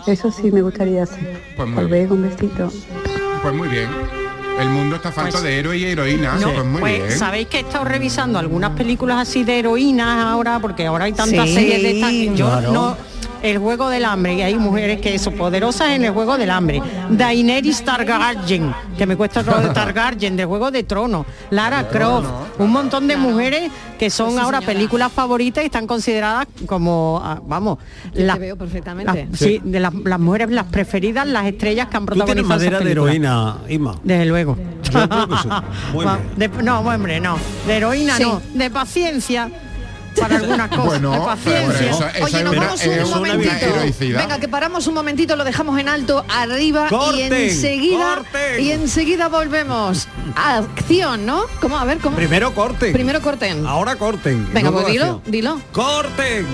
Eso 0.07 0.31
sí 0.31 0.51
me 0.51 0.63
gustaría 0.63 1.03
hacer. 1.03 1.39
Pues 1.55 1.69
un 2.09 2.21
besito. 2.23 2.71
Pues 3.43 3.53
muy 3.53 3.67
bien. 3.67 4.16
El 4.59 4.69
mundo 4.69 4.95
está 4.95 5.11
falto 5.11 5.31
Pues- 5.33 5.43
de 5.43 5.59
héroe 5.59 5.77
y 5.77 5.85
heroína. 5.85 6.35
No, 6.35 6.51
pues 6.51 6.65
muy 6.65 6.79
pues, 6.81 7.07
bien. 7.07 7.19
sabéis 7.19 7.47
que 7.47 7.57
he 7.57 7.61
estado 7.61 7.85
revisando 7.85 8.39
algunas 8.39 8.71
películas 8.71 9.17
así 9.27 9.43
de 9.43 9.59
heroínas 9.59 10.25
ahora, 10.25 10.59
porque 10.59 10.85
ahora 10.87 11.05
hay 11.05 11.13
tantas 11.13 11.47
Sí, 11.47 11.53
series 11.55 11.83
de 11.83 11.91
estas 11.91 12.09
que 12.11 12.35
yo 12.35 12.47
claro. 12.47 12.71
no. 12.71 12.97
El 13.43 13.59
juego 13.59 13.89
del 13.89 14.03
hambre, 14.05 14.33
y 14.35 14.41
hay 14.41 14.55
mujeres 14.55 14.99
que 14.99 15.17
son 15.19 15.33
poderosas 15.35 15.89
en 15.91 16.03
el 16.05 16.11
juego 16.11 16.37
del 16.37 16.49
hambre. 16.49 16.81
Daenerys 17.09 17.83
Targaryen, 17.83 18.73
que 18.97 19.05
me 19.05 19.15
cuesta 19.15 19.43
todo 19.43 19.61
de 19.61 19.69
Targaryen, 19.69 20.35
del 20.35 20.47
juego 20.47 20.71
de 20.71 20.83
trono. 20.83 21.25
Lara 21.51 21.87
Croft, 21.87 22.27
un 22.59 22.71
montón 22.71 23.07
de 23.07 23.15
mujeres 23.17 23.71
que 23.99 24.09
son 24.09 24.31
sí, 24.33 24.37
ahora 24.39 24.61
películas 24.61 25.11
favoritas 25.11 25.63
y 25.63 25.67
están 25.67 25.87
consideradas 25.87 26.47
como, 26.65 27.21
ah, 27.23 27.39
vamos, 27.45 27.77
las- 28.13 28.35
te 28.35 28.41
veo 28.41 28.55
perfectamente. 28.55 29.27
las- 29.29 29.39
sí, 29.39 29.59
de 29.63 29.79
las, 29.79 29.93
las 29.93 30.19
mujeres, 30.19 30.49
las 30.51 30.65
preferidas, 30.65 31.27
las 31.27 31.45
estrellas 31.45 31.87
que 31.87 31.97
han 31.97 32.05
Tú 32.05 32.13
tienes 32.13 32.25
protagonizado. 32.43 32.59
madera 32.59 32.79
de 32.79 32.91
heroína, 32.91 33.57
Isma. 33.69 33.95
Desde 34.03 34.25
luego. 34.25 34.57
Yo 34.83 35.09
creo 35.09 35.27
que 35.27 35.35
sí. 35.37 35.49
Muy 35.93 36.05
Va, 36.05 36.17
bien. 36.37 36.51
de- 36.51 36.63
no, 36.63 36.79
hombre, 36.79 37.19
no. 37.19 37.37
De 37.65 37.77
heroína 37.77 38.17
Sí. 38.17 38.23
no. 38.23 38.41
De 38.53 38.69
paciencia 38.69 39.49
para 40.19 40.35
algunas 40.37 40.69
cosas. 40.69 40.85
Bueno, 40.85 41.11
de 41.11 41.17
pero 41.17 41.25
paciencia. 41.25 41.89
eso, 41.89 42.07
eso 42.07 42.25
Oye, 42.25 42.43
nos 42.43 42.53
una, 42.53 42.61
vamos 42.65 42.81
es 42.81 42.87
un 42.87 42.93
una 43.07 43.15
momentito. 43.17 43.65
heroicidad. 43.65 44.19
Venga, 44.21 44.39
que 44.39 44.47
paramos 44.47 44.87
un 44.87 44.93
momentito, 44.93 45.35
lo 45.35 45.43
dejamos 45.43 45.79
en 45.79 45.89
alto, 45.89 46.25
arriba 46.29 46.87
y 47.15 47.21
enseguida 47.21 48.15
corten. 48.15 48.61
y 48.63 48.71
enseguida 48.71 49.27
volvemos. 49.29 50.07
Acción, 50.35 51.25
¿no? 51.25 51.43
¿Cómo? 51.61 51.77
A 51.77 51.85
ver, 51.85 51.97
¿cómo? 51.99 52.15
Primero 52.15 52.53
corten. 52.53 52.93
Primero 52.93 53.21
corten. 53.21 53.65
Ahora 53.65 53.95
corten. 53.95 54.47
Venga, 54.53 54.71
pues 54.71 54.87
dilo, 54.87 55.03
acción. 55.05 55.21
dilo. 55.25 55.61
¡Corten! 55.71 56.45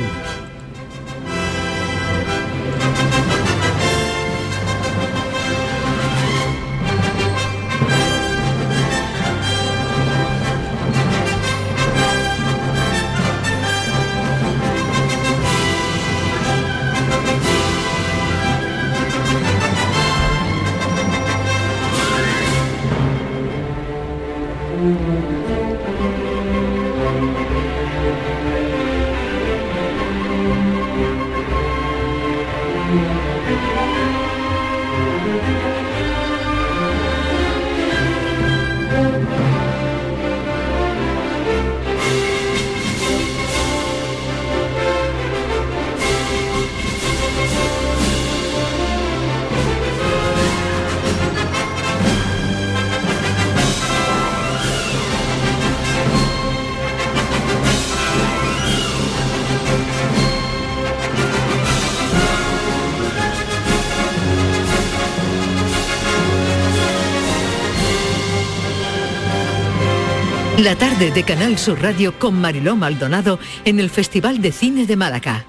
La 70.63 70.77
tarde 70.77 71.11
de 71.11 71.23
Canal 71.23 71.57
Sur 71.57 71.81
Radio 71.81 72.17
con 72.17 72.39
Mariló 72.39 72.77
Maldonado 72.77 73.37
en 73.65 73.81
el 73.81 73.89
Festival 73.89 74.41
de 74.41 74.53
Cine 74.53 74.85
de 74.85 74.95
Málaga. 74.95 75.45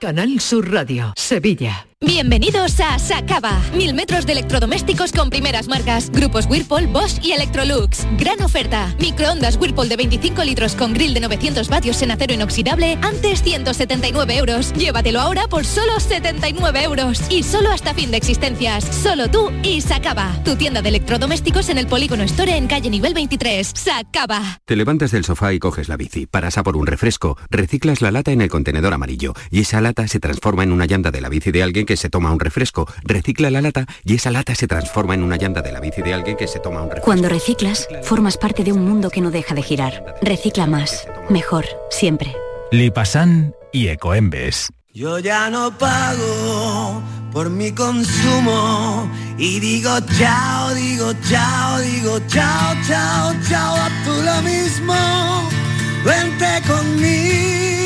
Canal 0.00 0.40
Sur 0.40 0.72
Radio, 0.72 1.12
Sevilla. 1.16 1.85
Bienvenidos 2.04 2.78
a 2.80 2.98
Sacaba. 2.98 3.58
Mil 3.74 3.94
metros 3.94 4.26
de 4.26 4.32
electrodomésticos 4.32 5.12
con 5.12 5.30
primeras 5.30 5.66
marcas. 5.66 6.10
Grupos 6.10 6.44
Whirlpool, 6.44 6.88
Bosch 6.88 7.24
y 7.24 7.32
Electrolux. 7.32 8.06
Gran 8.18 8.42
oferta. 8.42 8.94
Microondas 9.00 9.56
Whirlpool 9.56 9.88
de 9.88 9.96
25 9.96 10.44
litros 10.44 10.74
con 10.74 10.92
grill 10.92 11.14
de 11.14 11.20
900 11.20 11.70
vatios 11.70 12.02
en 12.02 12.10
acero 12.10 12.34
inoxidable. 12.34 12.98
Antes 13.00 13.42
179 13.42 14.36
euros. 14.36 14.74
Llévatelo 14.74 15.22
ahora 15.22 15.48
por 15.48 15.64
solo 15.64 15.98
79 15.98 16.82
euros. 16.82 17.22
Y 17.30 17.42
solo 17.42 17.70
hasta 17.70 17.94
fin 17.94 18.10
de 18.10 18.18
existencias. 18.18 18.84
Solo 18.84 19.30
tú 19.30 19.50
y 19.62 19.80
Sacaba. 19.80 20.38
Tu 20.44 20.54
tienda 20.56 20.82
de 20.82 20.90
electrodomésticos 20.90 21.70
en 21.70 21.78
el 21.78 21.86
Polígono 21.86 22.24
Store 22.24 22.58
en 22.58 22.66
calle 22.66 22.90
nivel 22.90 23.14
23. 23.14 23.72
Sacaba. 23.74 24.60
Te 24.66 24.76
levantas 24.76 25.12
del 25.12 25.24
sofá 25.24 25.54
y 25.54 25.58
coges 25.58 25.88
la 25.88 25.96
bici, 25.96 26.26
paras 26.26 26.58
a 26.58 26.62
por 26.62 26.76
un 26.76 26.86
refresco, 26.86 27.38
reciclas 27.48 28.02
la 28.02 28.10
lata 28.10 28.32
en 28.32 28.42
el 28.42 28.50
contenedor 28.50 28.92
amarillo 28.92 29.32
y 29.50 29.60
esa 29.60 29.80
lata 29.80 30.06
se 30.08 30.20
transforma 30.20 30.62
en 30.62 30.72
una 30.72 30.84
llanta 30.84 31.10
de 31.10 31.22
la 31.22 31.30
bici 31.30 31.52
de 31.52 31.62
alguien 31.62 31.85
que 31.86 31.96
se 31.96 32.10
toma 32.10 32.32
un 32.32 32.40
refresco, 32.40 32.86
recicla 33.02 33.50
la 33.50 33.62
lata 33.62 33.86
y 34.04 34.16
esa 34.16 34.30
lata 34.30 34.54
se 34.54 34.66
transforma 34.66 35.14
en 35.14 35.22
una 35.22 35.36
llanta 35.36 35.62
de 35.62 35.72
la 35.72 35.80
bici 35.80 36.02
de 36.02 36.12
alguien 36.12 36.36
que 36.36 36.48
se 36.48 36.60
toma 36.60 36.82
un 36.82 36.88
refresco. 36.88 37.04
Cuando 37.06 37.28
reciclas, 37.28 37.88
formas 38.02 38.36
parte 38.36 38.64
de 38.64 38.72
un 38.72 38.84
mundo 38.84 39.08
que 39.10 39.20
no 39.20 39.30
deja 39.30 39.54
de 39.54 39.62
girar. 39.62 40.16
Recicla 40.20 40.66
más, 40.66 41.06
mejor, 41.30 41.64
siempre. 41.90 42.36
Lipasan 42.70 43.54
y 43.72 43.88
Ecoembes. 43.88 44.68
Yo 44.92 45.18
ya 45.18 45.50
no 45.50 45.76
pago 45.76 47.02
por 47.30 47.50
mi 47.50 47.70
consumo 47.70 49.06
y 49.36 49.60
digo 49.60 49.90
chao, 50.18 50.72
digo 50.74 51.12
chao, 51.28 51.78
digo 51.80 52.18
chao, 52.28 52.74
chao, 52.88 53.34
chao, 53.46 53.76
a 53.76 53.90
tú 54.06 54.12
lo 54.22 54.40
mismo. 54.40 54.94
Vente 56.02 56.62
conmigo, 56.66 57.85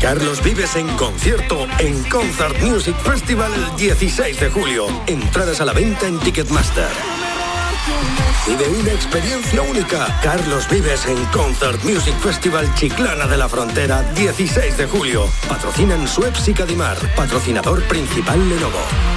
Carlos 0.01 0.41
Vives 0.41 0.77
en 0.77 0.87
concierto 0.95 1.67
en 1.79 2.03
Concert 2.03 2.61
Music 2.61 2.95
Festival 2.97 3.51
el 3.53 3.75
16 3.75 4.39
de 4.39 4.49
julio. 4.49 4.87
Entradas 5.07 5.59
a 5.59 5.65
la 5.65 5.73
venta 5.73 6.07
en 6.07 6.19
Ticketmaster. 6.19 6.87
Vive 8.47 8.69
una 8.79 8.93
experiencia 8.93 9.61
única. 9.61 10.19
Carlos 10.23 10.69
Vives 10.69 11.05
en 11.07 11.21
Concert 11.25 11.83
Music 11.83 12.15
Festival 12.19 12.73
Chiclana 12.75 13.27
de 13.27 13.37
la 13.37 13.49
Frontera, 13.49 14.03
16 14.13 14.77
de 14.77 14.87
julio. 14.87 15.25
Patrocinan 15.49 16.07
Suez 16.07 16.47
y 16.47 16.53
Cadimar. 16.53 16.97
Patrocinador 17.15 17.83
principal 17.89 18.39
Lenovo. 18.47 19.16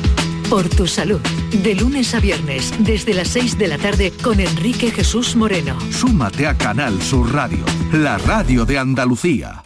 Por 0.49 0.67
tu 0.67 0.87
salud. 0.87 1.21
De 1.61 1.75
lunes 1.75 2.15
a 2.15 2.19
viernes, 2.19 2.73
desde 2.79 3.13
las 3.13 3.27
6 3.27 3.59
de 3.59 3.67
la 3.67 3.77
tarde, 3.77 4.11
con 4.23 4.39
Enrique 4.39 4.89
Jesús 4.89 5.35
Moreno. 5.35 5.77
Súmate 5.91 6.47
a 6.47 6.57
Canal 6.57 6.99
Sur 7.03 7.31
Radio, 7.31 7.63
la 7.93 8.17
radio 8.17 8.65
de 8.65 8.79
Andalucía. 8.79 9.63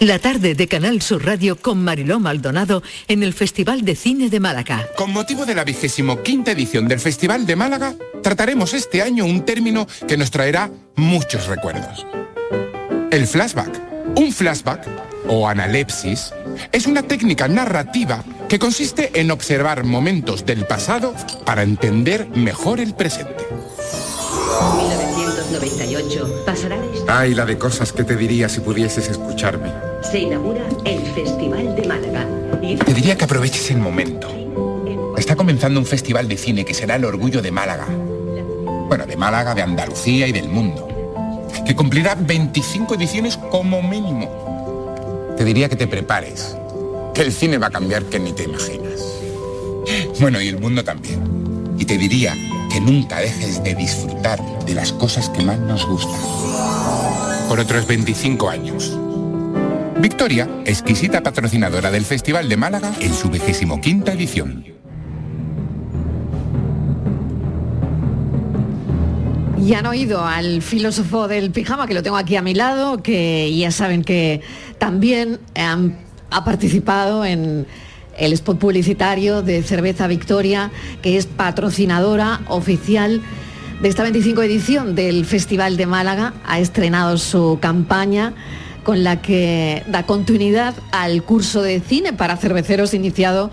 La 0.00 0.18
tarde 0.18 0.54
de 0.54 0.66
Canal 0.66 1.02
Sur 1.02 1.26
Radio 1.26 1.56
con 1.56 1.84
Mariló 1.84 2.20
Maldonado 2.20 2.82
en 3.06 3.22
el 3.22 3.34
Festival 3.34 3.82
de 3.82 3.96
Cine 3.96 4.30
de 4.30 4.40
Málaga. 4.40 4.88
Con 4.96 5.12
motivo 5.12 5.44
de 5.44 5.54
la 5.54 5.64
vigésimo 5.64 6.22
quinta 6.22 6.52
edición 6.52 6.88
del 6.88 7.00
Festival 7.00 7.44
de 7.44 7.54
Málaga, 7.54 7.94
trataremos 8.22 8.72
este 8.72 9.02
año 9.02 9.26
un 9.26 9.44
término 9.44 9.86
que 10.08 10.16
nos 10.16 10.30
traerá 10.30 10.70
muchos 10.96 11.48
recuerdos. 11.48 12.06
El 13.10 13.26
flashback. 13.26 13.78
Un 14.16 14.32
flashback, 14.32 14.88
o 15.28 15.46
analepsis, 15.46 16.32
es 16.72 16.86
una 16.86 17.02
técnica 17.02 17.46
narrativa 17.48 18.24
que 18.48 18.58
consiste 18.58 19.20
en 19.20 19.30
observar 19.30 19.84
momentos 19.84 20.46
del 20.46 20.66
pasado 20.66 21.14
para 21.44 21.62
entender 21.62 22.28
mejor 22.30 22.80
el 22.80 22.94
presente. 22.94 23.44
1998 24.76 26.44
pasará. 26.46 26.78
Ay, 27.08 27.34
la 27.34 27.44
de 27.44 27.58
cosas 27.58 27.92
que 27.92 28.04
te 28.04 28.16
diría 28.16 28.48
si 28.48 28.60
pudieses 28.60 29.08
escucharme. 29.08 29.72
Se 30.02 30.20
inaugura 30.20 30.62
el 30.84 31.00
Festival 31.12 31.74
de 31.74 31.88
Málaga. 31.88 32.26
Y 32.62 32.76
Te 32.76 32.94
diría 32.94 33.16
que 33.16 33.24
aproveches 33.24 33.70
el 33.70 33.78
momento. 33.78 34.28
Está 35.16 35.34
comenzando 35.34 35.80
un 35.80 35.86
festival 35.86 36.28
de 36.28 36.36
cine 36.36 36.64
que 36.64 36.74
será 36.74 36.96
el 36.96 37.04
orgullo 37.04 37.42
de 37.42 37.50
Málaga. 37.50 37.86
Bueno, 37.86 39.06
de 39.06 39.16
Málaga, 39.16 39.54
de 39.54 39.62
Andalucía 39.62 40.26
y 40.28 40.32
del 40.32 40.48
mundo. 40.48 40.88
Que 41.66 41.74
cumplirá 41.74 42.14
25 42.14 42.94
ediciones 42.94 43.36
como 43.36 43.82
mínimo. 43.82 45.34
Te 45.36 45.44
diría 45.44 45.68
que 45.68 45.76
te 45.76 45.86
prepares. 45.86 46.56
Que 47.16 47.22
el 47.22 47.32
cine 47.32 47.56
va 47.58 47.68
a 47.68 47.70
cambiar 47.70 48.04
que 48.04 48.18
ni 48.20 48.32
te 48.32 48.42
imaginas. 48.44 49.00
Bueno, 50.20 50.38
y 50.40 50.48
el 50.48 50.60
mundo 50.60 50.84
también. 50.84 51.74
Y 51.78 51.84
te 51.86 51.96
diría 51.96 52.34
que 52.70 52.78
nunca 52.80 53.20
dejes 53.20 53.64
de 53.64 53.74
disfrutar 53.74 54.38
de 54.66 54.74
las 54.74 54.92
cosas 54.92 55.30
que 55.30 55.42
más 55.42 55.58
nos 55.58 55.86
gustan. 55.86 56.20
Por 57.48 57.58
otros 57.58 57.86
25 57.86 58.50
años. 58.50 58.98
Victoria, 59.98 60.46
exquisita 60.66 61.22
patrocinadora 61.22 61.90
del 61.90 62.04
Festival 62.04 62.50
de 62.50 62.56
Málaga 62.58 62.92
en 63.00 63.14
su 63.14 63.30
vigésimo 63.30 63.80
quinta 63.80 64.12
edición. 64.12 64.66
Y 69.64 69.72
han 69.72 69.86
oído 69.86 70.24
al 70.24 70.60
filósofo 70.60 71.28
del 71.28 71.50
pijama, 71.50 71.86
que 71.86 71.94
lo 71.94 72.02
tengo 72.02 72.18
aquí 72.18 72.36
a 72.36 72.42
mi 72.42 72.52
lado, 72.54 73.02
que 73.02 73.54
ya 73.56 73.70
saben 73.70 74.04
que 74.04 74.42
también 74.78 75.40
han- 75.54 75.96
ha 76.30 76.44
participado 76.44 77.24
en 77.24 77.66
el 78.18 78.32
spot 78.32 78.58
publicitario 78.58 79.42
de 79.42 79.62
Cerveza 79.62 80.06
Victoria, 80.06 80.70
que 81.02 81.16
es 81.16 81.26
patrocinadora 81.26 82.40
oficial 82.48 83.22
de 83.80 83.88
esta 83.88 84.02
25 84.02 84.42
edición 84.42 84.94
del 84.94 85.24
Festival 85.26 85.76
de 85.76 85.86
Málaga. 85.86 86.34
Ha 86.46 86.58
estrenado 86.58 87.18
su 87.18 87.58
campaña 87.60 88.32
con 88.84 89.02
la 89.02 89.20
que 89.20 89.82
da 89.88 90.04
continuidad 90.04 90.74
al 90.92 91.22
curso 91.24 91.60
de 91.60 91.80
cine 91.80 92.12
para 92.12 92.36
cerveceros 92.36 92.94
iniciado 92.94 93.50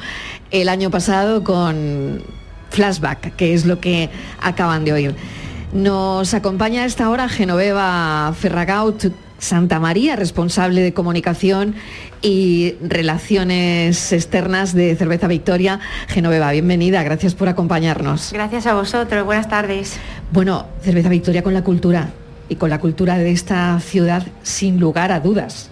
el 0.51 0.69
año 0.69 0.91
pasado 0.91 1.43
con 1.43 2.21
Flashback, 2.69 3.35
que 3.35 3.53
es 3.53 3.65
lo 3.65 3.79
que 3.79 4.09
acaban 4.39 4.85
de 4.85 4.93
oír. 4.93 5.15
Nos 5.73 6.35
acompaña 6.35 6.83
a 6.83 6.85
esta 6.85 7.09
hora 7.09 7.27
Genoveva 7.29 8.31
Ferragaut 8.39 9.11
Santa 9.43 9.79
María, 9.79 10.15
responsable 10.15 10.81
de 10.81 10.93
comunicación 10.93 11.75
y 12.21 12.75
relaciones 12.81 14.13
externas 14.13 14.73
de 14.73 14.95
Cerveza 14.95 15.27
Victoria. 15.27 15.81
Genoveva, 16.07 16.51
bienvenida, 16.51 17.03
gracias 17.03 17.35
por 17.35 17.49
acompañarnos. 17.49 18.31
Gracias 18.31 18.65
a 18.67 18.73
vosotros, 18.73 19.25
buenas 19.25 19.49
tardes. 19.49 19.97
Bueno, 20.31 20.67
Cerveza 20.81 21.09
Victoria 21.09 21.43
con 21.43 21.53
la 21.53 21.63
cultura 21.63 22.11
y 22.47 22.55
con 22.55 22.69
la 22.69 22.79
cultura 22.79 23.17
de 23.17 23.31
esta 23.31 23.77
ciudad 23.81 24.25
sin 24.43 24.79
lugar 24.79 25.11
a 25.11 25.19
dudas. 25.19 25.69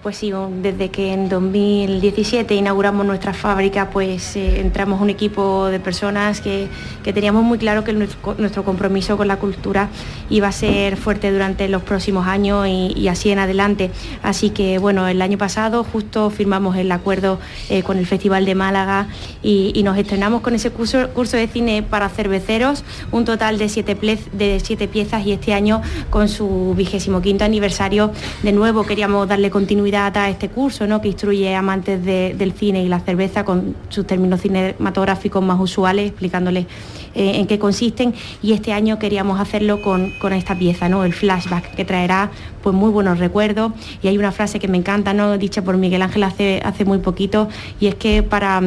Pues 0.00 0.16
sí, 0.18 0.32
desde 0.62 0.90
que 0.90 1.12
en 1.12 1.28
2017 1.28 2.54
inauguramos 2.54 3.04
nuestra 3.04 3.34
fábrica, 3.34 3.90
pues 3.90 4.36
eh, 4.36 4.60
entramos 4.60 5.00
un 5.00 5.10
equipo 5.10 5.66
de 5.66 5.80
personas 5.80 6.40
que, 6.40 6.68
que 7.02 7.12
teníamos 7.12 7.42
muy 7.42 7.58
claro 7.58 7.82
que 7.82 7.92
nuestro, 7.92 8.64
compromiso 8.64 9.16
con 9.16 9.26
la 9.26 9.38
cultura 9.38 9.88
iba 10.30 10.46
a 10.46 10.52
ser 10.52 10.96
fuerte 10.96 11.32
durante 11.32 11.68
los 11.68 11.82
próximos 11.82 12.28
años 12.28 12.66
y, 12.68 13.08
así 13.08 13.30
en 13.30 13.40
adelante. 13.40 13.90
Así 14.22 14.50
que 14.50 14.78
bueno, 14.78 15.08
el 15.08 15.20
año 15.20 15.36
pasado 15.36 15.82
justo 15.82 16.30
firmamos 16.30 16.76
el 16.76 16.92
acuerdo 16.92 17.40
eh, 17.68 17.82
con 17.82 17.98
el 17.98 18.06
Festival 18.06 18.44
de 18.44 18.54
Málaga 18.54 19.08
y, 19.42 19.72
y 19.74 19.82
nos 19.82 19.98
estrenamos 19.98 20.42
con 20.42 20.54
ese 20.54 20.70
curso, 20.70 21.08
curso 21.10 21.36
de 21.36 21.48
cine 21.48 21.82
para 21.82 22.08
cerveceros, 22.08 22.84
un 23.10 23.24
total 23.24 23.58
de 23.58 23.68
siete, 23.68 23.98
plez- 24.00 24.30
de 24.30 24.60
siete 24.62 24.86
piezas 24.86 25.26
y 25.26 25.32
este 25.32 25.54
año 25.54 25.82
con 26.08 26.28
su 26.28 26.72
vigésimo 26.76 27.20
quinto 27.20 27.44
aniversario 27.44 28.12
de 28.44 28.52
nuevo 28.52 28.84
queríamos 28.84 29.26
darle 29.26 29.50
continuidad 29.50 29.87
a 29.96 30.28
este 30.28 30.48
curso 30.48 30.86
¿no? 30.86 31.00
que 31.00 31.08
instruye 31.08 31.54
amantes 31.54 32.04
de- 32.04 32.34
del 32.36 32.52
cine 32.52 32.82
y 32.82 32.88
la 32.88 33.00
cerveza 33.00 33.44
con 33.44 33.74
sus 33.88 34.06
términos 34.06 34.40
cinematográficos 34.42 35.42
más 35.42 35.58
usuales, 35.60 36.08
explicándoles 36.08 36.66
eh, 37.14 37.32
en 37.36 37.46
qué 37.46 37.58
consisten 37.58 38.14
y 38.42 38.52
este 38.52 38.72
año 38.72 38.98
queríamos 38.98 39.40
hacerlo 39.40 39.80
con, 39.82 40.12
con 40.20 40.32
esta 40.32 40.56
pieza, 40.58 40.88
¿no? 40.88 41.04
el 41.04 41.12
flashback, 41.12 41.74
que 41.74 41.84
traerá 41.84 42.30
pues 42.62 42.74
muy 42.74 42.90
buenos 42.90 43.18
recuerdos 43.18 43.72
y 44.02 44.08
hay 44.08 44.18
una 44.18 44.30
frase 44.32 44.58
que 44.58 44.68
me 44.68 44.76
encanta, 44.78 45.14
¿no? 45.14 45.38
dicha 45.38 45.62
por 45.62 45.76
Miguel 45.76 46.02
Ángel 46.02 46.22
hace, 46.24 46.60
hace 46.64 46.84
muy 46.84 46.98
poquito 46.98 47.48
y 47.80 47.86
es 47.86 47.94
que 47.94 48.22
para, 48.22 48.60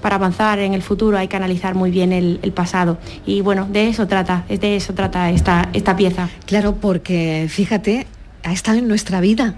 para 0.00 0.16
avanzar 0.16 0.58
en 0.60 0.74
el 0.74 0.82
futuro 0.82 1.18
hay 1.18 1.28
que 1.28 1.36
analizar 1.36 1.74
muy 1.74 1.90
bien 1.90 2.12
el, 2.12 2.38
el 2.42 2.52
pasado 2.52 2.98
y 3.26 3.40
bueno, 3.40 3.66
de 3.70 3.88
eso 3.88 4.06
trata, 4.06 4.44
de 4.48 4.76
eso 4.76 4.94
trata 4.94 5.30
esta, 5.30 5.68
esta 5.72 5.96
pieza. 5.96 6.28
Claro, 6.46 6.76
porque 6.76 7.46
fíjate, 7.48 8.06
ha 8.44 8.52
estado 8.52 8.78
en 8.78 8.86
nuestra 8.88 9.20
vida 9.20 9.54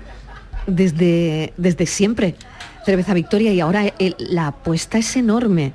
desde, 0.70 1.52
desde 1.56 1.86
siempre, 1.86 2.34
Cerveza 2.84 3.14
Victoria, 3.14 3.52
y 3.52 3.60
ahora 3.60 3.92
la 4.18 4.48
apuesta 4.48 4.98
es 4.98 5.16
enorme 5.16 5.72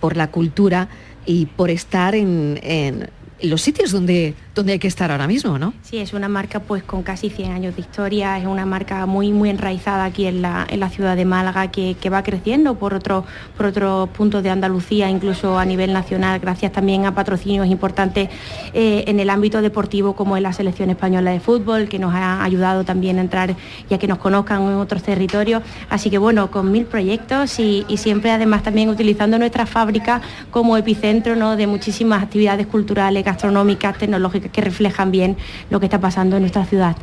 por 0.00 0.16
la 0.16 0.30
cultura 0.30 0.88
y 1.26 1.46
por 1.46 1.70
estar 1.70 2.14
en 2.14 3.10
los 3.42 3.62
sitios 3.62 3.92
donde, 3.92 4.34
donde 4.54 4.72
hay 4.72 4.78
que 4.78 4.88
estar 4.88 5.10
ahora 5.10 5.26
mismo, 5.26 5.58
¿no? 5.58 5.72
Sí, 5.82 5.98
es 5.98 6.12
una 6.12 6.28
marca 6.28 6.60
pues 6.60 6.82
con 6.82 7.02
casi 7.02 7.30
100 7.30 7.52
años 7.52 7.76
de 7.76 7.82
historia, 7.82 8.38
es 8.38 8.46
una 8.46 8.66
marca 8.66 9.06
muy 9.06 9.32
muy 9.32 9.50
enraizada 9.50 10.04
aquí 10.04 10.26
en 10.26 10.42
la, 10.42 10.66
en 10.68 10.80
la 10.80 10.90
ciudad 10.90 11.16
de 11.16 11.24
Málaga 11.24 11.70
que, 11.70 11.96
que 12.00 12.10
va 12.10 12.22
creciendo 12.22 12.76
por 12.76 12.94
otros 12.94 13.24
por 13.56 13.66
otros 13.66 14.08
puntos 14.10 14.42
de 14.42 14.50
Andalucía, 14.50 15.08
incluso 15.08 15.58
a 15.58 15.64
nivel 15.64 15.92
nacional, 15.92 16.40
gracias 16.40 16.72
también 16.72 17.06
a 17.06 17.14
patrocinios 17.14 17.66
importantes 17.66 18.28
eh, 18.74 19.04
en 19.06 19.20
el 19.20 19.30
ámbito 19.30 19.62
deportivo 19.62 20.14
como 20.14 20.36
es 20.36 20.42
la 20.42 20.52
selección 20.52 20.90
española 20.90 21.30
de 21.30 21.40
fútbol, 21.40 21.88
que 21.88 21.98
nos 21.98 22.14
ha 22.14 22.42
ayudado 22.42 22.84
también 22.84 23.18
a 23.18 23.20
entrar 23.20 23.54
y 23.88 23.94
a 23.94 23.98
que 23.98 24.06
nos 24.06 24.18
conozcan 24.18 24.62
en 24.62 24.74
otros 24.74 25.02
territorios. 25.02 25.62
Así 25.88 26.10
que 26.10 26.18
bueno, 26.18 26.50
con 26.50 26.70
mil 26.70 26.86
proyectos 26.86 27.58
y, 27.58 27.84
y 27.88 27.96
siempre 27.96 28.30
además 28.30 28.62
también 28.62 28.88
utilizando 28.88 29.38
nuestra 29.38 29.66
fábrica 29.66 30.20
como 30.50 30.76
epicentro 30.76 31.36
¿no? 31.36 31.56
de 31.56 31.66
muchísimas 31.66 32.22
actividades 32.22 32.66
culturales, 32.66 33.24
gastronómicas, 33.30 33.96
tecnológicas 33.98 34.50
que 34.50 34.60
reflejan 34.60 35.10
bien 35.10 35.36
lo 35.70 35.80
que 35.80 35.86
está 35.86 36.00
pasando 36.00 36.36
en 36.36 36.42
nuestra 36.42 36.64
ciudad. 36.64 36.96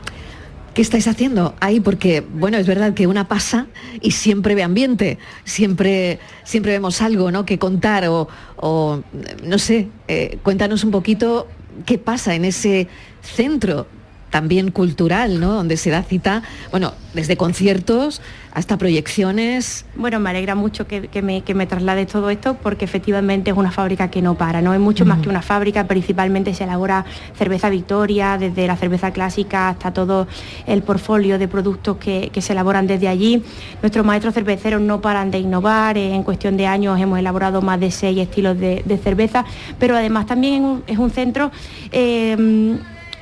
¿Qué 0.74 0.82
estáis 0.84 1.08
haciendo 1.08 1.56
ahí? 1.60 1.80
Porque, 1.80 2.22
bueno, 2.22 2.58
es 2.58 2.68
verdad 2.68 2.94
que 2.94 3.08
una 3.08 3.28
pasa 3.28 3.66
y 4.00 4.12
siempre 4.12 4.54
ve 4.54 4.62
ambiente, 4.62 5.18
siempre, 5.44 6.20
siempre 6.44 6.74
vemos 6.74 7.02
algo 7.02 7.32
¿no? 7.32 7.46
que 7.46 7.58
contar 7.58 8.06
o, 8.08 9.04
no 9.44 9.58
sé, 9.58 9.88
eh, 10.08 10.38
cuéntanos 10.44 10.84
un 10.84 10.92
poquito 10.92 11.48
qué 11.86 11.98
pasa 11.98 12.36
en 12.36 12.46
ese 12.46 12.88
centro 13.22 13.88
también 14.30 14.72
cultural, 14.72 15.40
¿no? 15.40 15.54
Donde 15.54 15.78
se 15.78 15.90
da 15.90 16.04
cita, 16.04 16.44
bueno, 16.72 16.94
desde 17.14 17.38
conciertos 17.38 18.22
hasta 18.54 18.78
proyecciones. 18.78 19.86
Bueno, 19.96 20.20
me 20.20 20.32
alegra 20.32 20.56
mucho 20.56 20.88
que, 20.88 21.08
que 21.08 21.22
me, 21.22 21.42
que 21.42 21.54
me 21.54 21.68
traslade 21.68 22.06
todo 22.06 22.30
esto 22.30 22.56
porque 22.56 22.86
efectivamente 22.86 23.52
es 23.52 23.58
una 23.58 23.72
fábrica 23.72 24.10
que 24.10 24.22
no 24.22 24.36
para, 24.36 24.62
no 24.62 24.74
es 24.74 24.80
mucho 24.80 25.06
más 25.06 25.20
que 25.20 25.30
una 25.30 25.42
fábrica, 25.42 25.88
principalmente 25.88 26.54
se 26.54 26.64
elabora 26.64 27.06
cerveza 27.38 27.70
Victoria, 27.70 28.38
desde 28.38 28.68
la 28.68 28.76
cerveza 28.76 29.12
clásica 29.12 29.70
hasta 29.70 29.94
todo 29.94 30.28
el 30.66 30.82
portfolio 30.82 31.38
de 31.38 31.48
productos 31.48 31.98
que, 31.98 32.30
que 32.34 32.42
se 32.42 32.54
elaboran 32.54 32.88
desde 32.88 33.08
allí. 33.08 33.44
Nuestros 33.82 34.06
maestros 34.06 34.34
cerveceros 34.34 34.82
no 34.82 35.02
paran 35.02 35.30
de 35.32 35.40
innovar, 35.40 35.98
en 35.98 36.24
cuestión 36.24 36.58
de 36.58 36.66
años 36.68 37.00
hemos 37.00 37.20
elaborado 37.20 37.62
más 37.62 37.80
de 37.80 37.92
seis 37.92 38.18
estilos 38.18 38.60
de, 38.60 38.82
de 38.84 38.98
cerveza, 38.98 39.46
pero 39.80 39.96
además 39.96 40.26
también 40.26 40.56
es 40.56 40.62
un, 40.62 40.84
es 40.88 40.98
un 40.98 41.12
centro... 41.12 41.52
eh, 41.92 42.78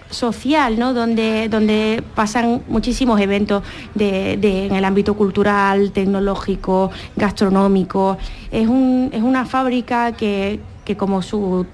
social, 0.10 0.78
¿no? 0.80 0.94
donde, 0.94 1.50
donde 1.50 2.04
pasan 2.16 2.62
muchísimos 2.68 3.20
eventos 3.20 3.64
de- 3.94 4.36
en 4.68 4.76
el 4.76 4.86
ámbito 4.86 5.16
cultural, 5.16 5.92
tecnológico, 5.92 6.92
gastronómico. 7.16 8.18
Es, 8.52 8.68
un- 8.68 9.10
es 9.14 9.22
una 9.24 9.46
fábrica 9.46 10.12
que, 10.14 10.60
que 10.84 10.96
como 10.98 11.22
su 11.22 11.66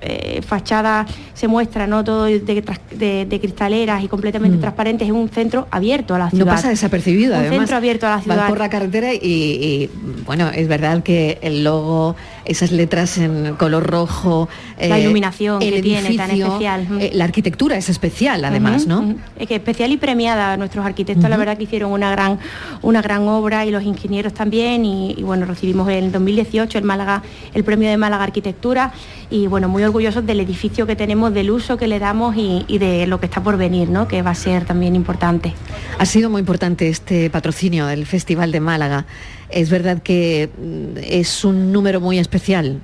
eh, 0.00 0.40
fachada 0.46 1.06
se 1.34 1.48
muestra 1.48 1.86
no 1.86 2.02
todo 2.04 2.24
de, 2.24 2.40
de- 2.40 3.26
de 3.26 3.40
cristaleras 3.40 4.02
y 4.04 4.08
completamente 4.08 4.58
transparente 4.58 5.04
es 5.04 5.10
un 5.10 5.28
centro 5.28 5.66
abierto 5.70 6.14
a 6.14 6.18
la 6.18 6.24
No 6.26 6.30
ciudad 6.30 6.54
pasa 6.54 6.68
desapercibido, 6.68 7.34
un 7.34 7.40
además. 7.40 7.58
centro 7.60 7.76
abierto 7.76 8.06
a 8.06 8.10
la 8.10 8.16
Vas 8.16 8.24
ciudad 8.24 8.48
por 8.48 8.58
la 8.58 8.68
carretera 8.70 9.14
y, 9.14 9.18
y, 9.22 9.90
bueno, 10.26 10.48
es 10.54 10.68
verdad 10.68 11.02
que 11.02 11.38
el 11.42 11.64
logo, 11.64 12.16
esas 12.44 12.72
letras 12.72 13.18
en 13.18 13.54
color 13.56 13.86
rojo, 13.86 14.48
eh, 14.78 14.88
La 14.88 14.98
iluminación 14.98 15.62
el 15.62 15.74
que 15.74 15.82
tiene 15.82 16.14
tan 16.16 16.30
edificio, 16.30 16.46
especial. 16.46 16.86
Mm. 16.88 17.00
eh, 17.00 17.10
la 17.14 17.24
arquitectura 17.24 17.76
es 17.76 17.88
especial, 17.88 18.44
además, 18.44 18.86
¿no? 18.86 19.14
Es 19.38 19.46
que 19.48 19.56
especial 19.56 19.92
y 19.92 19.96
premiada. 19.96 20.56
Nuestros 20.56 20.84
arquitectos, 20.84 21.28
la 21.30 21.36
verdad 21.36 21.56
que 21.56 21.64
hicieron 21.64 21.92
una 21.92 22.10
gran, 22.10 22.38
una 22.82 23.02
gran 23.02 23.26
obra 23.28 23.64
y 23.66 23.70
los 23.70 23.82
ingenieros 23.84 24.32
también. 24.34 24.84
Y, 24.84 25.12
y, 25.16 25.22
bueno, 25.22 25.46
recibimos 25.46 25.88
en 25.90 26.04
el 26.04 26.12
2018 26.12 26.78
el 26.78 26.84
Málaga, 26.84 27.22
el 27.54 27.64
premio 27.64 27.88
de 27.88 27.96
Málaga 27.96 28.24
Arquitectura. 28.24 28.92
Y 29.30 29.46
bueno, 29.46 29.68
muy 29.68 29.82
orgullosos 29.90 30.24
del 30.24 30.40
edificio 30.40 30.86
que 30.86 30.96
tenemos, 30.96 31.34
del 31.34 31.50
uso 31.50 31.76
que 31.76 31.88
le 31.88 31.98
damos 31.98 32.36
y, 32.36 32.64
y 32.68 32.78
de 32.78 33.06
lo 33.06 33.18
que 33.18 33.26
está 33.26 33.42
por 33.42 33.56
venir, 33.56 33.90
¿no? 33.90 34.06
Que 34.06 34.22
va 34.22 34.30
a 34.30 34.34
ser 34.34 34.64
también 34.64 34.94
importante. 34.94 35.52
Ha 35.98 36.06
sido 36.06 36.30
muy 36.30 36.40
importante 36.40 36.88
este 36.88 37.28
patrocinio 37.28 37.86
del 37.86 38.06
Festival 38.06 38.52
de 38.52 38.60
Málaga. 38.60 39.06
Es 39.50 39.68
verdad 39.68 40.00
que 40.02 40.48
mm, 40.56 40.98
es 41.02 41.44
un 41.44 41.72
número 41.72 42.00
muy 42.00 42.18
especial. 42.18 42.80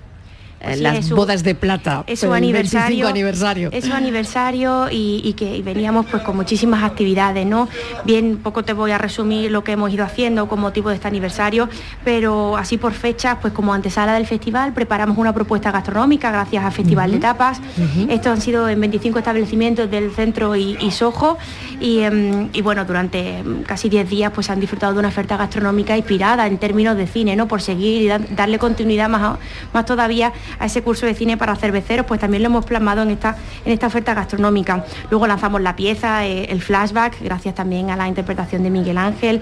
Eh, 0.67 0.69
Pues 0.69 0.77
sí, 0.79 0.83
las 0.83 1.07
su- 1.07 1.17
bodas 1.17 1.43
de 1.43 1.55
plata. 1.55 2.05
es 2.07 2.21
su 2.21 2.33
aniversario, 2.33 3.07
25 3.07 3.09
aniversario. 3.09 3.69
Es 3.73 3.85
su 3.85 3.93
aniversario 3.93 4.89
y, 4.91 5.21
y 5.25 5.33
que 5.35 5.57
y 5.57 5.62
veníamos 5.62 6.07
pues 6.07 6.23
con 6.23 6.37
muchísimas 6.37 6.83
actividades, 6.85 7.47
¿no? 7.47 7.69
Bien, 8.05 8.39
poco 8.43 8.64
te 8.64 8.73
voy 8.73 8.91
a 8.91 8.99
resumir 8.99 9.51
lo 9.51 9.62
que 9.64 9.73
hemos 9.73 9.93
ido 9.93 10.05
haciendo 10.05 10.49
con 10.49 10.61
motivo 10.61 10.89
de 10.91 10.97
este 10.97 11.09
aniversario, 11.09 11.69
pero 12.05 12.57
así 12.57 12.79
por 12.79 12.93
fechas, 12.93 13.39
pues 13.41 13.53
como 13.53 13.73
antesala 13.75 14.14
del 14.14 14.27
festival, 14.27 14.73
preparamos 14.73 15.19
una 15.19 15.33
propuesta 15.33 15.71
gastronómica 15.71 16.31
gracias 16.31 16.64
al 16.64 16.73
Festival 16.73 17.11
de 17.12 17.19
Tapas. 17.19 17.61
Estos 18.09 18.33
han 18.33 18.41
sido 18.41 18.69
en 18.69 18.81
25 18.81 19.19
establecimientos 19.19 19.91
del 19.91 20.11
centro 20.12 20.57
y, 20.57 20.77
y 20.81 20.91
Sojo 20.91 21.39
y, 21.81 22.01
em, 22.01 22.49
y 22.53 22.62
bueno, 22.62 22.85
durante 22.85 23.43
casi 23.67 23.89
10 23.89 24.09
días 24.09 24.33
pues 24.35 24.51
han 24.51 24.61
disfrutado 24.61 24.93
de 24.93 24.99
una 24.99 25.09
oferta 25.09 25.37
gastronómica 25.37 25.97
inspirada 25.97 26.47
en 26.47 26.59
términos 26.59 26.97
de 26.97 27.07
cine, 27.07 27.37
¿no? 27.37 27.47
Por 27.49 27.62
seguir 27.62 28.03
y 28.03 28.07
da- 28.09 28.19
darle 28.19 28.59
continuidad 28.59 29.09
más, 29.09 29.23
a- 29.23 29.39
más 29.73 29.85
todavía 29.87 30.33
a 30.59 30.67
ese 30.67 30.83
curso 30.83 31.07
de 31.07 31.15
cine 31.15 31.37
para 31.37 31.57
cerveceros, 31.57 32.07
pues 32.07 32.21
también 32.21 32.43
lo 32.43 32.49
hemos 32.49 32.65
plasmado 32.65 33.03
en 33.03 33.11
esta, 33.11 33.37
en 33.65 33.73
esta 33.73 33.87
oferta 33.87 34.15
gastronómica. 34.15 34.85
Luego 35.11 35.27
lanzamos 35.27 35.61
la 35.61 35.77
pieza, 35.77 36.27
eh, 36.27 36.45
el 36.51 36.63
flashback, 36.63 37.21
gracias 37.23 37.55
también 37.55 37.91
a 37.91 37.97
la 37.97 38.09
interpretación 38.09 38.63
de 38.63 38.71
Miguel 38.71 38.99
Ángel. 38.99 39.41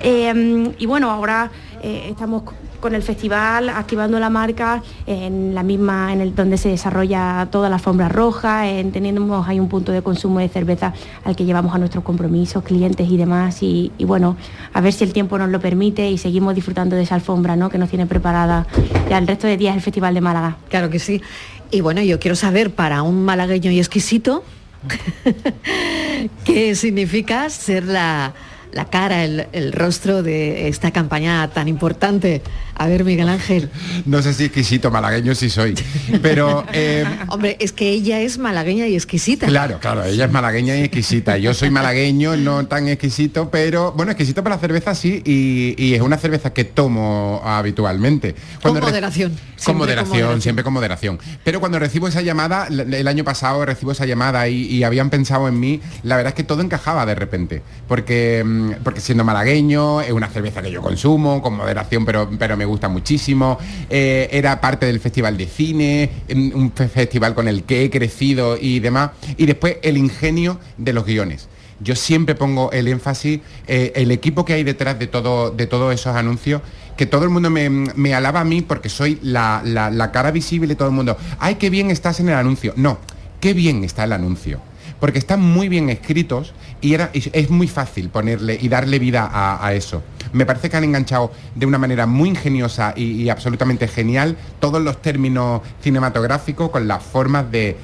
Eh, 0.00 0.72
y 0.78 0.86
bueno, 0.86 1.10
ahora 1.10 1.50
eh, 1.82 2.08
estamos 2.10 2.44
con 2.84 2.94
el 2.94 3.02
festival 3.02 3.70
activando 3.70 4.20
la 4.20 4.28
marca 4.28 4.82
en 5.06 5.54
la 5.54 5.62
misma, 5.62 6.12
en 6.12 6.20
el 6.20 6.34
donde 6.34 6.58
se 6.58 6.68
desarrolla 6.68 7.48
toda 7.50 7.70
la 7.70 7.76
alfombra 7.76 8.10
roja, 8.10 8.68
en, 8.68 8.92
tenemos 8.92 9.48
ahí 9.48 9.58
un 9.58 9.70
punto 9.70 9.90
de 9.90 10.02
consumo 10.02 10.38
de 10.38 10.50
cerveza 10.50 10.92
al 11.24 11.34
que 11.34 11.46
llevamos 11.46 11.74
a 11.74 11.78
nuestros 11.78 12.04
compromisos, 12.04 12.62
clientes 12.62 13.08
y 13.08 13.16
demás. 13.16 13.62
Y, 13.62 13.90
y 13.96 14.04
bueno, 14.04 14.36
a 14.74 14.82
ver 14.82 14.92
si 14.92 15.02
el 15.02 15.14
tiempo 15.14 15.38
nos 15.38 15.48
lo 15.48 15.60
permite 15.60 16.10
y 16.10 16.18
seguimos 16.18 16.54
disfrutando 16.54 16.94
de 16.94 17.04
esa 17.04 17.14
alfombra 17.14 17.56
¿no? 17.56 17.70
que 17.70 17.78
nos 17.78 17.88
tiene 17.88 18.04
preparada 18.04 18.66
ya 19.08 19.16
el 19.16 19.26
resto 19.26 19.46
de 19.46 19.56
días 19.56 19.74
el 19.74 19.80
Festival 19.80 20.12
de 20.12 20.20
Málaga. 20.20 20.58
Claro 20.68 20.90
que 20.90 20.98
sí. 20.98 21.22
Y 21.70 21.80
bueno, 21.80 22.02
yo 22.02 22.20
quiero 22.20 22.36
saber 22.36 22.74
para 22.74 23.00
un 23.00 23.24
malagueño 23.24 23.70
y 23.70 23.78
exquisito, 23.78 24.44
¿qué 26.44 26.74
significa 26.74 27.48
ser 27.48 27.84
la, 27.84 28.34
la 28.74 28.86
cara, 28.86 29.24
el, 29.24 29.46
el 29.52 29.72
rostro 29.72 30.22
de 30.22 30.68
esta 30.68 30.90
campaña 30.90 31.48
tan 31.50 31.68
importante? 31.68 32.42
A 32.76 32.88
ver, 32.88 33.04
Miguel 33.04 33.28
Ángel. 33.28 33.70
No 34.04 34.20
sé 34.20 34.34
si 34.34 34.44
exquisito 34.44 34.90
malagueño 34.90 35.34
sí 35.34 35.48
soy, 35.48 35.74
pero 36.22 36.64
eh, 36.72 37.04
Hombre, 37.28 37.56
es 37.60 37.72
que 37.72 37.90
ella 37.90 38.20
es 38.20 38.38
malagueña 38.38 38.86
y 38.88 38.94
exquisita. 38.94 39.46
Claro, 39.46 39.78
claro, 39.80 40.04
ella 40.04 40.24
es 40.24 40.32
malagueña 40.32 40.76
y 40.76 40.82
exquisita. 40.82 41.38
Yo 41.38 41.54
soy 41.54 41.70
malagueño, 41.70 42.36
no 42.36 42.66
tan 42.66 42.88
exquisito, 42.88 43.50
pero 43.50 43.92
bueno, 43.92 44.12
exquisito 44.12 44.42
para 44.42 44.56
la 44.56 44.60
cerveza 44.60 44.94
sí, 44.94 45.22
y, 45.24 45.74
y 45.78 45.94
es 45.94 46.00
una 46.00 46.18
cerveza 46.18 46.52
que 46.52 46.64
tomo 46.64 47.40
habitualmente. 47.44 48.34
Con 48.62 48.80
moderación. 48.80 49.30
Con 49.30 49.38
siempre 49.38 49.64
con 49.64 49.76
moderación, 49.76 50.42
siempre 50.42 50.64
con 50.64 50.72
moderación. 50.72 51.18
Pero 51.44 51.60
cuando 51.60 51.78
recibo 51.78 52.08
esa 52.08 52.22
llamada, 52.22 52.66
el 52.68 53.08
año 53.08 53.24
pasado 53.24 53.64
recibo 53.64 53.92
esa 53.92 54.04
llamada 54.04 54.48
y, 54.48 54.66
y 54.66 54.82
habían 54.84 55.10
pensado 55.10 55.48
en 55.48 55.58
mí, 55.58 55.80
la 56.02 56.16
verdad 56.16 56.32
es 56.32 56.34
que 56.34 56.44
todo 56.44 56.60
encajaba 56.60 57.06
de 57.06 57.14
repente. 57.14 57.62
Porque, 57.86 58.42
mm, 58.44 58.63
porque 58.82 59.00
siendo 59.00 59.24
malagueño, 59.24 60.00
es 60.00 60.12
una 60.12 60.28
cerveza 60.28 60.62
que 60.62 60.70
yo 60.70 60.80
consumo, 60.82 61.40
con 61.42 61.54
moderación, 61.56 62.04
pero, 62.04 62.28
pero 62.38 62.56
me 62.56 62.64
gusta 62.64 62.88
muchísimo. 62.88 63.58
Eh, 63.90 64.28
era 64.32 64.60
parte 64.60 64.86
del 64.86 65.00
Festival 65.00 65.36
de 65.36 65.46
Cine, 65.46 66.10
un 66.54 66.72
fe- 66.74 66.88
festival 66.88 67.34
con 67.34 67.48
el 67.48 67.64
que 67.64 67.84
he 67.84 67.90
crecido 67.90 68.56
y 68.60 68.80
demás. 68.80 69.10
Y 69.36 69.46
después 69.46 69.76
el 69.82 69.96
ingenio 69.96 70.58
de 70.78 70.92
los 70.92 71.04
guiones. 71.04 71.48
Yo 71.80 71.96
siempre 71.96 72.34
pongo 72.34 72.70
el 72.72 72.86
énfasis, 72.88 73.40
eh, 73.66 73.92
el 73.96 74.10
equipo 74.12 74.44
que 74.44 74.52
hay 74.54 74.62
detrás 74.62 74.98
de, 74.98 75.06
todo, 75.08 75.50
de 75.50 75.66
todos 75.66 75.92
esos 75.92 76.14
anuncios, 76.16 76.62
que 76.96 77.04
todo 77.06 77.24
el 77.24 77.30
mundo 77.30 77.50
me, 77.50 78.14
alaba 78.14 78.40
a 78.40 78.44
mí 78.44 78.62
porque 78.62 78.88
soy 78.88 79.18
la, 79.22 79.60
la- 79.64 79.90
la 79.90 80.12
cara 80.12 80.30
visible 80.30 80.72
y 80.72 80.76
todo 80.76 80.88
el 80.88 80.94
mundo, 80.94 81.16
ay, 81.40 81.56
qué 81.56 81.70
bien 81.70 81.90
estás 81.90 82.20
en 82.20 82.28
el 82.28 82.36
anuncio. 82.36 82.72
No, 82.76 82.98
qué 83.40 83.52
bien 83.54 83.82
está 83.84 84.04
el 84.04 84.12
anuncio. 84.12 84.60
Porque 85.00 85.18
están 85.18 85.40
muy 85.40 85.68
bien 85.68 85.90
escritos 85.90 86.52
y 86.80 86.94
es 86.94 87.50
muy 87.50 87.68
fácil 87.68 88.08
ponerle 88.08 88.58
y 88.60 88.68
darle 88.68 88.98
vida 88.98 89.30
a, 89.32 89.72
eso. 89.74 90.02
Me 90.32 90.46
parece 90.46 90.68
que 90.68 90.76
han 90.76 90.84
enganchado 90.84 91.32
de 91.54 91.66
una 91.66 91.78
manera 91.78 92.06
muy 92.06 92.28
ingeniosa 92.30 92.92
y, 92.96 93.28
absolutamente 93.28 93.88
genial 93.88 94.36
todos 94.60 94.82
los 94.82 95.00
términos 95.00 95.62
cinematográficos 95.82 96.70
con 96.70 96.86
las 96.86 97.02
formas 97.02 97.46
de, 97.50 97.76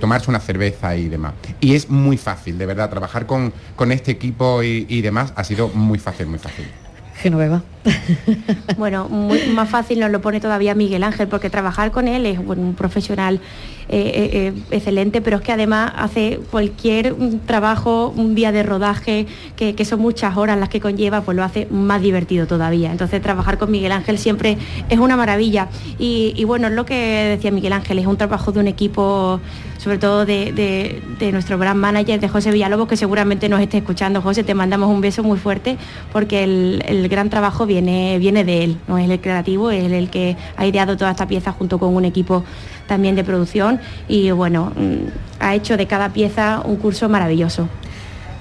tomarse 0.00 0.30
una 0.30 0.40
cerveza 0.40 0.96
y 0.96 1.08
demás. 1.08 1.34
Y 1.60 1.74
es 1.74 1.88
muy 1.88 2.16
fácil, 2.16 2.58
de 2.58 2.66
verdad, 2.66 2.90
trabajar 2.90 3.26
con, 3.26 3.52
este 3.90 4.12
equipo 4.12 4.62
y 4.62 5.00
demás 5.02 5.32
ha 5.36 5.44
sido 5.44 5.68
muy 5.68 5.98
fácil, 5.98 6.26
muy 6.26 6.38
fácil. 6.38 6.81
Genoveva. 7.22 7.62
Bueno, 8.76 9.08
más 9.54 9.68
fácil 9.68 10.00
nos 10.00 10.10
lo 10.10 10.20
pone 10.20 10.40
todavía 10.40 10.74
Miguel 10.74 11.02
Ángel, 11.04 11.28
porque 11.28 11.50
trabajar 11.50 11.90
con 11.90 12.08
él 12.08 12.26
es 12.26 12.38
un 12.38 12.74
profesional 12.74 13.40
eh, 13.88 14.12
eh, 14.14 14.30
eh, 14.32 14.52
excelente, 14.70 15.20
pero 15.20 15.36
es 15.38 15.42
que 15.42 15.52
además 15.52 15.92
hace 15.96 16.40
cualquier 16.50 17.14
trabajo, 17.46 18.12
un 18.16 18.34
día 18.34 18.52
de 18.52 18.62
rodaje, 18.62 19.26
que, 19.56 19.74
que 19.74 19.84
son 19.84 20.00
muchas 20.00 20.36
horas 20.36 20.58
las 20.58 20.68
que 20.68 20.80
conlleva, 20.80 21.20
pues 21.22 21.36
lo 21.36 21.44
hace 21.44 21.66
más 21.70 22.00
divertido 22.02 22.46
todavía. 22.46 22.90
Entonces 22.90 23.20
trabajar 23.20 23.58
con 23.58 23.70
Miguel 23.70 23.92
Ángel 23.92 24.18
siempre 24.18 24.56
es 24.88 24.98
una 24.98 25.16
maravilla. 25.16 25.68
Y, 25.98 26.42
bueno, 26.44 26.68
es 26.68 26.74
lo 26.74 26.86
que 26.86 26.94
decía 27.36 27.50
Miguel 27.50 27.72
Ángel, 27.72 27.98
es 27.98 28.06
un 28.06 28.16
trabajo 28.16 28.52
de 28.52 28.60
un 28.60 28.68
equipo, 28.68 29.40
sobre 29.78 29.98
todo 29.98 30.24
de, 30.24 30.52
de- 30.52 31.32
nuestro 31.32 31.56
gran 31.58 31.78
manager, 31.78 32.18
de 32.20 32.28
José 32.28 32.50
Villalobos, 32.50 32.88
que 32.88 32.96
seguramente 32.96 33.48
nos 33.48 33.60
esté 33.60 33.78
escuchando. 33.78 34.20
José, 34.22 34.42
te 34.44 34.54
mandamos 34.54 34.88
un 34.90 35.00
beso 35.00 35.22
muy 35.22 35.38
fuerte, 35.38 35.76
porque 36.12 36.44
el 36.44 37.08
gran 37.12 37.28
trabajo 37.28 37.66
viene, 37.66 38.18
viene 38.18 38.42
de 38.42 38.64
él, 38.64 38.78
no 38.88 38.96
es 38.96 39.08
el 39.08 39.20
creativo, 39.20 39.70
es 39.70 39.92
el 39.92 40.08
que 40.08 40.36
ha 40.56 40.66
ideado 40.66 40.96
toda 40.96 41.10
esta 41.10 41.28
pieza 41.28 41.52
junto 41.52 41.78
con 41.78 41.94
un 41.94 42.06
equipo 42.06 42.42
también 42.88 43.14
de 43.16 43.22
producción 43.22 43.80
y 44.08 44.30
bueno, 44.30 44.72
mm, 44.74 45.38
ha 45.38 45.54
hecho 45.54 45.76
de 45.76 45.86
cada 45.86 46.14
pieza 46.14 46.62
un 46.64 46.76
curso 46.76 47.10
maravilloso. 47.10 47.68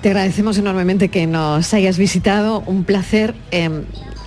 Te 0.01 0.09
agradecemos 0.09 0.57
enormemente 0.57 1.09
que 1.09 1.27
nos 1.27 1.73
hayas 1.73 1.97
visitado, 1.97 2.63
un 2.65 2.85
placer. 2.85 3.35
Eh, 3.51 3.69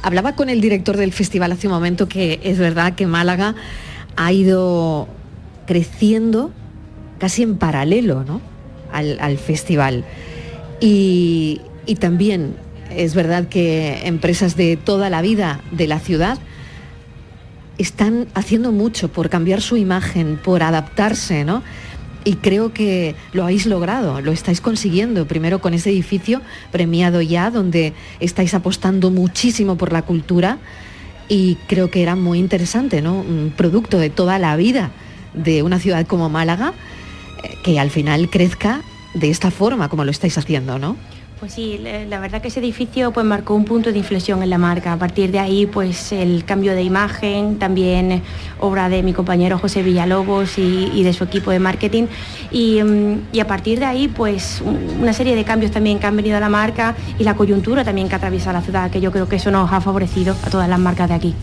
hablaba 0.02 0.36
con 0.36 0.50
el 0.50 0.60
director 0.60 0.98
del 0.98 1.12
festival 1.12 1.50
hace 1.50 1.66
un 1.66 1.72
momento 1.72 2.06
que 2.06 2.38
es 2.44 2.58
verdad 2.58 2.94
que 2.94 3.06
Málaga 3.06 3.54
ha 4.16 4.30
ido 4.30 5.08
creciendo 5.66 6.50
casi 7.18 7.42
en 7.42 7.56
paralelo 7.56 8.24
¿no? 8.24 8.42
al, 8.92 9.18
al 9.20 9.38
festival. 9.38 10.04
Y, 10.80 11.62
y 11.86 11.94
también 11.94 12.56
es 12.96 13.14
verdad 13.14 13.48
que 13.48 14.06
empresas 14.06 14.56
de 14.56 14.76
toda 14.76 15.10
la 15.10 15.22
vida 15.22 15.60
de 15.70 15.86
la 15.86 15.98
ciudad 15.98 16.38
están 17.78 18.26
haciendo 18.34 18.72
mucho 18.72 19.08
por 19.08 19.28
cambiar 19.30 19.60
su 19.60 19.76
imagen, 19.76 20.38
por 20.42 20.62
adaptarse, 20.62 21.44
¿no? 21.44 21.62
Y 22.24 22.36
creo 22.36 22.72
que 22.72 23.14
lo 23.32 23.42
habéis 23.42 23.66
logrado, 23.66 24.20
lo 24.20 24.32
estáis 24.32 24.60
consiguiendo, 24.60 25.26
primero 25.26 25.60
con 25.60 25.74
ese 25.74 25.90
edificio 25.90 26.40
premiado 26.72 27.20
ya, 27.20 27.50
donde 27.50 27.92
estáis 28.20 28.54
apostando 28.54 29.10
muchísimo 29.10 29.76
por 29.76 29.92
la 29.92 30.02
cultura 30.02 30.58
y 31.28 31.56
creo 31.66 31.90
que 31.90 32.02
era 32.02 32.16
muy 32.16 32.38
interesante, 32.38 33.02
¿no? 33.02 33.14
Un 33.14 33.52
producto 33.54 33.98
de 33.98 34.08
toda 34.08 34.38
la 34.38 34.56
vida 34.56 34.90
de 35.34 35.62
una 35.62 35.78
ciudad 35.78 36.06
como 36.06 36.30
Málaga, 36.30 36.72
eh, 37.42 37.56
que 37.62 37.78
al 37.78 37.90
final 37.90 38.30
crezca 38.30 38.80
de 39.14 39.30
esta 39.30 39.50
forma 39.50 39.88
como 39.88 40.04
lo 40.04 40.10
estáis 40.10 40.38
haciendo, 40.38 40.78
¿no? 40.78 40.96
Pues 41.44 41.52
sí, 41.52 41.78
la 42.08 42.20
verdad 42.20 42.40
que 42.40 42.48
ese 42.48 42.60
edificio 42.60 43.12
pues 43.12 43.26
marcó 43.26 43.54
un 43.54 43.66
punto 43.66 43.92
de 43.92 43.98
inflexión 43.98 44.42
en 44.42 44.48
la 44.48 44.56
marca. 44.56 44.94
A 44.94 44.96
partir 44.96 45.30
de 45.30 45.38
ahí, 45.38 45.66
pues 45.66 46.10
el 46.10 46.42
cambio 46.46 46.74
de 46.74 46.82
imagen, 46.82 47.58
también 47.58 48.12
eh, 48.12 48.22
obra 48.60 48.88
de 48.88 49.02
mi 49.02 49.12
compañero 49.12 49.58
José 49.58 49.82
Villalobos 49.82 50.56
y, 50.56 51.02
de 51.02 51.12
su 51.12 51.24
equipo 51.24 51.50
de 51.50 51.58
marketing. 51.58 52.04
Y, 52.50 52.82
mm, 52.82 53.38
a 53.38 53.44
partir 53.46 53.78
de 53.78 53.84
ahí, 53.84 54.08
pues 54.08 54.62
un- 54.64 55.02
una 55.02 55.12
serie 55.12 55.36
de 55.36 55.44
cambios 55.44 55.70
también 55.70 55.98
que 55.98 56.06
han 56.06 56.16
venido 56.16 56.38
a 56.38 56.40
la 56.40 56.48
marca 56.48 56.94
y 57.18 57.24
la 57.24 57.34
coyuntura 57.34 57.84
también 57.84 58.08
que 58.08 58.14
atraviesa 58.14 58.50
la 58.50 58.62
ciudad, 58.62 58.90
que 58.90 59.02
yo 59.02 59.12
creo 59.12 59.28
que 59.28 59.36
eso 59.36 59.50
nos 59.50 59.70
ha 59.70 59.82
favorecido 59.82 60.34
a 60.46 60.48
todas 60.48 60.66
las 60.66 60.78
marcas 60.78 61.10
de 61.10 61.14
aquí. 61.14 61.34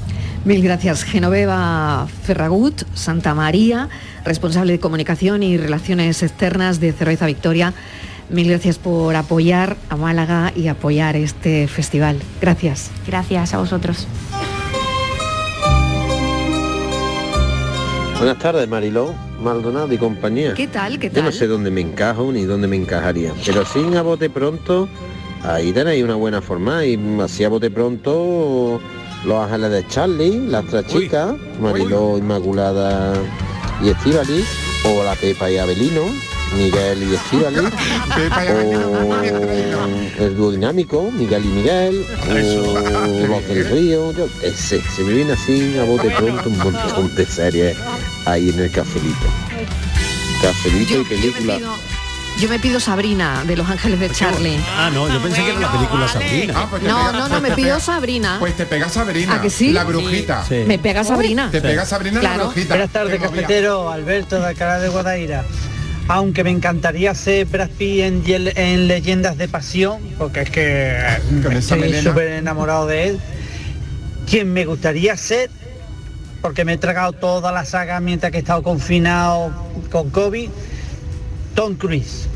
Mil 0.46 0.64
gracias, 0.64 1.04
Genoveva 1.04 2.08
Ferragut, 2.24 2.82
Santa 2.96 3.36
María, 3.36 3.88
responsable 4.26 4.72
de 4.72 4.80
comunicación 4.80 5.44
y 5.44 5.58
relaciones 5.58 6.24
externas 6.24 6.80
de 6.80 6.92
Cerveza 6.92 7.28
Victoria. 7.28 7.76
Mil 8.32 8.48
gracias 8.48 8.78
por 8.78 9.16
apoyar 9.16 9.76
a 9.90 9.98
Málaga 9.98 10.54
y 10.56 10.68
apoyar 10.70 11.16
este 11.16 11.68
festival. 11.68 12.20
Gracias. 12.40 12.90
Gracias 13.06 13.54
a 13.54 13.58
vosotros. 13.58 14.08
Buenas 18.18 18.38
tardes, 18.38 18.70
Mariló, 18.70 19.14
Maldonado 19.42 19.92
y 19.92 19.98
compañía. 19.98 20.54
¿Qué 20.54 20.68
tal? 20.68 21.00
¿Qué 21.00 21.10
Yo 21.10 21.24
no 21.24 21.30
tal? 21.30 21.34
sé 21.34 21.48
dónde 21.48 21.72
me 21.72 21.82
encajo 21.82 22.32
ni 22.32 22.44
dónde 22.44 22.68
me 22.68 22.76
encajaría, 22.76 23.34
pero 23.46 23.66
sin 23.66 23.98
a 23.98 24.04
bote 24.04 24.30
pronto, 24.30 24.88
ahí 25.44 25.74
tenéis 25.74 26.04
una 26.04 26.16
buena 26.16 26.40
forma 26.40 26.86
y 26.86 27.00
así 27.20 27.44
a 27.44 27.50
bote 27.50 27.72
pronto 27.72 28.80
los 29.26 29.44
ángeles 29.44 29.72
de 29.72 29.88
Charlie, 29.88 30.48
las 30.48 30.66
tres 30.68 30.86
chicas, 30.86 31.34
Mariló, 31.60 32.18
Inmaculada 32.20 33.16
y 33.84 33.90
Estivali, 33.90 34.46
o 34.86 35.04
la 35.04 35.16
Pepa 35.16 35.50
y 35.50 35.58
Abelino, 35.58 36.04
Miguel 36.56 37.04
y 37.04 37.16
Estivali, 37.16 37.58
o 40.20 40.24
el 40.24 40.36
dúo 40.36 40.52
dinámico, 40.52 41.10
Miguel 41.12 41.46
y 41.46 41.48
Miguel, 41.48 42.06
o 42.30 43.28
los 43.28 43.48
del 43.48 43.70
río, 43.70 44.12
yo 44.14 44.28
se 44.56 44.82
me 45.04 45.14
viene 45.14 45.34
así 45.34 45.78
a 45.80 45.84
bote 45.84 46.10
pronto 46.12 46.50
un 46.50 46.58
montón 46.58 47.16
de 47.16 47.26
series 47.26 47.78
ahí 48.26 48.50
en 48.50 48.60
el 48.60 48.72
cafelito. 48.72 49.26
Cafelito 50.42 51.00
y 51.02 51.04
película. 51.06 51.60
Yo 52.40 52.48
me 52.50 52.60
pido 52.60 52.80
Sabrina 52.80 53.44
de 53.46 53.56
Los 53.58 53.70
Ángeles 53.70 54.00
de 54.00 54.10
Charlie. 54.10 54.58
Ah, 54.76 54.90
no, 54.94 55.08
yo 55.10 55.22
pensé 55.22 55.44
que 55.44 55.52
era 55.52 55.60
la 55.60 55.72
película 55.72 56.08
Sabrina. 56.08 56.54
Ah, 56.58 56.68
pues 56.70 56.82
No, 56.82 56.90
pega- 56.90 57.12
no, 57.12 57.20
no, 57.20 57.28
pues 57.30 57.42
me 57.42 57.52
pido 57.52 57.68
pega- 57.76 57.80
Sabrina. 57.82 58.38
Pues 58.40 58.56
te 58.58 58.66
pega 58.66 58.90
Sabrina. 58.90 59.36
¿A 59.36 59.42
que 59.42 59.50
sí? 59.50 59.72
La 59.72 59.84
brujita. 59.84 60.44
Sí. 60.48 60.64
Me 60.66 60.80
pega 60.80 61.04
Sabrina. 61.04 61.50
Te 61.52 61.62
pega 61.62 61.86
Sabrina 61.86 62.16
la 62.16 62.20
Claro. 62.22 62.46
brujita. 62.46 62.70
Buenas 62.76 62.90
tardes, 62.92 63.22
cafetero, 63.22 63.90
Alberto 63.92 64.40
de 64.40 64.48
Alcalá 64.48 64.80
de 64.80 64.90
Guadaira. 64.90 65.46
Aunque 66.08 66.44
me 66.44 66.50
encantaría 66.50 67.14
ser 67.16 67.46
Brad 67.46 67.70
Pitt 67.70 68.02
en, 68.04 68.88
Leyendas 68.88 69.38
de 69.38 69.48
Pasión, 69.48 70.02
porque 70.18 70.42
es 70.42 70.50
que 70.50 70.98
estoy 71.54 71.94
súper 72.02 72.28
enamorado 72.34 72.88
de 72.88 73.08
él. 73.10 73.20
Quien 74.30 74.52
me 74.52 74.66
gustaría 74.66 75.16
ser, 75.18 75.50
porque 76.42 76.66
me 76.66 76.74
he 76.74 76.78
tragado 76.78 77.14
toda 77.14 77.52
la 77.52 77.66
saga 77.66 78.00
mientras 78.00 78.32
que 78.32 78.40
he 78.40 78.42
estado 78.42 78.62
confinado 78.64 79.52
con 79.92 80.10
COVID, 80.10 80.50
Tom 81.56 81.76
Cruise. 81.76 82.28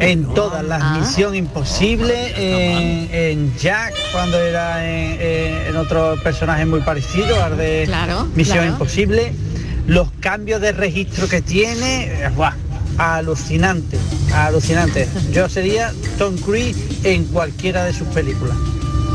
en 0.00 0.32
todas 0.34 0.62
las 0.64 0.80
Ah. 0.80 0.98
Misión 1.00 1.34
Imposible, 1.34 2.14
en, 2.36 3.08
en 3.12 3.56
Jack, 3.58 3.92
cuando 4.12 4.38
era 4.40 4.84
en, 4.88 5.20
en- 5.20 5.66
en 5.70 5.76
otro 5.76 6.14
personaje 6.22 6.64
muy 6.66 6.80
parecido 6.82 7.42
al 7.42 7.56
de 7.56 7.82
Claro, 7.86 8.28
Misión 8.36 8.58
claro. 8.58 8.72
Imposible. 8.72 9.32
Los 9.88 10.08
cambios 10.20 10.60
de 10.60 10.70
registro 10.70 11.28
que 11.28 11.42
tiene, 11.42 12.04
eh, 12.04 12.30
¡buah! 12.36 12.52
Alucinante, 12.98 13.98
alucinante. 14.34 15.08
Yo 15.32 15.48
sería 15.48 15.92
Tom 16.18 16.36
Cruise 16.36 16.76
en 17.04 17.24
cualquiera 17.26 17.84
de 17.84 17.92
sus 17.92 18.06
películas. 18.08 18.56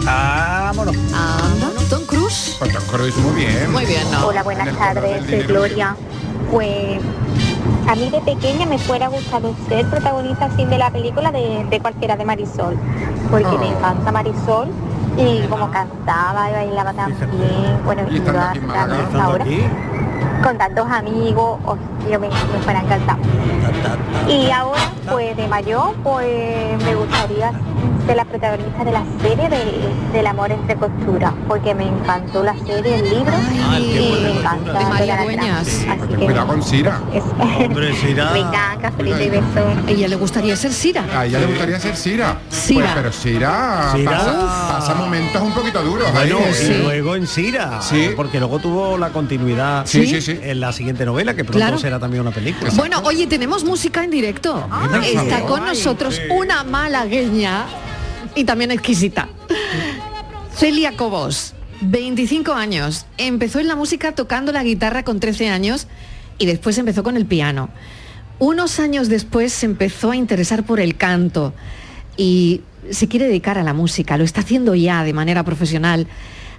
Vámonos. 0.05 0.95
Anda, 0.95 1.69
Tom 1.89 2.03
Cruise. 2.05 2.55
Pues 2.59 2.71
Tom 2.73 2.83
Cruise 2.91 3.15
muy 3.17 3.35
bien. 3.45 3.71
Muy 3.71 3.85
bien, 3.85 4.09
¿no? 4.11 4.27
Hola, 4.27 4.43
buenas 4.43 4.75
tardes, 4.77 5.25
soy 5.29 5.39
Gloria. 5.43 5.95
Pues 6.51 6.99
a 7.89 7.95
mí 7.95 8.09
de 8.09 8.21
pequeña 8.21 8.65
me 8.65 8.77
fuera 8.77 9.07
gustado 9.07 9.53
ser 9.67 9.85
protagonista 9.89 10.45
así 10.45 10.65
de 10.65 10.77
la 10.77 10.91
película 10.91 11.31
de, 11.31 11.65
de 11.69 11.79
cualquiera 11.79 12.15
de 12.15 12.25
Marisol, 12.25 12.77
porque 13.29 13.47
Oh. 13.47 13.57
me 13.59 13.67
encanta 13.69 14.11
Marisol 14.11 14.69
y 15.17 15.41
como 15.47 15.69
cantaba 15.71 16.49
y 16.49 16.53
bailaba 16.53 16.93
tan 16.93 17.09
bien, 17.09 17.79
bueno, 17.83 18.03
y 18.09 18.19
bien 18.19 18.27
ahora, 19.15 19.45
con 20.47 20.57
tantos 20.57 20.89
amigos, 20.89 21.59
oh, 21.65 21.75
yo 22.09 22.17
me, 22.21 22.29
me 22.29 22.59
fuera 22.63 22.79
encantado. 22.79 23.19
Y 24.29 24.49
ahora, 24.49 24.79
pues 25.11 25.35
de 25.35 25.45
mayor, 25.45 25.93
pues 26.05 26.81
me 26.85 26.95
gustaría 26.95 27.51
ser 28.05 28.15
la 28.15 28.23
protagonista 28.23 28.85
de 28.85 28.91
la 28.93 29.03
serie 29.21 29.49
del, 29.49 30.11
del 30.13 30.27
amor 30.27 30.49
entre 30.51 30.77
costuras, 30.77 31.33
porque 31.49 31.75
me 31.75 31.85
encantó 31.89 32.43
la 32.45 32.53
serie, 32.59 32.95
el 32.95 33.09
libro, 33.09 33.33
y 33.77 34.21
me 34.23 34.39
encanta. 34.39 34.79
De 34.79 34.85
María 34.85 35.23
Dueñas. 35.23 35.67
trama. 35.67 35.93
Así 36.01 36.13
que 36.15 36.25
Cuidado 36.25 36.47
con 36.47 36.63
Sira. 36.63 37.01
eso. 37.13 37.65
Hombre, 37.65 37.93
Sira. 37.95 38.31
Venga, 38.31 38.77
cafelito 38.81 39.21
y 39.23 39.29
besos. 39.29 39.45
A 39.85 39.91
ella 39.91 40.07
le 40.07 40.15
gustaría 40.15 40.55
ser 40.55 40.71
Sira. 40.71 41.03
A 41.13 41.25
ella 41.25 41.39
le 41.39 41.45
gustaría 41.47 41.79
ser 41.81 41.95
Sira. 41.97 42.37
Sira. 42.49 42.81
Pues, 42.85 42.95
pero 42.95 43.11
Sira, 43.11 43.89
Sira. 43.93 44.11
Pasa, 44.11 44.67
pasa 44.79 44.95
momentos 44.95 45.41
un 45.41 45.51
poquito 45.51 45.83
duros. 45.83 46.09
Bueno, 46.13 46.37
ahí. 46.37 46.71
y 46.79 46.83
luego 46.83 47.15
en 47.17 47.27
Sira, 47.27 47.81
Sí. 47.81 48.11
porque 48.15 48.39
luego 48.39 48.59
tuvo 48.59 48.97
la 48.97 49.09
continuidad 49.09 49.85
Sí, 49.85 50.07
sí, 50.07 50.21
sí. 50.21 50.36
En 50.43 50.59
la 50.59 50.71
siguiente 50.71 51.05
novela, 51.05 51.35
que 51.35 51.43
pronto 51.43 51.59
Claro. 51.59 51.77
será 51.77 51.99
también 51.99 52.21
una 52.21 52.31
película. 52.31 52.71
Bueno, 52.75 53.01
oye, 53.03 53.27
tenemos 53.27 53.63
música 53.63 54.03
en 54.03 54.11
directo. 54.11 54.67
por 54.69 55.03
Está 55.03 55.41
con 55.41 55.65
nosotros 55.65 56.21
una 56.29 56.63
malagueña 56.63 57.65
y 58.35 58.43
también 58.43 58.71
exquisita. 58.71 59.29
Celia 60.55 60.95
Cobos, 60.97 61.53
25 61.81 62.53
años. 62.53 63.05
Empezó 63.17 63.59
en 63.59 63.67
la 63.67 63.75
música 63.75 64.13
tocando 64.13 64.51
la 64.51 64.63
guitarra 64.63 65.03
con 65.03 65.19
13 65.19 65.49
años 65.49 65.87
y 66.37 66.45
después 66.45 66.77
empezó 66.77 67.03
con 67.03 67.17
el 67.17 67.25
piano. 67.25 67.69
Unos 68.39 68.79
años 68.79 69.09
después 69.09 69.51
se 69.53 69.65
empezó 69.65 70.11
a 70.11 70.15
interesar 70.15 70.63
por 70.63 70.79
el 70.79 70.95
canto 70.95 71.53
y 72.17 72.61
se 72.91 73.07
quiere 73.07 73.25
dedicar 73.27 73.57
a 73.57 73.63
la 73.63 73.73
música, 73.73 74.17
lo 74.17 74.23
está 74.23 74.41
haciendo 74.41 74.75
ya 74.75 75.03
de 75.03 75.13
manera 75.13 75.43
profesional. 75.43 76.07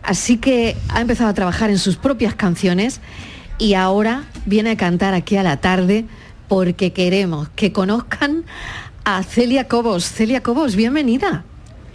Así 0.02 0.36
que 0.36 0.76
ha 0.88 1.00
empezado 1.00 1.30
a 1.30 1.34
trabajar 1.34 1.70
en 1.70 1.78
sus 1.78 1.96
propias 1.96 2.34
canciones 2.34 3.00
y 3.58 3.74
ahora 3.74 4.24
viene 4.46 4.70
a 4.70 4.76
cantar 4.76 5.14
aquí 5.14 5.36
a 5.36 5.42
la 5.42 5.58
tarde 5.58 6.06
porque 6.48 6.92
queremos 6.92 7.48
que 7.50 7.72
conozcan 7.72 8.44
a 9.04 9.22
Celia 9.22 9.68
Cobos. 9.68 10.04
Celia 10.04 10.42
Cobos, 10.42 10.76
bienvenida. 10.76 11.44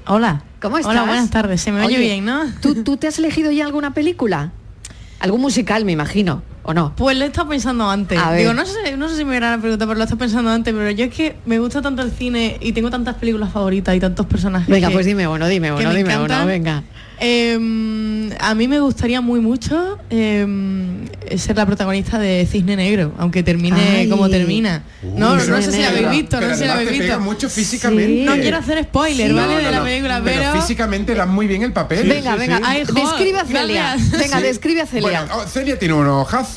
Hola. 0.05 0.43
¿Cómo 0.61 0.77
estás? 0.77 0.91
Hola, 0.91 1.03
buenas 1.03 1.29
tardes. 1.29 1.61
Se 1.61 1.71
me 1.71 1.79
oye 1.79 1.97
Oye, 1.97 1.99
bien, 1.99 2.25
¿no? 2.25 2.45
¿tú, 2.61 2.83
¿Tú 2.83 2.97
te 2.97 3.07
has 3.07 3.19
elegido 3.19 3.51
ya 3.51 3.65
alguna 3.65 3.93
película? 3.93 4.51
Algún 5.19 5.41
musical, 5.41 5.83
me 5.83 5.91
imagino, 5.91 6.41
¿o 6.63 6.73
no? 6.73 6.93
Pues 6.95 7.17
lo 7.17 7.23
he 7.23 7.27
estado 7.27 7.49
pensando 7.49 7.89
antes. 7.89 8.17
A 8.17 8.31
ver. 8.31 8.39
Digo, 8.41 8.53
no 8.53 8.65
sé, 8.65 8.97
no 8.97 9.09
sé 9.09 9.17
si 9.17 9.25
me 9.25 9.31
verán 9.31 9.51
la 9.51 9.57
pregunta, 9.59 9.85
pero 9.85 9.95
lo 9.95 10.01
he 10.01 10.05
estado 10.05 10.19
pensando 10.19 10.49
antes. 10.51 10.73
Pero 10.73 10.89
yo 10.91 11.05
es 11.05 11.13
que 11.13 11.35
me 11.45 11.59
gusta 11.59 11.81
tanto 11.81 12.01
el 12.01 12.11
cine 12.11 12.57
y 12.61 12.71
tengo 12.73 12.89
tantas 12.89 13.15
películas 13.15 13.51
favoritas 13.51 13.95
y 13.95 13.99
tantos 13.99 14.25
personajes. 14.25 14.67
Venga, 14.67 14.87
que- 14.89 14.93
pues 14.93 15.05
dime 15.05 15.27
uno, 15.27 15.47
dime 15.47 15.71
uno, 15.71 15.89
me 15.89 15.95
dime 15.95 16.15
uno, 16.15 16.25
encantan. 16.25 16.47
venga. 16.47 16.83
Eh, 17.19 18.29
a 18.39 18.53
mí 18.55 18.67
me 18.67 18.79
gustaría 18.79 19.21
muy 19.21 19.39
mucho 19.39 19.97
eh, 20.09 20.45
ser 21.37 21.55
la 21.55 21.65
protagonista 21.65 22.19
de 22.19 22.45
Cisne 22.49 22.75
Negro, 22.75 23.13
aunque 23.17 23.43
termine 23.43 23.79
Ay. 23.99 24.09
como 24.09 24.29
termina. 24.29 24.83
no, 25.03 25.35
no 25.35 25.61
sé 25.61 25.71
si 25.71 25.81
la 25.81 25.89
habéis 25.89 26.09
visto, 26.09 26.37
pero 26.37 26.49
no 26.49 26.55
sé 26.55 26.61
si 26.61 26.67
la 26.67 26.73
habéis 26.73 26.89
visto. 26.99 27.19
mucho 27.21 27.49
físicamente. 27.49 28.25
No 28.25 28.33
quiero 28.33 28.57
hacer 28.57 28.83
spoiler, 28.83 29.27
Sí. 29.29 29.33
¿vale? 29.33 29.53
No, 29.53 29.57
de 29.61 29.71
la 29.71 29.77
no. 29.79 29.83
película, 29.85 30.21
pero, 30.23 30.41
Pero 30.41 30.61
físicamente 30.61 31.15
dan 31.15 31.29
muy 31.29 31.47
bien 31.47 31.63
el 31.63 31.71
papel. 31.71 32.07
venga, 32.09 32.35
venga, 32.35 32.59
Ay, 32.63 32.83
jo, 32.85 32.93
describe 32.93 33.39
a 33.39 33.45
Celia. 33.45 33.81
gracias. 33.95 34.11
Venga, 34.19 34.37
Sí. 34.37 34.43
describe 34.43 34.81
a 34.81 34.85
Celia. 34.85 35.01
Bueno, 35.25 35.33
oh, 35.35 35.47
Celia 35.47 35.79
tiene 35.79 35.93
un 35.93 36.07
ojazo, 36.07 36.52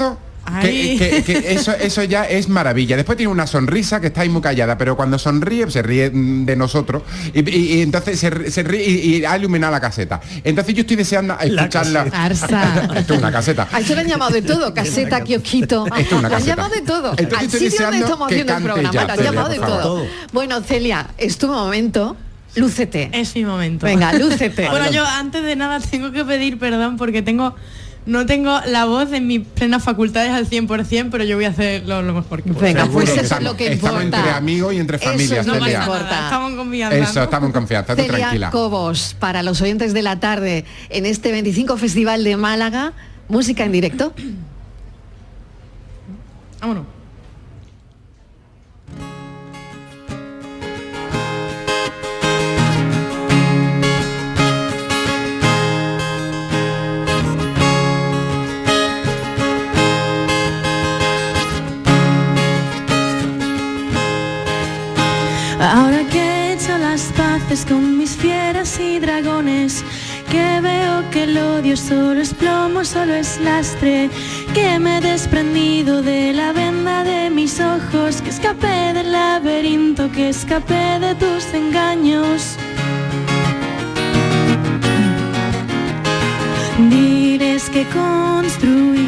Que, 0.62 0.96
que- 0.96 1.24
que 1.24 1.52
eso, 1.54 1.72
eso 1.72 2.04
ya 2.04 2.22
es 2.24 2.48
maravilla. 2.48 2.94
Después 2.96 3.16
tiene 3.16 3.32
una 3.32 3.48
sonrisa 3.48 4.00
que 4.00 4.06
está 4.06 4.20
ahí 4.20 4.28
muy 4.28 4.40
callada, 4.40 4.78
pero 4.78 4.96
cuando 4.96 5.18
sonríe, 5.18 5.68
se 5.72 5.82
ríe 5.82 6.08
mm, 6.08 6.44
de 6.44 6.54
nosotros 6.54 7.02
y, 7.34 7.40
y- 7.50 7.72
y 7.78 7.82
entonces 7.82 8.20
se, 8.20 8.30
ríe 8.62 8.88
y, 8.88 9.16
y 9.16 9.24
ha 9.24 9.36
iluminado 9.36 9.72
la 9.72 9.80
caseta. 9.80 10.20
Entonces 10.44 10.72
yo 10.74 10.82
estoy 10.82 10.94
deseando 10.94 11.36
escucharla. 11.40 12.02
Arsa. 12.12 12.90
Esto 12.96 13.14
es 13.14 13.18
una 13.18 13.32
caseta. 13.32 13.66
A 13.72 13.80
eso 13.80 13.96
le 13.96 14.02
han 14.02 14.06
llamado 14.06 14.30
de 14.30 14.42
todo, 14.42 14.72
caseta, 14.72 15.20
kiosquito. 15.24 15.84
Esto 15.86 15.96
es 15.98 16.12
una 16.24 16.36
han 16.36 16.44
llamado 16.44 16.70
de 16.72 16.82
todo. 16.82 17.14
Entonces 17.16 17.38
Al 17.54 17.60
sitio 17.60 17.84
donde 17.86 17.98
estamos 17.98 18.28
que 18.28 18.34
haciendo 18.34 18.56
el 18.56 18.62
programa. 18.62 18.92
ya, 18.92 19.02
han 19.12 19.18
llamado 19.24 19.48
de 19.48 19.58
todo. 19.58 20.06
Bueno, 20.32 20.60
Celia, 20.60 21.08
es 21.18 21.38
tu 21.38 21.48
momento. 21.48 22.16
Lúcete. 22.54 23.10
Es 23.12 23.34
mi 23.34 23.44
momento. 23.44 23.84
Venga, 23.84 24.12
lúcete. 24.14 24.68
bueno, 24.70 24.90
yo 24.92 25.04
antes 25.04 25.42
de 25.42 25.56
nada 25.56 25.80
tengo 25.80 26.12
que 26.12 26.24
pedir 26.24 26.56
perdón 26.58 26.96
porque 26.96 27.20
tengo 27.20 27.54
no 28.06 28.24
tengo 28.24 28.58
la 28.66 28.84
voz 28.84 29.12
en 29.12 29.26
mis 29.26 29.40
plenas 29.46 29.82
facultades 29.82 30.30
al 30.30 30.48
100%, 30.48 31.08
pero 31.10 31.24
yo 31.24 31.36
voy 31.36 31.44
a 31.44 31.48
hacer 31.48 31.84
lo, 31.86 32.02
lo 32.02 32.14
mejor 32.14 32.42
que 32.42 32.50
puedo. 32.52 32.64
Venga, 32.64 32.86
pues 32.86 33.06
que 33.06 33.10
eso 33.12 33.20
es 33.20 33.24
estamos- 33.24 33.44
lo 33.44 33.56
que 33.56 33.72
Estamos 33.72 34.02
importa. 34.04 34.18
entre 34.18 34.32
amigos 34.36 34.74
y 34.74 34.78
entre 34.78 34.96
Eso 34.96 35.06
familias, 35.06 35.40
es 35.40 35.46
lo 35.46 35.52
que 35.54 35.58
Celia. 35.60 35.78
importa. 35.80 36.24
Estamos 36.24 36.50
en 36.52 36.56
confianza. 36.56 36.96
Eso, 36.98 37.22
estamos 37.24 37.46
en 37.48 37.52
confianza, 37.52 37.96
tú 37.96 38.02
Celia 38.02 38.18
tranquila. 38.18 38.50
Cobos, 38.50 39.16
para 39.18 39.42
los 39.42 39.60
oyentes 39.60 39.92
de 39.92 40.02
la 40.02 40.20
tarde, 40.20 40.64
en 40.88 41.04
este 41.06 41.32
25 41.32 41.76
Festival 41.76 42.22
de 42.24 42.36
Málaga, 42.36 42.92
música 43.28 43.64
en 43.64 43.72
directo. 43.72 44.12
Vámonos. 46.60 46.84
Con 67.64 67.96
mis 67.96 68.10
fieras 68.16 68.78
y 68.78 68.98
dragones, 68.98 69.82
que 70.30 70.60
veo 70.60 71.08
que 71.10 71.22
el 71.22 71.38
odio 71.38 71.76
solo 71.76 72.20
es 72.20 72.34
plomo, 72.34 72.84
solo 72.84 73.14
es 73.14 73.40
lastre, 73.40 74.10
que 74.52 74.78
me 74.78 74.98
he 74.98 75.00
desprendido 75.00 76.02
de 76.02 76.34
la 76.34 76.52
venda 76.52 77.02
de 77.04 77.30
mis 77.30 77.58
ojos, 77.60 78.20
que 78.20 78.28
escapé 78.30 78.92
del 78.92 79.10
laberinto, 79.12 80.10
que 80.12 80.28
escapé 80.28 80.98
de 81.00 81.14
tus 81.14 81.54
engaños. 81.54 82.56
Diles 86.90 87.70
que 87.70 87.86
construí 87.86 89.06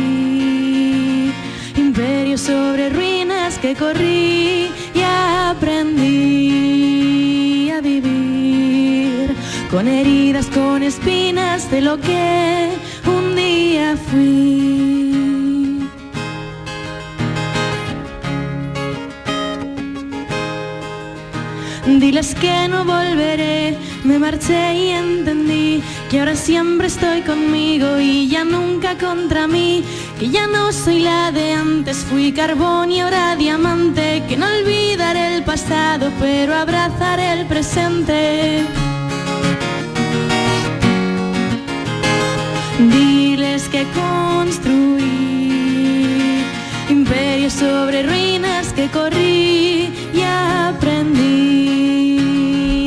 imperios 1.77 2.41
sobre 2.41 2.89
ruinas 2.89 3.59
que 3.59 3.75
corrí 3.75 4.71
y 4.95 5.03
aprendí 5.51 6.39
a 7.71 7.81
vivir 7.81 8.08
con 9.71 9.87
heridas, 9.87 10.47
con 10.47 10.83
espinas 10.83 11.71
de 11.71 11.81
lo 11.83 11.99
que 12.01 12.71
un 13.07 13.37
día 13.37 13.97
fui. 14.11 15.09
Diles 22.01 22.35
que 22.35 22.69
no 22.69 22.85
volveré, 22.85 23.77
me 24.05 24.19
marché 24.19 24.75
y 24.75 24.91
entendí 24.91 25.83
que 26.09 26.21
ahora 26.21 26.37
siempre 26.37 26.87
estoy 26.87 27.23
conmigo 27.23 27.99
y 27.99 28.29
ya 28.29 28.45
nunca 28.45 28.97
contra 28.97 29.47
mí, 29.47 29.85
que 30.19 30.31
ya 30.31 30.47
no 30.47 30.73
soy 30.73 31.01
la 31.01 31.33
de 31.33 31.53
antes, 31.53 31.99
fui 31.99 32.33
carbón 32.33 32.93
y 32.93 33.01
ahora 33.01 33.37
diamante, 33.37 34.23
que 34.29 34.37
no 34.37 34.47
olvidaré 34.47 35.37
el 35.37 35.43
pasado, 35.43 36.11
pero 36.21 36.55
abrazaré 36.55 37.33
el 37.33 37.47
presente. 37.47 38.88
Diles 42.79 43.69
que 43.69 43.85
construí 43.93 45.03
imperios 46.89 47.53
sobre 47.55 48.05
ruinas 48.05 48.73
que 48.73 48.89
corrí 48.89 49.91
y 50.15 50.23
aprendí 50.23 51.33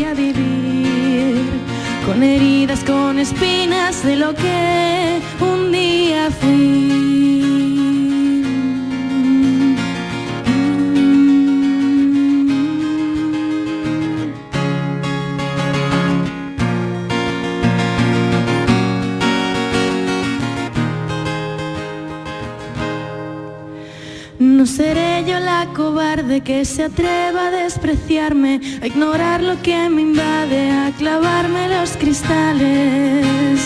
a 0.06 0.14
vivir 0.14 1.44
con 2.06 2.24
heridas, 2.24 2.86
con 2.86 3.20
espinas 3.20 4.02
de 4.04 4.16
lo 4.16 4.34
que 4.34 5.20
un 5.42 5.74
día 5.74 6.32
fui. 6.40 7.01
Cobarde 26.32 26.42
que 26.42 26.66
se 26.66 26.84
atreva 26.84 27.48
a 27.48 27.52
despreciarme, 27.52 28.62
a 28.82 28.88
ignorar 28.88 29.42
lo 29.42 29.62
que 29.62 29.90
me 29.90 30.02
invade, 30.02 30.72
a 30.72 30.92
clavarme 30.98 31.68
los 31.68 31.98
cristales. 31.98 33.60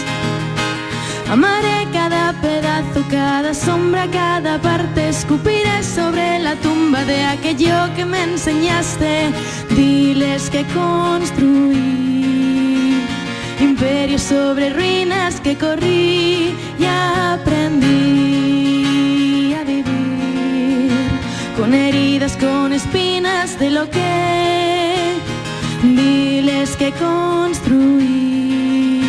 Amaré 1.30 1.88
cada 1.94 2.34
pedazo, 2.42 3.04
cada 3.10 3.54
sombra, 3.54 4.08
cada 4.12 4.60
parte, 4.62 5.10
escupiré 5.10 5.84
sobre 5.84 6.40
la 6.40 6.56
tumba 6.56 7.04
de 7.06 7.24
aquello 7.24 7.76
que 7.96 8.06
me 8.06 8.24
enseñaste. 8.24 9.32
Diles 9.76 10.50
que 10.50 10.64
construí 10.74 11.76
imperios 13.60 14.22
sobre 14.24 14.70
ruinas 14.70 15.40
que 15.42 15.56
corrí 15.56 16.54
y 16.80 16.86
aprendí 16.86 17.65
de 23.60 23.70
lo 23.70 23.88
que 23.90 25.14
diles 25.82 26.76
que 26.76 26.92
construí 26.92 29.02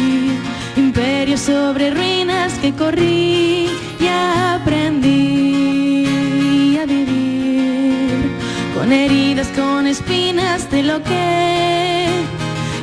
imperios 0.77 1.41
sobre 1.41 1.91
ruinas 1.91 2.53
que 2.59 2.73
corrí 2.73 3.69
y 3.99 4.07
aprendí 4.07 6.07
a 6.79 6.87
vivir 6.87 8.31
con 8.75 8.93
heridas, 8.93 9.49
con 9.49 9.85
espinas 9.87 10.71
de 10.71 10.85
lo 10.85 11.03
que 11.03 12.07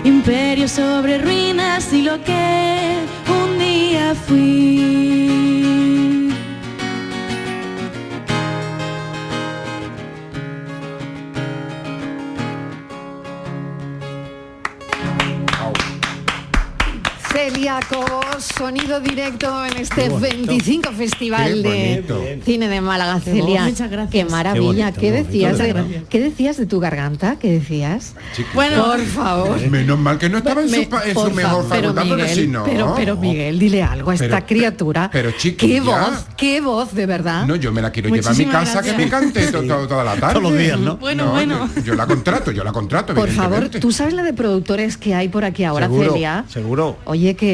imperios 0.04 0.72
sobre 0.72 1.20
ruinas 1.20 1.94
y 1.94 2.02
lo 2.02 2.22
que 2.24 2.98
un 3.42 3.60
día 3.60 4.16
fui. 4.16 5.53
Cobos, 17.64 18.44
sonido 18.58 19.00
directo 19.00 19.66
en 19.66 19.78
este 19.78 20.04
Qué 20.04 20.10
bonito. 20.10 20.36
25 20.48 20.92
Festival 20.92 21.62
Qué 21.64 22.04
de. 22.06 22.42
Cine 22.44 22.68
de 22.68 22.82
Málaga, 22.82 23.22
Qué 23.24 23.32
Celia. 23.32 23.64
Muchas 23.64 23.90
gracias. 23.90 24.12
Qué 24.12 24.26
maravilla. 24.30 24.92
Qué 24.92 25.00
¿Qué, 25.00 25.12
decías 25.14 25.58
de, 25.58 25.68
gracias. 25.70 26.04
¿Qué 26.10 26.20
decías 26.20 26.58
de 26.58 26.66
tu 26.66 26.82
garganta? 26.82 27.38
¿Qué 27.40 27.52
decías? 27.52 28.16
Bueno, 28.54 28.84
Por 28.84 29.00
favor. 29.06 29.70
Menos 29.70 29.98
mal 29.98 30.18
que 30.18 30.28
no 30.28 30.40
estaba 30.40 30.62
en 30.62 30.70
su, 30.70 30.76
en 30.76 30.90
mejor 30.90 31.32
favor, 31.42 31.66
pero 31.70 31.94
facultad, 31.94 32.02
porque 32.10 32.24
Miguel, 32.24 32.36
si 32.38 32.48
no... 32.48 32.64
pero, 32.66 32.94
pero 32.98 33.16
Miguel, 33.16 33.58
dile 33.60 33.82
algo 33.82 34.12
a 34.12 34.16
esta 34.16 34.28
Pero- 34.28 34.46
criatura. 34.46 35.10
pero, 35.12 35.32
qué 35.32 35.38
chiquilla. 35.38 35.82
voz, 35.82 36.26
qué 36.36 36.60
voz, 36.60 36.94
de 36.94 37.06
verdad. 37.06 37.46
No, 37.46 37.56
yo 37.56 37.72
me 37.72 37.82
la 37.82 37.92
quiero 37.92 38.10
llevar 38.14 38.34
a 38.34 38.38
mi 38.38 38.46
casa 38.46 38.82
que 38.82 38.92
me 38.92 39.08
cante 39.08 39.48
to- 39.54 39.64
to- 39.64 39.88
toda 39.88 40.04
la 40.04 40.16
tarde. 40.16 40.34
Todos 40.40 40.52
los 40.52 40.58
días, 40.60 40.78
¿no? 40.80 40.98
Bueno, 40.98 41.32
bueno. 41.32 41.70
Yo, 41.78 41.82
yo 41.84 41.96
la 41.96 42.06
contrato, 42.08 42.52
yo 42.52 42.64
la 42.66 42.74
contrato, 42.74 43.14
Por 43.14 43.30
favor. 43.30 43.70
¿tú 43.70 43.94
sabes 43.94 44.14
la 44.14 44.24
de 44.24 44.34
productores 44.34 44.98
que 44.98 45.16
hay 45.16 45.30
por 45.30 45.46
aquí 45.46 45.64
ahora, 45.64 45.86
seguro, 45.86 46.12
Celia? 46.12 46.44
seguro. 46.50 46.98
Oye, 47.06 47.36
que... 47.38 47.53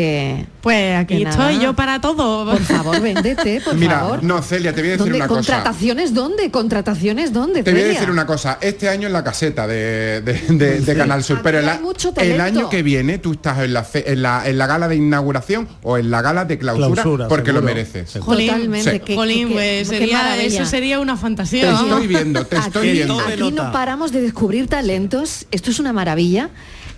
pues 0.62 0.98
aquí 0.98 1.18
Que 1.24 1.30
estoy 1.30 1.56
nada. 1.56 1.64
yo 1.64 1.74
para 1.76 2.02
todo. 2.02 2.46
Por 2.52 2.60
favor, 2.64 3.00
véndete, 3.02 3.62
por 3.62 3.76
Mira, 3.76 4.00
favor. 4.00 4.24
no, 4.24 4.42
Celia, 4.42 4.74
te 4.74 4.82
voy 4.82 4.90
a 4.90 4.92
decir 4.94 5.06
¿Dónde? 5.06 5.18
una 5.18 5.28
cosa. 5.28 5.54
¿Contrataciones 5.54 6.14
dónde? 6.14 6.52
¿Contrataciones 6.52 7.34
dónde, 7.34 7.64
Te 7.64 7.72
voy 7.72 7.82
a 7.82 7.86
decir 7.86 8.10
una 8.10 8.26
cosa, 8.26 8.58
este 8.62 8.90
año 8.90 9.08
en 9.08 9.14
la 9.14 9.24
caseta 9.24 9.68
de, 9.68 10.22
de- 10.22 10.34
de- 10.50 10.80
de 10.82 10.96
Canal 10.96 11.24
Sur, 11.24 11.42
pero 11.44 11.60
el, 11.60 12.40
año 12.42 12.70
que 12.70 12.84
viene 12.84 13.18
tú 13.18 13.34
estás 13.34 13.60
en 13.60 13.74
la, 13.74 13.84
fe- 13.84 14.12
en, 14.12 14.22
la, 14.22 14.48
en 14.48 14.58
la 14.58 14.68
gala 14.68 14.88
de 14.88 14.96
inauguración 14.96 15.68
o 15.84 15.98
en 15.98 16.12
la 16.12 16.22
gala 16.22 16.46
de 16.46 16.58
clausura, 16.58 17.02
Clausura, 17.04 17.28
porque 17.28 17.54
lo 17.54 17.62
mereces. 17.62 18.12
Totalmente. 18.14 18.92
Sí. 18.92 19.00
que- 19.00 19.16
Jolín, 19.16 19.48
que- 19.50 19.54
pues 19.54 19.88
sería, 19.88 20.42
eso 20.44 20.66
sería 20.66 21.00
una 21.00 21.16
Te 21.16 21.22
fantasía. 21.22 21.72
vamos. 21.72 21.92
estoy 21.92 22.08
viendo, 22.08 22.46
te 22.46 22.58
estoy 22.58 22.88
Aquí, 22.90 22.98
viendo. 22.98 23.20
Aquí 23.20 23.52
no 23.52 23.72
paramos 23.72 24.12
de 24.12 24.22
descubrir 24.22 24.68
talentos. 24.68 25.46
Esto 25.52 25.72
es 25.72 25.80
una 25.80 25.94
maravilla. 25.94 26.50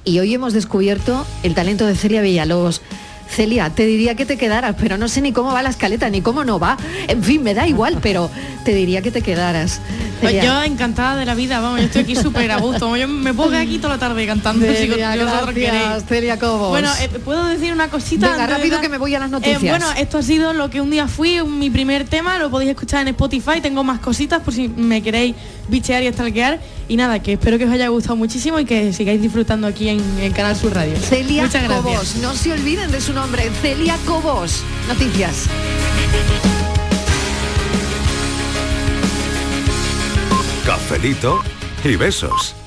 Y 0.04 0.20
hoy 0.20 0.34
hemos 0.34 0.54
descubierto 0.54 1.26
el 1.44 1.54
talento 1.54 1.86
de 1.86 1.96
Celia 1.96 2.22
Villalobos. 2.22 2.82
Celia, 3.30 3.70
te 3.70 3.86
diría 3.86 4.16
que 4.16 4.26
te 4.26 4.36
quedaras, 4.38 4.76
pero 4.78 4.98
no 4.98 5.08
sé 5.08 5.22
ni 5.22 5.32
cómo 5.32 5.54
va 5.54 5.64
la 5.64 5.70
escaleta, 5.70 6.10
ni 6.10 6.20
cómo 6.22 6.44
no 6.44 6.60
va. 6.60 6.76
En 7.08 7.24
fin, 7.24 7.42
me 7.44 7.54
da 7.54 7.66
igual, 7.66 8.00
pero 8.02 8.30
te 8.66 8.74
diría 8.74 9.02
que 9.02 9.10
te 9.12 9.22
quedaras. 9.22 9.80
Pues 10.20 10.34
Celia. 10.34 10.44
yo 10.44 10.64
encantada 10.64 11.16
de 11.16 11.26
la 11.26 11.34
vida, 11.34 11.60
vamos, 11.62 11.80
yo 11.80 11.86
estoy 11.86 12.02
aquí 12.02 12.16
súper 12.16 12.52
a 12.52 12.58
gusto. 12.58 12.94
Yo 12.98 13.08
me 13.08 13.34
quedar 13.34 13.58
aquí 13.58 13.78
toda 13.78 13.94
la 13.94 14.00
tarde 14.00 14.26
cantando 14.28 14.66
si 14.66 14.76
Celia, 14.76 15.16
vosotros 15.16 15.56
gracias. 15.56 16.06
Celia 16.10 16.38
Cobos. 16.40 16.70
Bueno, 16.72 16.90
eh, 17.00 17.08
puedo 17.24 17.46
decir 17.46 17.72
una 17.72 17.88
cosita. 17.90 18.28
Venga, 18.32 18.44
antes 18.44 18.50
de 18.50 18.64
rápido 18.64 18.82
que 18.82 18.90
me 18.90 18.98
voy 18.98 19.16
a 19.16 19.20
las 19.20 19.30
Eh, 19.30 19.32
noticias. 19.32 19.62
bueno, 19.62 19.86
esto 19.98 20.18
ha 20.18 20.24
sido 20.24 20.52
lo 20.54 20.70
que 20.70 20.82
un 20.82 20.90
día 20.92 21.08
fui, 21.08 21.42
mi 21.44 21.70
primer 21.70 22.06
tema, 22.06 22.38
lo 22.38 22.50
podéis 22.52 22.72
escuchar 22.72 23.02
en 23.04 23.10
Spotify, 23.10 23.62
tengo 23.62 23.84
más 23.86 24.00
cositas 24.02 24.42
por 24.42 24.54
si 24.54 24.68
me 24.68 25.02
queréis 25.02 25.36
bichear 25.72 26.04
y 26.04 26.14
stalkear. 26.14 26.60
Y 26.88 26.98
nada, 26.98 27.20
que 27.24 27.34
espero 27.34 27.58
que 27.58 27.66
os 27.66 27.72
haya 27.72 27.88
gustado 27.88 28.16
muchísimo 28.16 28.60
y 28.60 28.66
que 28.66 28.94
sigáis 28.94 29.22
disfrutando 29.22 29.66
aquí 29.66 29.90
en, 29.90 30.02
en 30.20 30.32
Canal 30.34 30.56
Sur 30.56 30.76
Radio. 30.76 30.96
Celia 30.98 31.44
Muchas 31.44 31.64
gracias. 31.64 31.84
Cobos, 31.84 32.16
no 32.18 32.36
se 32.36 32.52
olviden 32.52 32.92
de 32.92 33.02
su 33.02 33.14
nombre, 33.14 33.50
Celia 33.62 33.98
Cobos. 34.06 34.64
Noticias. 34.88 35.48
Cafelito 40.66 41.42
y 41.84 41.96
besos. 41.96 42.61